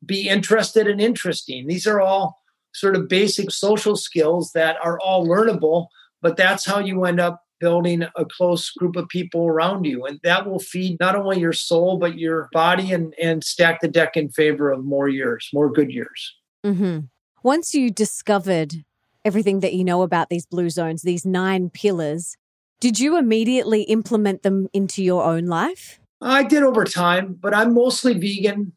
be 0.04 0.28
interested 0.28 0.86
and 0.86 1.00
interesting. 1.00 1.66
These 1.66 1.86
are 1.86 2.00
all 2.00 2.40
sort 2.72 2.96
of 2.96 3.08
basic 3.08 3.50
social 3.50 3.96
skills 3.96 4.52
that 4.52 4.76
are 4.82 4.98
all 5.00 5.26
learnable, 5.26 5.88
but 6.22 6.36
that's 6.36 6.64
how 6.64 6.78
you 6.78 7.04
end 7.04 7.20
up 7.20 7.42
building 7.60 8.04
a 8.16 8.24
close 8.24 8.70
group 8.70 8.96
of 8.96 9.08
people 9.08 9.46
around 9.46 9.84
you. 9.84 10.04
And 10.04 10.20
that 10.22 10.48
will 10.48 10.58
feed 10.58 10.98
not 11.00 11.16
only 11.16 11.40
your 11.40 11.52
soul, 11.52 11.98
but 11.98 12.18
your 12.18 12.48
body 12.52 12.92
and, 12.92 13.14
and 13.20 13.42
stack 13.42 13.80
the 13.80 13.88
deck 13.88 14.16
in 14.16 14.30
favor 14.30 14.70
of 14.70 14.84
more 14.84 15.08
years, 15.08 15.48
more 15.52 15.70
good 15.70 15.90
years. 15.90 16.34
Mm-hmm. 16.64 17.00
Once 17.42 17.74
you 17.74 17.90
discovered 17.90 18.84
everything 19.24 19.60
that 19.60 19.74
you 19.74 19.84
know 19.84 20.02
about 20.02 20.28
these 20.28 20.46
blue 20.46 20.70
zones, 20.70 21.02
these 21.02 21.24
nine 21.24 21.70
pillars, 21.70 22.36
did 22.80 23.00
you 23.00 23.16
immediately 23.16 23.82
implement 23.82 24.42
them 24.42 24.68
into 24.72 25.02
your 25.02 25.24
own 25.24 25.46
life? 25.46 26.00
I 26.20 26.42
did 26.44 26.62
over 26.62 26.84
time, 26.84 27.36
but 27.40 27.54
I'm 27.54 27.74
mostly 27.74 28.14
vegan. 28.14 28.72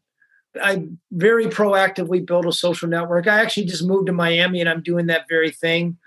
I 0.62 0.88
very 1.12 1.46
proactively 1.46 2.26
built 2.26 2.46
a 2.46 2.52
social 2.52 2.90
network. 2.90 3.28
I 3.28 3.40
actually 3.42 3.66
just 3.66 3.86
moved 3.86 4.08
to 4.08 4.14
Miami 4.14 4.60
and 4.60 4.70
I'm 4.70 4.84
doing 4.84 5.08
that 5.08 5.26
very 5.30 5.52
thing. 5.52 5.98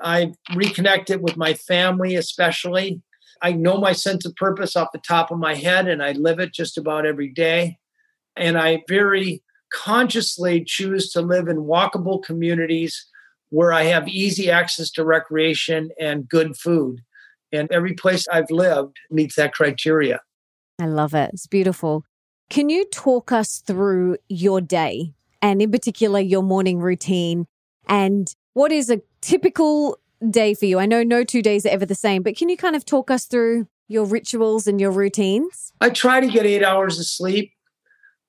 I 0.00 0.32
reconnected 0.54 1.22
with 1.22 1.36
my 1.36 1.54
family, 1.54 2.14
especially. 2.14 3.02
I 3.42 3.52
know 3.52 3.78
my 3.78 3.92
sense 3.92 4.26
of 4.26 4.36
purpose 4.36 4.76
off 4.76 4.92
the 4.92 4.98
top 4.98 5.30
of 5.30 5.38
my 5.38 5.54
head 5.54 5.88
and 5.88 6.02
I 6.02 6.12
live 6.12 6.40
it 6.40 6.52
just 6.52 6.76
about 6.76 7.06
every 7.06 7.28
day. 7.28 7.78
And 8.36 8.58
I 8.58 8.82
very 8.88 9.42
consciously 9.72 10.64
choose 10.64 11.10
to 11.12 11.22
live 11.22 11.48
in 11.48 11.58
walkable 11.58 12.22
communities 12.22 13.06
where 13.50 13.72
I 13.72 13.84
have 13.84 14.08
easy 14.08 14.50
access 14.50 14.90
to 14.92 15.04
recreation 15.04 15.90
and 15.98 16.28
good 16.28 16.56
food. 16.56 17.00
And 17.52 17.70
every 17.72 17.94
place 17.94 18.28
I've 18.28 18.50
lived 18.50 18.96
meets 19.10 19.36
that 19.36 19.54
criteria. 19.54 20.20
I 20.78 20.86
love 20.86 21.14
it. 21.14 21.30
It's 21.32 21.46
beautiful. 21.46 22.04
Can 22.48 22.68
you 22.68 22.84
talk 22.86 23.32
us 23.32 23.62
through 23.66 24.18
your 24.28 24.60
day 24.60 25.14
and, 25.42 25.60
in 25.60 25.70
particular, 25.70 26.20
your 26.20 26.42
morning 26.42 26.78
routine 26.78 27.46
and 27.88 28.32
what 28.54 28.72
is 28.72 28.90
a 28.90 29.00
typical 29.20 29.98
day 30.28 30.54
for 30.54 30.66
you? 30.66 30.78
I 30.78 30.86
know 30.86 31.02
no 31.02 31.24
two 31.24 31.42
days 31.42 31.64
are 31.66 31.70
ever 31.70 31.86
the 31.86 31.94
same, 31.94 32.22
but 32.22 32.36
can 32.36 32.48
you 32.48 32.56
kind 32.56 32.76
of 32.76 32.84
talk 32.84 33.10
us 33.10 33.26
through 33.26 33.66
your 33.88 34.04
rituals 34.04 34.66
and 34.66 34.80
your 34.80 34.90
routines? 34.90 35.72
I 35.80 35.90
try 35.90 36.20
to 36.20 36.28
get 36.28 36.46
eight 36.46 36.62
hours 36.62 36.98
of 36.98 37.06
sleep. 37.06 37.52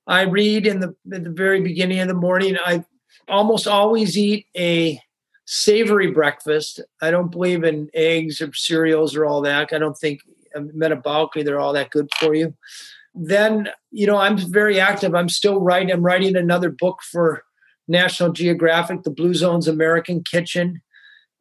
I 0.07 0.23
read 0.23 0.65
in 0.65 0.79
the 0.79 0.95
at 1.13 1.23
the 1.23 1.29
very 1.29 1.61
beginning 1.61 1.99
of 1.99 2.07
the 2.07 2.13
morning. 2.13 2.57
I 2.63 2.83
almost 3.27 3.67
always 3.67 4.17
eat 4.17 4.47
a 4.57 4.99
savory 5.45 6.11
breakfast. 6.11 6.79
I 7.01 7.11
don't 7.11 7.31
believe 7.31 7.63
in 7.63 7.89
eggs 7.93 8.41
or 8.41 8.51
cereals 8.53 9.15
or 9.15 9.25
all 9.25 9.41
that. 9.41 9.73
I 9.73 9.77
don't 9.77 9.97
think 9.97 10.21
um, 10.55 10.69
metabolically 10.69 11.45
they're 11.45 11.59
all 11.59 11.73
that 11.73 11.91
good 11.91 12.09
for 12.19 12.33
you. 12.33 12.53
Then, 13.13 13.69
you 13.91 14.07
know, 14.07 14.17
I'm 14.17 14.37
very 14.37 14.79
active. 14.79 15.13
I'm 15.13 15.29
still 15.29 15.59
writing. 15.59 15.91
I'm 15.91 16.03
writing 16.03 16.35
another 16.35 16.69
book 16.69 16.99
for 17.03 17.43
National 17.91 18.31
Geographic, 18.31 19.03
The 19.03 19.11
Blue 19.11 19.33
Zones 19.33 19.67
American 19.67 20.23
Kitchen. 20.23 20.81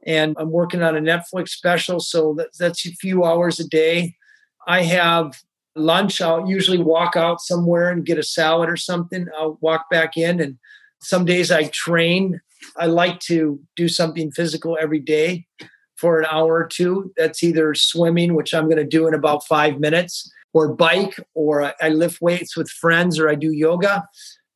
And 0.07 0.37
I'm 0.39 0.51
working 0.51 0.83
on 0.83 0.97
a 0.97 1.01
Netflix 1.01 1.51
special. 1.51 2.01
So 2.01 2.35
that's, 2.37 2.59
that's 2.59 2.87
a 2.87 2.93
few 2.93 3.25
hours 3.25 3.61
a 3.61 3.69
day. 3.69 4.17
I 4.67 4.83
have 4.83 5.35
lunch. 5.77 6.21
I'll 6.21 6.49
usually 6.49 6.79
walk 6.79 7.17
out 7.17 7.41
somewhere 7.41 7.91
and 7.91 8.05
get 8.05 8.19
a 8.19 8.23
salad 8.23 8.69
or 8.69 8.77
something. 8.77 9.27
I'll 9.39 9.59
walk 9.61 9.91
back 9.91 10.17
in. 10.17 10.41
And 10.41 10.59
some 11.01 11.25
days 11.25 11.51
I 11.51 11.65
train. 11.69 12.41
I 12.77 12.87
like 12.87 13.21
to 13.21 13.61
do 13.77 13.89
something 13.89 14.31
physical 14.33 14.77
every 14.81 15.01
day 15.01 15.47
for 15.97 16.19
an 16.19 16.27
hour 16.31 16.55
or 16.55 16.67
two. 16.67 17.13
That's 17.17 17.43
either 17.43 17.75
swimming, 17.75 18.35
which 18.35 18.55
I'm 18.55 18.65
going 18.65 18.77
to 18.77 18.85
do 18.85 19.07
in 19.07 19.15
about 19.15 19.47
five 19.47 19.79
minutes, 19.79 20.31
or 20.53 20.75
bike, 20.75 21.15
or 21.35 21.73
I 21.81 21.89
lift 21.91 22.21
weights 22.21 22.57
with 22.57 22.69
friends, 22.69 23.19
or 23.19 23.29
I 23.29 23.35
do 23.35 23.53
yoga. 23.53 24.05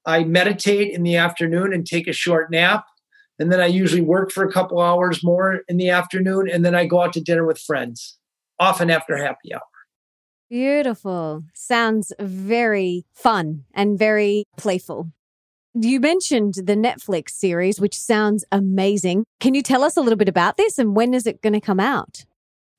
I 0.07 0.25
meditate 0.25 0.93
in 0.93 1.03
the 1.03 1.17
afternoon 1.17 1.73
and 1.73 1.87
take 1.87 2.07
a 2.07 2.13
short 2.13 2.51
nap. 2.51 2.85
And 3.39 3.51
then 3.51 3.61
I 3.61 3.67
usually 3.67 4.03
work 4.03 4.31
for 4.31 4.45
a 4.45 4.53
couple 4.53 4.81
hours 4.81 5.25
more 5.25 5.63
in 5.69 5.77
the 5.77 5.91
afternoon. 5.91 6.49
And 6.49 6.65
then 6.65 6.75
I 6.75 6.87
go 6.87 7.03
out 7.03 7.13
to 7.15 7.21
dinner 7.21 7.45
with 7.45 7.59
friends, 7.59 8.17
often 8.61 8.91
after 8.91 9.17
happy 9.17 9.55
hour. 9.55 9.63
Beautiful. 10.51 11.43
Sounds 11.55 12.13
very 12.21 13.07
fun 13.13 13.65
and 13.75 13.99
very 13.99 14.45
playful. 14.57 15.11
You 15.75 15.99
mentioned 15.99 16.55
the 16.55 16.77
Netflix 16.77 17.31
series, 17.31 17.81
which 17.81 17.99
sounds 17.99 18.45
amazing. 18.53 19.25
Can 19.41 19.55
you 19.55 19.63
tell 19.63 19.83
us 19.83 19.97
a 19.97 20.01
little 20.01 20.17
bit 20.17 20.29
about 20.29 20.57
this 20.57 20.79
and 20.79 20.95
when 20.95 21.15
is 21.15 21.27
it 21.27 21.43
going 21.43 21.55
to 21.55 21.61
come 21.61 21.81
out? 21.81 22.25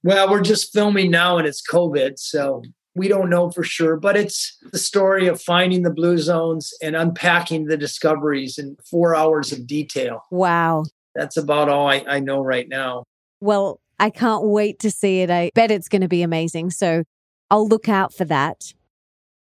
Well, 0.03 0.29
we're 0.29 0.41
just 0.41 0.71
filming 0.71 1.11
now 1.11 1.37
and 1.37 1.45
it's 1.47 1.61
COVID. 1.61 2.17
So 2.17 2.61
we 2.95 3.07
don't 3.09 3.29
know 3.29 3.51
for 3.51 3.63
sure, 3.63 3.97
but 3.97 4.15
it's 4.15 4.57
the 4.71 4.79
story 4.79 5.27
of 5.27 5.41
finding 5.41 5.83
the 5.83 5.91
blue 5.91 6.17
zones 6.17 6.73
and 6.81 6.95
unpacking 6.95 7.65
the 7.65 7.77
discoveries 7.77 8.57
in 8.57 8.77
four 8.89 9.15
hours 9.15 9.51
of 9.51 9.67
detail. 9.67 10.23
Wow. 10.31 10.85
That's 11.13 11.37
about 11.37 11.69
all 11.69 11.87
I, 11.89 12.03
I 12.07 12.19
know 12.19 12.41
right 12.41 12.67
now. 12.67 13.03
Well, 13.41 13.79
I 13.99 14.09
can't 14.09 14.45
wait 14.45 14.79
to 14.79 14.91
see 14.91 15.19
it. 15.19 15.29
I 15.29 15.51
bet 15.53 15.71
it's 15.71 15.89
going 15.89 16.01
to 16.01 16.07
be 16.07 16.21
amazing. 16.21 16.71
So 16.71 17.03
I'll 17.51 17.67
look 17.67 17.89
out 17.89 18.13
for 18.13 18.25
that. 18.25 18.73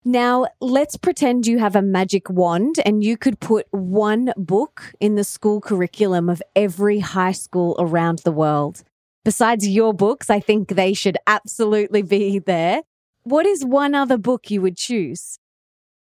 Now, 0.03 0.45
let's 0.61 0.97
pretend 0.97 1.47
you 1.47 1.57
have 1.57 1.75
a 1.75 1.81
magic 1.81 2.29
wand 2.29 2.75
and 2.85 3.03
you 3.03 3.17
could 3.17 3.39
put 3.39 3.65
one 3.71 4.33
book 4.37 4.93
in 4.99 5.15
the 5.15 5.23
school 5.23 5.61
curriculum 5.61 6.29
of 6.29 6.43
every 6.55 6.99
high 6.99 7.31
school 7.31 7.75
around 7.79 8.19
the 8.19 8.31
world. 8.31 8.83
Besides 9.23 9.67
your 9.67 9.93
books, 9.93 10.29
I 10.29 10.39
think 10.39 10.69
they 10.69 10.93
should 10.93 11.17
absolutely 11.25 12.03
be 12.03 12.37
there. 12.37 12.83
What 13.25 13.47
is 13.47 13.65
one 13.65 13.95
other 13.95 14.19
book 14.19 14.51
you 14.51 14.61
would 14.61 14.77
choose? 14.77 15.39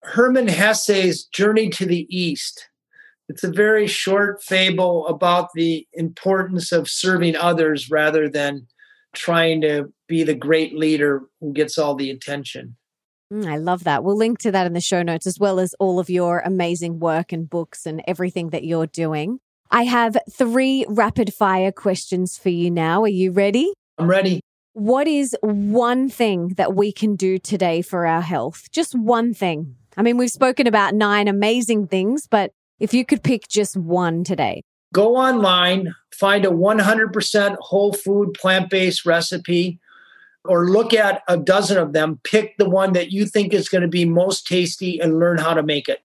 Hermann 0.02 0.48
Hesse's 0.48 1.26
Journey 1.26 1.70
to 1.70 1.86
the 1.86 2.08
East. 2.10 2.68
It's 3.30 3.44
a 3.44 3.52
very 3.52 3.86
short 3.86 4.42
fable 4.42 5.06
about 5.06 5.50
the 5.54 5.88
importance 5.94 6.72
of 6.72 6.90
serving 6.90 7.36
others 7.36 7.92
rather 7.92 8.28
than 8.28 8.66
trying 9.14 9.62
to 9.62 9.94
be 10.08 10.24
the 10.24 10.34
great 10.34 10.76
leader 10.76 11.22
who 11.40 11.54
gets 11.54 11.78
all 11.78 11.94
the 11.94 12.10
attention. 12.10 12.78
Mm, 13.32 13.46
I 13.46 13.58
love 13.58 13.84
that. 13.84 14.04
We'll 14.04 14.18
link 14.18 14.40
to 14.40 14.52
that 14.52 14.66
in 14.66 14.74
the 14.74 14.82
show 14.82 15.04
notes 15.04 15.28
as 15.28 15.38
well 15.38 15.60
as 15.60 15.76
all 15.80 16.00
of 16.00 16.10
your 16.10 16.40
amazing 16.40 17.00
work 17.00 17.32
and 17.32 17.48
books 17.48 17.86
and 17.86 18.02
everything 18.08 18.50
that 18.50 18.64
you're 18.64 18.88
doing. 18.88 19.40
I 19.70 19.84
have 19.84 20.18
three 20.32 20.84
rapid 20.90 21.32
fire 21.32 21.72
questions 21.72 22.40
for 22.40 22.50
you 22.50 22.72
now. 22.72 23.04
Are 23.04 23.08
you 23.08 23.32
ready? 23.32 23.72
I'm 24.00 24.08
ready. 24.08 24.42
What 24.74 25.08
is 25.08 25.36
one 25.42 26.10
thing 26.10 26.50
that 26.58 26.76
we 26.76 26.92
can 26.92 27.16
do 27.16 27.38
today 27.38 27.82
for 27.82 28.06
our 28.06 28.22
health? 28.22 28.72
Just 28.72 28.96
one 28.96 29.34
thing. 29.34 29.76
I 29.96 30.02
mean, 30.02 30.18
we've 30.18 30.32
spoken 30.32 30.66
about 30.66 30.96
nine 30.96 31.28
amazing 31.28 31.88
things, 31.88 32.28
but 32.28 32.52
if 32.80 32.94
you 32.94 33.06
could 33.06 33.24
pick 33.24 33.48
just 33.48 33.78
one 33.78 34.24
today. 34.24 34.64
Go 34.92 35.16
online, 35.16 35.94
find 36.12 36.46
a 36.46 36.50
100% 36.50 37.56
whole 37.60 37.94
food 37.94 38.34
plant 38.34 38.70
based 38.70 39.06
recipe, 39.06 39.80
or 40.44 40.68
look 40.68 40.94
at 40.94 41.22
a 41.28 41.38
dozen 41.38 41.78
of 41.78 41.94
them. 41.94 42.20
Pick 42.24 42.58
the 42.58 42.70
one 42.70 42.94
that 42.94 43.12
you 43.12 43.26
think 43.26 43.54
is 43.54 43.70
going 43.70 43.84
to 43.84 43.88
be 43.88 44.06
most 44.06 44.48
tasty 44.48 45.00
and 45.00 45.20
learn 45.20 45.38
how 45.38 45.54
to 45.54 45.64
make 45.64 45.88
it. 45.88 46.02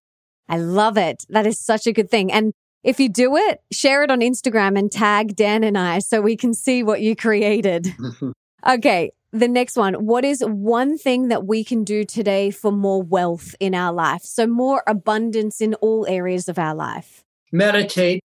I 0.48 0.58
love 0.58 0.96
it. 0.96 1.24
That 1.30 1.46
is 1.46 1.58
such 1.58 1.86
a 1.86 1.92
good 1.92 2.10
thing. 2.10 2.30
And 2.30 2.52
if 2.84 3.00
you 3.00 3.08
do 3.08 3.36
it, 3.36 3.60
share 3.72 4.02
it 4.02 4.10
on 4.10 4.20
Instagram 4.20 4.78
and 4.78 4.92
tag 4.92 5.36
Dan 5.36 5.64
and 5.64 5.76
I 5.76 5.98
so 5.98 6.20
we 6.20 6.36
can 6.36 6.54
see 6.54 6.82
what 6.82 7.00
you 7.00 7.16
created. 7.16 7.94
okay. 8.66 9.12
The 9.30 9.48
next 9.48 9.76
one. 9.76 9.94
What 10.06 10.24
is 10.24 10.40
one 10.40 10.96
thing 10.96 11.28
that 11.28 11.46
we 11.46 11.62
can 11.62 11.84
do 11.84 12.04
today 12.04 12.50
for 12.50 12.72
more 12.72 13.02
wealth 13.02 13.54
in 13.60 13.74
our 13.74 13.92
life? 13.92 14.22
So, 14.22 14.46
more 14.46 14.82
abundance 14.86 15.60
in 15.60 15.74
all 15.74 16.06
areas 16.06 16.48
of 16.48 16.58
our 16.58 16.74
life. 16.74 17.24
Meditate. 17.52 18.22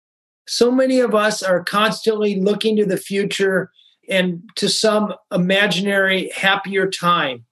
So 0.46 0.70
many 0.70 1.00
of 1.00 1.14
us 1.14 1.42
are 1.42 1.62
constantly 1.62 2.40
looking 2.40 2.76
to 2.76 2.84
the 2.84 2.96
future 2.96 3.70
and 4.08 4.42
to 4.56 4.68
some 4.68 5.14
imaginary 5.32 6.30
happier 6.34 6.88
time. 6.90 7.44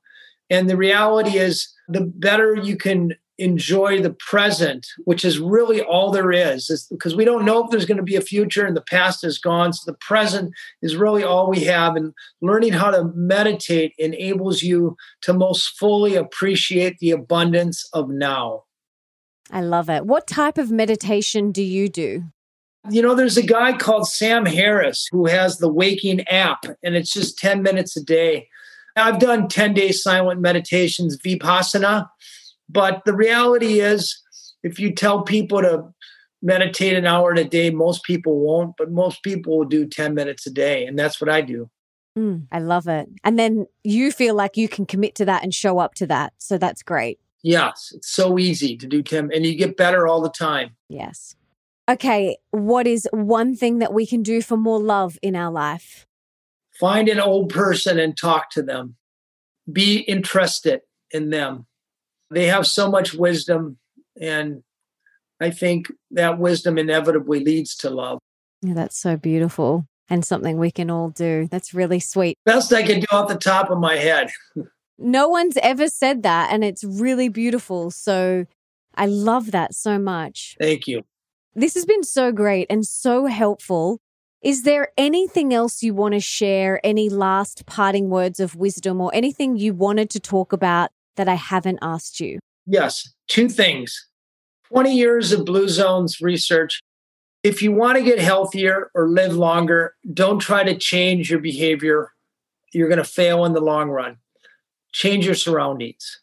And 0.49 0.68
the 0.68 0.76
reality 0.76 1.39
is, 1.39 1.72
the 1.89 2.03
better 2.03 2.55
you 2.55 2.76
can 2.76 3.14
enjoy 3.41 4.01
the 4.01 4.12
present, 4.12 4.86
which 5.05 5.24
is 5.24 5.38
really 5.38 5.80
all 5.80 6.11
there 6.11 6.30
is, 6.30 6.68
is 6.68 6.86
because 6.91 7.16
we 7.16 7.24
don't 7.24 7.45
know 7.45 7.64
if 7.64 7.70
there's 7.70 7.86
going 7.86 7.97
to 7.97 8.03
be 8.03 8.16
a 8.16 8.20
future 8.20 8.66
and 8.66 8.76
the 8.76 8.82
past 8.82 9.24
is 9.24 9.38
gone. 9.38 9.72
So 9.72 9.91
the 9.91 9.97
present 9.99 10.53
is 10.82 10.95
really 10.95 11.24
all 11.24 11.51
we 11.51 11.64
have. 11.64 11.97
And 11.97 12.12
learning 12.43 12.74
how 12.74 12.91
to 12.91 13.11
meditate 13.14 13.95
enables 13.99 14.62
you 14.62 14.97
to 15.22 15.32
most 15.32 15.78
fully 15.78 16.14
appreciate 16.14 16.99
the 16.99 17.11
abundance 17.11 17.88
of 17.93 18.11
now. 18.11 18.64
I 19.51 19.62
love 19.62 19.88
it. 19.91 20.07
What 20.07 20.26
type 20.26 20.59
of 20.59 20.70
meditation 20.70 21.51
do 21.51 21.62
you 21.62 21.88
do? 21.88 22.24
You 22.91 23.03
know, 23.03 23.14
there's 23.14 23.36
a 23.36 23.43
guy 23.43 23.76
called 23.76 24.07
Sam 24.07 24.47
Harris 24.47 25.09
who 25.11 25.26
has 25.26 25.59
the 25.59 25.72
Waking 25.72 26.26
app, 26.28 26.64
and 26.82 26.95
it's 26.95 27.12
just 27.12 27.38
10 27.38 27.62
minutes 27.62 27.97
a 27.97 28.03
day. 28.03 28.49
I've 28.97 29.18
done 29.18 29.49
10 29.49 29.74
day 29.74 29.93
silent 29.93 30.41
meditations, 30.41 31.18
Vipassana, 31.18 32.09
but 32.70 33.02
the 33.04 33.14
reality 33.14 33.80
is, 33.80 34.22
if 34.62 34.78
you 34.78 34.94
tell 34.94 35.22
people 35.22 35.62
to 35.62 35.84
meditate 36.42 36.94
an 36.94 37.06
hour 37.06 37.32
a 37.32 37.44
day, 37.44 37.70
most 37.70 38.04
people 38.04 38.40
won't, 38.40 38.76
but 38.78 38.90
most 38.90 39.22
people 39.22 39.58
will 39.58 39.66
do 39.66 39.86
10 39.86 40.14
minutes 40.14 40.46
a 40.46 40.50
day. 40.50 40.86
And 40.86 40.98
that's 40.98 41.20
what 41.20 41.30
I 41.30 41.40
do. 41.40 41.70
Mm, 42.18 42.46
I 42.50 42.58
love 42.60 42.88
it. 42.88 43.08
And 43.24 43.38
then 43.38 43.66
you 43.84 44.12
feel 44.12 44.34
like 44.34 44.56
you 44.56 44.68
can 44.68 44.86
commit 44.86 45.14
to 45.16 45.24
that 45.26 45.42
and 45.42 45.54
show 45.54 45.78
up 45.78 45.94
to 45.94 46.06
that. 46.08 46.32
So 46.38 46.58
that's 46.58 46.82
great. 46.82 47.18
Yes, 47.42 47.92
it's 47.94 48.10
so 48.10 48.38
easy 48.38 48.76
to 48.76 48.86
do 48.86 49.02
10 49.02 49.30
and 49.32 49.46
you 49.46 49.54
get 49.54 49.76
better 49.76 50.06
all 50.06 50.20
the 50.20 50.30
time. 50.30 50.76
Yes. 50.88 51.36
Okay, 51.88 52.36
what 52.50 52.86
is 52.86 53.08
one 53.12 53.56
thing 53.56 53.78
that 53.78 53.92
we 53.92 54.06
can 54.06 54.22
do 54.22 54.42
for 54.42 54.56
more 54.56 54.78
love 54.78 55.18
in 55.22 55.34
our 55.34 55.50
life? 55.50 56.06
Find 56.78 57.08
an 57.08 57.18
old 57.18 57.50
person 57.50 57.98
and 57.98 58.16
talk 58.16 58.50
to 58.50 58.62
them. 58.62 58.96
Be 59.70 60.00
interested 60.00 60.82
in 61.10 61.30
them 61.30 61.66
they 62.31 62.47
have 62.47 62.66
so 62.66 62.91
much 62.91 63.14
wisdom 63.14 63.78
and 64.20 64.62
i 65.41 65.51
think 65.51 65.91
that 66.11 66.39
wisdom 66.39 66.78
inevitably 66.78 67.41
leads 67.41 67.76
to 67.76 67.91
love. 67.91 68.18
Yeah 68.62 68.74
that's 68.74 68.99
so 68.99 69.16
beautiful 69.16 69.87
and 70.09 70.24
something 70.24 70.59
we 70.59 70.72
can 70.72 70.91
all 70.91 71.11
do. 71.11 71.47
That's 71.51 71.72
really 71.72 72.01
sweet. 72.01 72.37
Best 72.45 72.72
i 72.72 72.83
can 72.83 73.01
do 73.01 73.07
off 73.12 73.28
the 73.28 73.37
top 73.37 73.70
of 73.70 73.78
my 73.78 73.97
head. 73.97 74.31
No 75.03 75.28
one's 75.28 75.57
ever 75.62 75.89
said 75.89 76.22
that 76.24 76.53
and 76.53 76.62
it's 76.62 76.85
really 76.85 77.31
beautiful. 77.31 77.91
So 77.91 78.45
i 78.95 79.07
love 79.07 79.51
that 79.53 79.74
so 79.74 79.99
much. 79.99 80.57
Thank 80.61 80.87
you. 80.87 81.05
This 81.55 81.74
has 81.74 81.87
been 81.87 82.05
so 82.05 82.33
great 82.33 82.66
and 82.68 82.87
so 82.87 83.24
helpful. 83.24 83.99
Is 84.43 84.62
there 84.62 84.89
anything 84.97 85.53
else 85.53 85.83
you 85.83 85.95
want 85.95 86.14
to 86.14 86.20
share? 86.20 86.81
Any 86.85 87.09
last 87.09 87.66
parting 87.66 88.09
words 88.11 88.41
of 88.41 88.57
wisdom 88.57 89.01
or 89.01 89.11
anything 89.14 89.57
you 89.57 89.74
wanted 89.74 90.11
to 90.11 90.20
talk 90.20 90.53
about 90.53 90.91
that 91.16 91.28
I 91.28 91.34
haven't 91.34 91.78
asked 91.82 92.20
you? 92.20 92.38
Yes, 92.66 93.12
two 93.28 93.48
things. 93.48 94.06
20 94.68 94.94
years 94.94 95.32
of 95.32 95.44
Blue 95.44 95.68
Zones 95.68 96.20
research. 96.20 96.80
If 97.42 97.62
you 97.62 97.72
want 97.72 97.98
to 97.98 98.04
get 98.04 98.18
healthier 98.18 98.90
or 98.94 99.08
live 99.08 99.34
longer, 99.34 99.94
don't 100.12 100.38
try 100.38 100.62
to 100.62 100.76
change 100.76 101.30
your 101.30 101.40
behavior. 101.40 102.12
You're 102.72 102.88
going 102.88 102.98
to 102.98 103.04
fail 103.04 103.44
in 103.44 103.52
the 103.52 103.61
long 103.61 103.90
run. 103.90 104.18
Change 104.92 105.26
your 105.26 105.34
surroundings. 105.34 106.20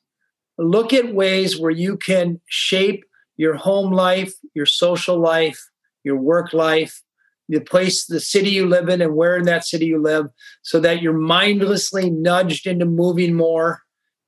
Look 0.57 0.93
at 0.93 1.13
ways 1.13 1.59
where 1.59 1.71
you 1.71 1.97
can 1.97 2.39
shape 2.47 3.03
your 3.35 3.55
home 3.55 3.91
life, 3.91 4.33
your 4.53 4.65
social 4.65 5.19
life, 5.19 5.59
your 6.03 6.17
work 6.17 6.53
life, 6.53 7.01
the 7.49 7.59
place, 7.59 8.05
the 8.05 8.19
city 8.19 8.49
you 8.51 8.65
live 8.65 8.89
in, 8.89 9.01
and 9.01 9.15
where 9.15 9.37
in 9.37 9.43
that 9.43 9.65
city 9.65 9.85
you 9.85 10.01
live, 10.01 10.27
so 10.61 10.79
that 10.79 11.01
you're 11.01 11.13
mindlessly 11.13 12.09
nudged 12.09 12.67
into 12.67 12.85
moving 12.85 13.33
more 13.33 13.83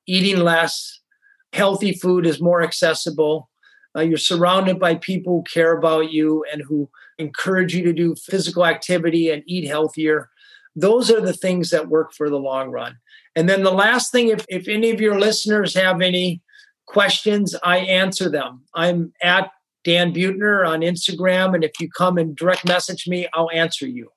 eating 0.10 0.40
less, 0.40 1.00
healthy 1.54 1.94
food 1.94 2.26
is 2.26 2.42
more 2.42 2.64
accessible. 2.64 3.50
Uh, 3.96 4.02
you're 4.02 4.18
surrounded 4.18 4.80
by 4.80 4.96
people 4.96 5.38
who 5.38 5.44
care 5.44 5.78
about 5.78 6.12
you 6.12 6.44
and 6.52 6.62
who 6.62 6.90
encourage 7.18 7.76
you 7.76 7.84
to 7.84 7.94
do 7.94 8.16
physical 8.16 8.66
activity 8.66 9.30
and 9.30 9.44
eat 9.46 9.68
healthier. 9.68 10.30
Those 10.76 11.12
are 11.12 11.22
the 11.22 11.34
things 11.34 11.70
that 11.70 11.90
work 11.90 12.14
for 12.14 12.30
the 12.30 12.40
long 12.40 12.70
run. 12.70 12.98
And 13.36 13.48
then 13.48 13.64
the 13.64 13.72
last 13.72 14.12
thing, 14.12 14.30
if, 14.30 14.46
if 14.50 14.68
any 14.68 14.90
of 14.90 15.02
your 15.02 15.20
listeners 15.20 15.76
have 15.76 16.02
any 16.02 16.42
questions, 16.88 17.56
I 17.64 17.78
answer 17.78 18.30
them. 18.30 18.64
I'm 18.74 19.14
at 19.22 19.52
Dan 19.84 20.14
Buettner 20.14 20.68
on 20.68 20.82
Instagram. 20.82 21.54
And 21.54 21.64
if 21.64 21.72
you 21.80 21.90
come 21.90 22.18
and 22.18 22.36
direct 22.36 22.68
message 22.68 23.08
me, 23.08 23.28
I'll 23.34 23.50
answer 23.52 23.88
you. 23.88 24.10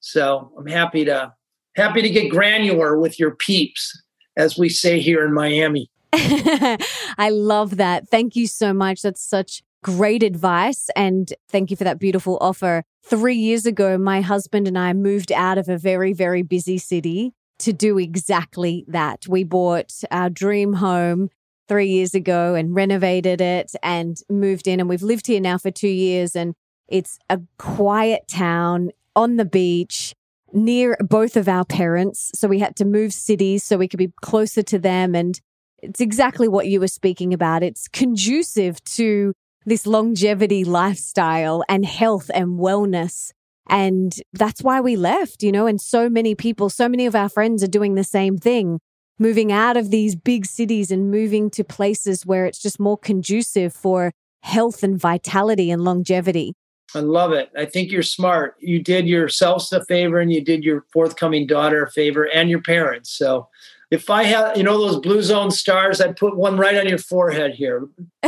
So 0.00 0.52
I'm 0.58 0.66
happy 0.66 1.04
to 1.04 1.32
happy 1.76 2.00
to 2.00 2.10
get 2.10 2.30
granular 2.30 2.98
with 2.98 3.18
your 3.18 3.34
peeps 3.34 4.02
as 4.36 4.58
we 4.58 4.68
say 4.68 5.00
here 5.00 5.24
in 5.24 5.32
Miami. 5.32 5.90
I 6.12 7.30
love 7.30 7.76
that. 7.76 8.08
Thank 8.08 8.36
you 8.36 8.46
so 8.46 8.72
much. 8.72 9.02
That's 9.02 9.22
such 9.22 9.62
great 9.82 10.22
advice. 10.22 10.88
And 10.96 11.32
thank 11.48 11.70
you 11.70 11.76
for 11.76 11.84
that 11.84 11.98
beautiful 11.98 12.38
offer. 12.40 12.82
Three 13.04 13.36
years 13.36 13.66
ago, 13.66 13.98
my 13.98 14.20
husband 14.20 14.66
and 14.66 14.78
I 14.78 14.92
moved 14.92 15.30
out 15.30 15.58
of 15.58 15.68
a 15.68 15.78
very, 15.78 16.12
very 16.12 16.42
busy 16.42 16.78
city 16.78 17.34
to 17.58 17.72
do 17.72 17.98
exactly 17.98 18.84
that. 18.88 19.26
We 19.28 19.44
bought 19.44 19.92
our 20.10 20.28
dream 20.28 20.74
home 20.74 21.30
three 21.68 21.88
years 21.88 22.14
ago 22.14 22.54
and 22.54 22.74
renovated 22.74 23.40
it 23.40 23.72
and 23.82 24.16
moved 24.28 24.66
in. 24.66 24.80
And 24.80 24.88
we've 24.88 25.02
lived 25.02 25.26
here 25.26 25.40
now 25.40 25.58
for 25.58 25.70
two 25.70 25.88
years. 25.88 26.36
And 26.36 26.54
it's 26.88 27.18
a 27.30 27.40
quiet 27.58 28.28
town 28.28 28.90
on 29.14 29.36
the 29.36 29.44
beach 29.44 30.14
near 30.56 30.96
both 31.00 31.36
of 31.36 31.48
our 31.48 31.64
parents. 31.64 32.30
So 32.34 32.48
we 32.48 32.58
had 32.58 32.74
to 32.76 32.84
move 32.84 33.12
cities 33.12 33.62
so 33.62 33.76
we 33.76 33.88
could 33.88 33.98
be 33.98 34.12
closer 34.22 34.62
to 34.62 34.78
them. 34.78 35.14
And 35.14 35.38
it's 35.82 36.00
exactly 36.00 36.48
what 36.48 36.66
you 36.66 36.80
were 36.80 36.88
speaking 36.88 37.34
about. 37.34 37.62
It's 37.62 37.86
conducive 37.86 38.82
to 38.84 39.34
this 39.66 39.86
longevity 39.86 40.64
lifestyle 40.64 41.62
and 41.68 41.84
health 41.84 42.30
and 42.32 42.58
wellness. 42.58 43.32
And 43.68 44.14
that's 44.32 44.62
why 44.62 44.80
we 44.80 44.96
left, 44.96 45.42
you 45.42 45.52
know, 45.52 45.66
and 45.66 45.80
so 45.80 46.08
many 46.08 46.34
people, 46.34 46.70
so 46.70 46.88
many 46.88 47.04
of 47.04 47.14
our 47.14 47.28
friends 47.28 47.62
are 47.62 47.68
doing 47.68 47.94
the 47.94 48.04
same 48.04 48.38
thing, 48.38 48.80
moving 49.18 49.52
out 49.52 49.76
of 49.76 49.90
these 49.90 50.16
big 50.16 50.46
cities 50.46 50.90
and 50.90 51.10
moving 51.10 51.50
to 51.50 51.64
places 51.64 52.24
where 52.24 52.46
it's 52.46 52.62
just 52.62 52.80
more 52.80 52.96
conducive 52.96 53.74
for 53.74 54.12
health 54.42 54.82
and 54.82 54.98
vitality 54.98 55.70
and 55.70 55.82
longevity. 55.82 56.54
I 56.96 57.00
love 57.00 57.32
it. 57.32 57.50
I 57.56 57.66
think 57.66 57.92
you're 57.92 58.02
smart. 58.02 58.56
You 58.58 58.82
did 58.82 59.06
yourselves 59.06 59.70
a 59.72 59.84
favor 59.84 60.18
and 60.18 60.32
you 60.32 60.42
did 60.42 60.64
your 60.64 60.86
forthcoming 60.92 61.46
daughter 61.46 61.84
a 61.84 61.90
favor 61.90 62.24
and 62.32 62.48
your 62.48 62.62
parents. 62.62 63.10
So 63.10 63.48
if 63.90 64.08
I 64.10 64.24
had, 64.24 64.56
you 64.56 64.62
know, 64.62 64.78
those 64.78 64.98
blue 64.98 65.22
zone 65.22 65.50
stars, 65.50 66.00
I'd 66.00 66.16
put 66.16 66.36
one 66.36 66.56
right 66.56 66.76
on 66.76 66.88
your 66.88 66.98
forehead 66.98 67.52
here. 67.54 67.86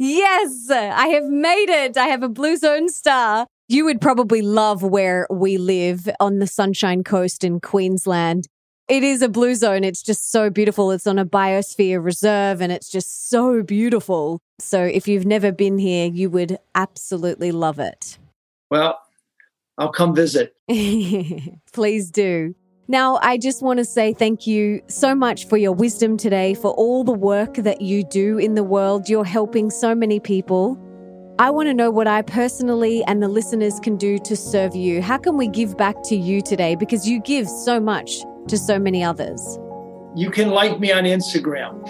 yes, 0.00 0.70
I 0.70 1.08
have 1.08 1.24
made 1.24 1.68
it. 1.68 1.96
I 1.96 2.06
have 2.06 2.22
a 2.22 2.28
blue 2.28 2.56
zone 2.56 2.88
star. 2.88 3.46
You 3.68 3.84
would 3.84 4.00
probably 4.00 4.40
love 4.40 4.82
where 4.82 5.26
we 5.30 5.58
live 5.58 6.08
on 6.18 6.38
the 6.38 6.46
Sunshine 6.46 7.04
Coast 7.04 7.44
in 7.44 7.60
Queensland. 7.60 8.48
It 8.88 9.02
is 9.02 9.20
a 9.20 9.28
blue 9.28 9.54
zone. 9.54 9.84
It's 9.84 10.02
just 10.02 10.30
so 10.32 10.48
beautiful. 10.48 10.90
It's 10.92 11.06
on 11.06 11.18
a 11.18 11.26
biosphere 11.26 12.02
reserve 12.02 12.62
and 12.62 12.72
it's 12.72 12.88
just 12.88 13.28
so 13.28 13.62
beautiful. 13.62 14.40
So 14.60 14.82
if 14.82 15.06
you've 15.06 15.26
never 15.26 15.52
been 15.52 15.78
here, 15.78 16.06
you 16.06 16.30
would 16.30 16.58
absolutely 16.74 17.52
love 17.52 17.78
it. 17.78 18.16
Well, 18.70 18.98
I'll 19.76 19.92
come 19.92 20.14
visit. 20.14 20.56
Please 21.72 22.10
do. 22.10 22.54
Now, 22.90 23.18
I 23.20 23.36
just 23.36 23.62
want 23.62 23.76
to 23.78 23.84
say 23.84 24.14
thank 24.14 24.46
you 24.46 24.80
so 24.88 25.14
much 25.14 25.46
for 25.46 25.58
your 25.58 25.72
wisdom 25.72 26.16
today, 26.16 26.54
for 26.54 26.70
all 26.72 27.04
the 27.04 27.12
work 27.12 27.56
that 27.56 27.82
you 27.82 28.02
do 28.04 28.38
in 28.38 28.54
the 28.54 28.64
world. 28.64 29.10
You're 29.10 29.22
helping 29.22 29.68
so 29.68 29.94
many 29.94 30.18
people. 30.18 30.82
I 31.38 31.50
want 31.50 31.68
to 31.68 31.74
know 31.74 31.90
what 31.90 32.08
I 32.08 32.22
personally 32.22 33.04
and 33.04 33.22
the 33.22 33.28
listeners 33.28 33.78
can 33.78 33.96
do 33.96 34.18
to 34.20 34.34
serve 34.34 34.74
you. 34.74 35.02
How 35.02 35.18
can 35.18 35.36
we 35.36 35.46
give 35.46 35.76
back 35.76 36.02
to 36.04 36.16
you 36.16 36.40
today? 36.40 36.74
Because 36.74 37.06
you 37.06 37.20
give 37.20 37.46
so 37.46 37.78
much 37.78 38.24
to 38.48 38.58
so 38.58 38.78
many 38.78 39.02
others. 39.04 39.58
You 40.14 40.30
can 40.30 40.50
like 40.50 40.80
me 40.80 40.92
on 40.92 41.04
Instagram. 41.04 41.84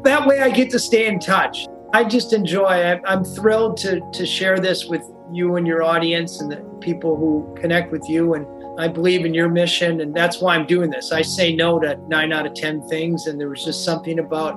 that 0.04 0.26
way 0.26 0.40
I 0.40 0.50
get 0.50 0.70
to 0.70 0.78
stay 0.78 1.06
in 1.06 1.18
touch. 1.18 1.66
I 1.92 2.04
just 2.04 2.32
enjoy 2.32 2.76
it. 2.76 3.00
I'm 3.06 3.24
thrilled 3.24 3.76
to, 3.78 4.00
to 4.12 4.26
share 4.26 4.58
this 4.58 4.84
with 4.84 5.02
you 5.32 5.56
and 5.56 5.66
your 5.66 5.82
audience 5.82 6.40
and 6.40 6.50
the 6.50 6.58
people 6.80 7.16
who 7.16 7.54
connect 7.60 7.92
with 7.92 8.08
you. 8.08 8.34
And 8.34 8.46
I 8.78 8.88
believe 8.88 9.24
in 9.24 9.34
your 9.34 9.48
mission. 9.48 10.00
And 10.00 10.14
that's 10.14 10.40
why 10.40 10.54
I'm 10.54 10.66
doing 10.66 10.90
this. 10.90 11.12
I 11.12 11.22
say 11.22 11.54
no 11.54 11.78
to 11.80 11.96
nine 12.08 12.32
out 12.32 12.46
of 12.46 12.54
10 12.54 12.86
things. 12.88 13.26
And 13.26 13.40
there 13.40 13.48
was 13.48 13.64
just 13.64 13.84
something 13.84 14.18
about 14.18 14.54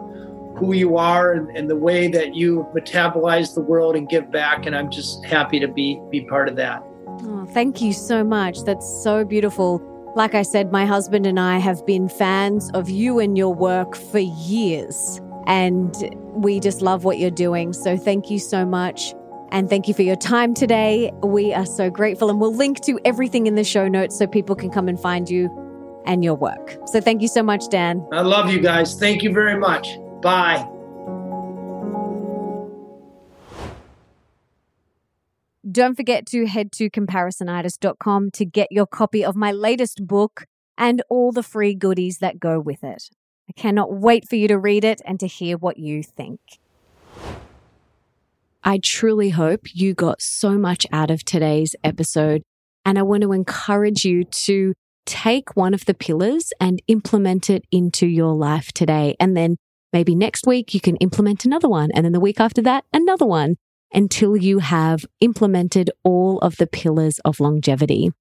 who 0.57 0.73
you 0.73 0.97
are 0.97 1.33
and, 1.33 1.55
and, 1.55 1.69
the 1.69 1.75
way 1.75 2.09
that 2.09 2.35
you 2.35 2.67
metabolize 2.75 3.55
the 3.55 3.61
world 3.61 3.95
and 3.95 4.09
give 4.09 4.29
back. 4.29 4.65
And 4.65 4.75
I'm 4.75 4.91
just 4.91 5.23
happy 5.23 5.59
to 5.59 5.67
be 5.67 6.01
be 6.09 6.21
part 6.25 6.49
of 6.49 6.57
that. 6.57 6.83
Oh, 7.23 7.45
thank 7.53 7.81
you 7.81 7.93
so 7.93 8.23
much. 8.23 8.63
That's 8.65 8.85
so 9.03 9.23
beautiful. 9.23 9.81
Like 10.19 10.35
I 10.35 10.41
said, 10.41 10.69
my 10.69 10.85
husband 10.85 11.25
and 11.25 11.39
I 11.39 11.59
have 11.59 11.85
been 11.85 12.09
fans 12.09 12.69
of 12.71 12.89
you 12.89 13.19
and 13.19 13.37
your 13.37 13.53
work 13.53 13.95
for 13.95 14.19
years. 14.19 15.21
And 15.47 15.95
we 16.33 16.59
just 16.59 16.81
love 16.81 17.05
what 17.05 17.19
you're 17.19 17.31
doing. 17.31 17.71
So 17.71 17.95
thank 17.95 18.29
you 18.29 18.37
so 18.37 18.65
much. 18.65 19.15
And 19.53 19.69
thank 19.69 19.87
you 19.87 19.93
for 19.93 20.01
your 20.01 20.17
time 20.17 20.53
today. 20.53 21.09
We 21.23 21.53
are 21.53 21.65
so 21.65 21.89
grateful. 21.89 22.29
And 22.29 22.41
we'll 22.41 22.53
link 22.53 22.81
to 22.81 22.99
everything 23.05 23.47
in 23.47 23.55
the 23.55 23.63
show 23.63 23.87
notes 23.87 24.17
so 24.17 24.27
people 24.27 24.57
can 24.57 24.69
come 24.69 24.89
and 24.89 24.99
find 24.99 25.29
you 25.29 25.49
and 26.05 26.21
your 26.21 26.35
work. 26.35 26.77
So 26.87 26.99
thank 26.99 27.21
you 27.21 27.29
so 27.29 27.41
much, 27.41 27.69
Dan. 27.69 28.05
I 28.11 28.19
love 28.19 28.51
you 28.51 28.59
guys. 28.59 28.95
Thank 28.95 29.23
you 29.23 29.31
very 29.31 29.57
much. 29.57 29.87
Bye. 30.21 30.67
Don't 35.69 35.95
forget 35.95 36.25
to 36.27 36.47
head 36.47 36.71
to 36.73 36.89
comparisonitis.com 36.89 38.31
to 38.31 38.45
get 38.45 38.69
your 38.71 38.87
copy 38.87 39.23
of 39.23 39.35
my 39.35 39.51
latest 39.51 40.07
book 40.07 40.45
and 40.77 41.03
all 41.09 41.31
the 41.31 41.43
free 41.43 41.75
goodies 41.75 42.19
that 42.19 42.39
go 42.39 42.59
with 42.59 42.83
it. 42.83 43.09
I 43.49 43.53
cannot 43.53 43.93
wait 43.93 44.27
for 44.27 44.35
you 44.35 44.47
to 44.47 44.57
read 44.57 44.83
it 44.83 45.01
and 45.05 45.19
to 45.19 45.27
hear 45.27 45.57
what 45.57 45.77
you 45.77 46.01
think. 46.01 46.39
I 48.63 48.79
truly 48.81 49.31
hope 49.31 49.75
you 49.75 49.93
got 49.93 50.21
so 50.21 50.57
much 50.57 50.85
out 50.91 51.11
of 51.11 51.23
today's 51.23 51.75
episode, 51.83 52.41
and 52.85 52.97
I 52.97 53.03
want 53.03 53.23
to 53.23 53.33
encourage 53.33 54.05
you 54.05 54.23
to 54.23 54.73
take 55.05 55.55
one 55.55 55.73
of 55.73 55.85
the 55.85 55.93
pillars 55.93 56.51
and 56.59 56.81
implement 56.87 57.49
it 57.49 57.63
into 57.71 58.07
your 58.07 58.33
life 58.33 58.71
today. 58.71 59.15
And 59.19 59.35
then 59.35 59.57
Maybe 59.91 60.13
next 60.13 60.45
week 60.45 60.73
you 60.73 60.79
can 60.79 60.97
implement 60.97 61.45
another 61.45 61.67
one. 61.67 61.89
And 61.93 62.05
then 62.05 62.11
the 62.11 62.19
week 62.19 62.39
after 62.39 62.61
that, 62.61 62.85
another 62.93 63.25
one 63.25 63.55
until 63.93 64.37
you 64.37 64.59
have 64.59 65.05
implemented 65.19 65.91
all 66.03 66.39
of 66.39 66.57
the 66.57 66.67
pillars 66.67 67.19
of 67.25 67.39
longevity. 67.39 68.11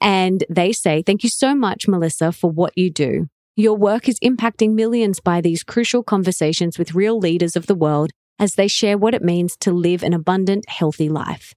And 0.00 0.44
they 0.50 0.72
say, 0.72 1.02
Thank 1.02 1.22
you 1.22 1.30
so 1.30 1.54
much, 1.54 1.86
Melissa, 1.86 2.32
for 2.32 2.50
what 2.50 2.76
you 2.76 2.90
do. 2.90 3.28
Your 3.54 3.76
work 3.76 4.08
is 4.08 4.18
impacting 4.20 4.72
millions 4.72 5.20
by 5.20 5.40
these 5.40 5.62
crucial 5.62 6.02
conversations 6.02 6.76
with 6.78 6.94
real 6.94 7.18
leaders 7.18 7.54
of 7.54 7.66
the 7.66 7.76
world 7.76 8.10
as 8.38 8.54
they 8.54 8.66
share 8.66 8.96
what 8.98 9.14
it 9.14 9.22
means 9.22 9.56
to 9.58 9.70
live 9.70 10.02
an 10.02 10.12
abundant, 10.12 10.68
healthy 10.68 11.08
life. 11.08 11.54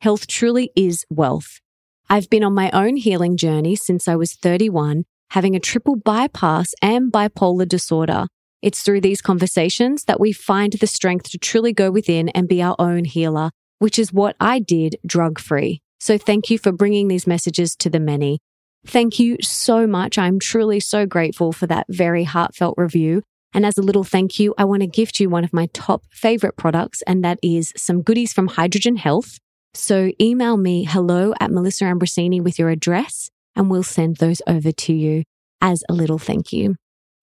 Health 0.00 0.26
truly 0.26 0.70
is 0.76 1.06
wealth. 1.08 1.60
I've 2.08 2.30
been 2.30 2.44
on 2.44 2.54
my 2.54 2.70
own 2.70 2.96
healing 2.96 3.36
journey 3.36 3.74
since 3.74 4.06
I 4.06 4.14
was 4.14 4.34
31, 4.34 5.06
having 5.30 5.56
a 5.56 5.60
triple 5.60 5.96
bypass 5.96 6.72
and 6.80 7.12
bipolar 7.12 7.66
disorder. 7.66 8.26
It's 8.62 8.82
through 8.82 9.00
these 9.00 9.20
conversations 9.20 10.04
that 10.04 10.20
we 10.20 10.32
find 10.32 10.74
the 10.74 10.86
strength 10.86 11.30
to 11.30 11.38
truly 11.38 11.72
go 11.72 11.90
within 11.90 12.28
and 12.28 12.48
be 12.48 12.62
our 12.62 12.76
own 12.78 13.06
healer, 13.06 13.50
which 13.80 13.98
is 13.98 14.12
what 14.12 14.36
I 14.38 14.60
did 14.60 14.96
drug 15.04 15.40
free. 15.40 15.82
So 15.98 16.16
thank 16.16 16.48
you 16.48 16.58
for 16.58 16.70
bringing 16.70 17.08
these 17.08 17.26
messages 17.26 17.74
to 17.76 17.90
the 17.90 17.98
many. 17.98 18.38
Thank 18.86 19.18
you 19.18 19.38
so 19.42 19.84
much. 19.88 20.16
I'm 20.16 20.38
truly 20.38 20.78
so 20.78 21.06
grateful 21.06 21.52
for 21.52 21.66
that 21.66 21.86
very 21.88 22.22
heartfelt 22.22 22.74
review. 22.76 23.22
And 23.52 23.66
as 23.66 23.78
a 23.78 23.82
little 23.82 24.04
thank 24.04 24.38
you, 24.38 24.54
I 24.56 24.64
want 24.64 24.82
to 24.82 24.86
gift 24.86 25.18
you 25.18 25.28
one 25.28 25.42
of 25.42 25.52
my 25.52 25.66
top 25.72 26.04
favorite 26.12 26.56
products, 26.56 27.02
and 27.02 27.24
that 27.24 27.40
is 27.42 27.72
some 27.76 28.02
goodies 28.02 28.32
from 28.32 28.46
Hydrogen 28.46 28.94
Health. 28.94 29.38
So 29.76 30.10
email 30.20 30.56
me 30.56 30.84
hello 30.84 31.34
at 31.38 31.50
Melissa 31.50 31.84
Ambrosini 31.84 32.42
with 32.42 32.58
your 32.58 32.70
address, 32.70 33.30
and 33.54 33.70
we'll 33.70 33.82
send 33.82 34.16
those 34.16 34.40
over 34.46 34.72
to 34.72 34.92
you 34.94 35.22
as 35.60 35.84
a 35.88 35.92
little 35.92 36.18
thank 36.18 36.52
you. 36.52 36.76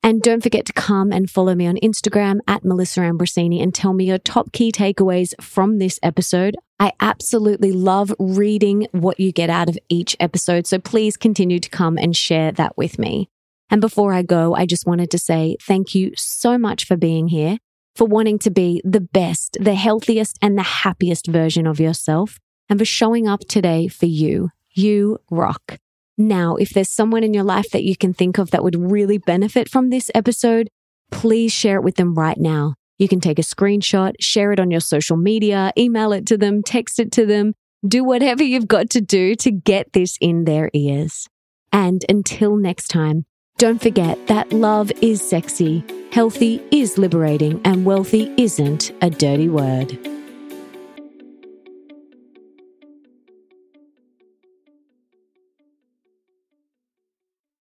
And 0.03 0.21
don't 0.21 0.43
forget 0.43 0.65
to 0.67 0.73
come 0.73 1.11
and 1.11 1.29
follow 1.29 1.55
me 1.55 1.65
on 1.65 1.77
Instagram 1.77 2.39
at 2.47 2.63
Melissa 2.63 3.01
Ambrosini 3.01 3.63
and 3.63 3.73
tell 3.73 3.93
me 3.93 4.05
your 4.05 4.17
top 4.17 4.51
key 4.51 4.71
takeaways 4.71 5.33
from 5.41 5.79
this 5.79 5.99
episode. 6.03 6.55
I 6.79 6.91
absolutely 6.99 7.71
love 7.71 8.13
reading 8.19 8.87
what 8.91 9.19
you 9.19 9.31
get 9.31 9.49
out 9.49 9.69
of 9.69 9.77
each 9.89 10.15
episode. 10.19 10.67
So 10.67 10.77
please 10.77 11.17
continue 11.17 11.59
to 11.59 11.69
come 11.69 11.97
and 11.97 12.15
share 12.15 12.51
that 12.51 12.77
with 12.77 12.99
me. 12.99 13.29
And 13.69 13.81
before 13.81 14.13
I 14.13 14.21
go, 14.21 14.53
I 14.53 14.65
just 14.65 14.85
wanted 14.85 15.09
to 15.11 15.17
say 15.17 15.57
thank 15.61 15.95
you 15.95 16.11
so 16.15 16.57
much 16.57 16.85
for 16.85 16.97
being 16.97 17.29
here, 17.29 17.57
for 17.95 18.05
wanting 18.05 18.39
to 18.39 18.51
be 18.51 18.81
the 18.83 19.01
best, 19.01 19.57
the 19.59 19.75
healthiest, 19.75 20.37
and 20.41 20.57
the 20.57 20.63
happiest 20.63 21.27
version 21.27 21.65
of 21.65 21.79
yourself, 21.79 22.39
and 22.69 22.79
for 22.79 22.85
showing 22.85 23.27
up 23.27 23.41
today 23.41 23.87
for 23.87 24.05
you. 24.05 24.49
You 24.73 25.19
rock. 25.29 25.77
Now, 26.17 26.55
if 26.55 26.69
there's 26.69 26.89
someone 26.89 27.23
in 27.23 27.33
your 27.33 27.43
life 27.43 27.69
that 27.71 27.83
you 27.83 27.95
can 27.95 28.13
think 28.13 28.37
of 28.37 28.51
that 28.51 28.63
would 28.63 28.75
really 28.75 29.17
benefit 29.17 29.69
from 29.69 29.89
this 29.89 30.11
episode, 30.13 30.69
please 31.11 31.51
share 31.51 31.77
it 31.77 31.83
with 31.83 31.95
them 31.95 32.13
right 32.13 32.37
now. 32.37 32.75
You 32.99 33.07
can 33.07 33.19
take 33.19 33.39
a 33.39 33.43
screenshot, 33.43 34.13
share 34.19 34.51
it 34.51 34.59
on 34.59 34.71
your 34.71 34.79
social 34.79 35.17
media, 35.17 35.71
email 35.77 36.13
it 36.13 36.25
to 36.27 36.37
them, 36.37 36.61
text 36.63 36.99
it 36.99 37.11
to 37.13 37.25
them, 37.25 37.53
do 37.87 38.03
whatever 38.03 38.43
you've 38.43 38.67
got 38.67 38.89
to 38.91 39.01
do 39.01 39.35
to 39.35 39.51
get 39.51 39.93
this 39.93 40.17
in 40.21 40.45
their 40.45 40.69
ears. 40.73 41.27
And 41.71 42.05
until 42.07 42.55
next 42.55 42.87
time, 42.87 43.25
don't 43.57 43.81
forget 43.81 44.27
that 44.27 44.53
love 44.53 44.91
is 45.01 45.21
sexy, 45.21 45.83
healthy 46.11 46.61
is 46.71 46.97
liberating, 46.97 47.61
and 47.65 47.85
wealthy 47.85 48.33
isn't 48.37 48.91
a 49.01 49.09
dirty 49.09 49.49
word. 49.49 49.97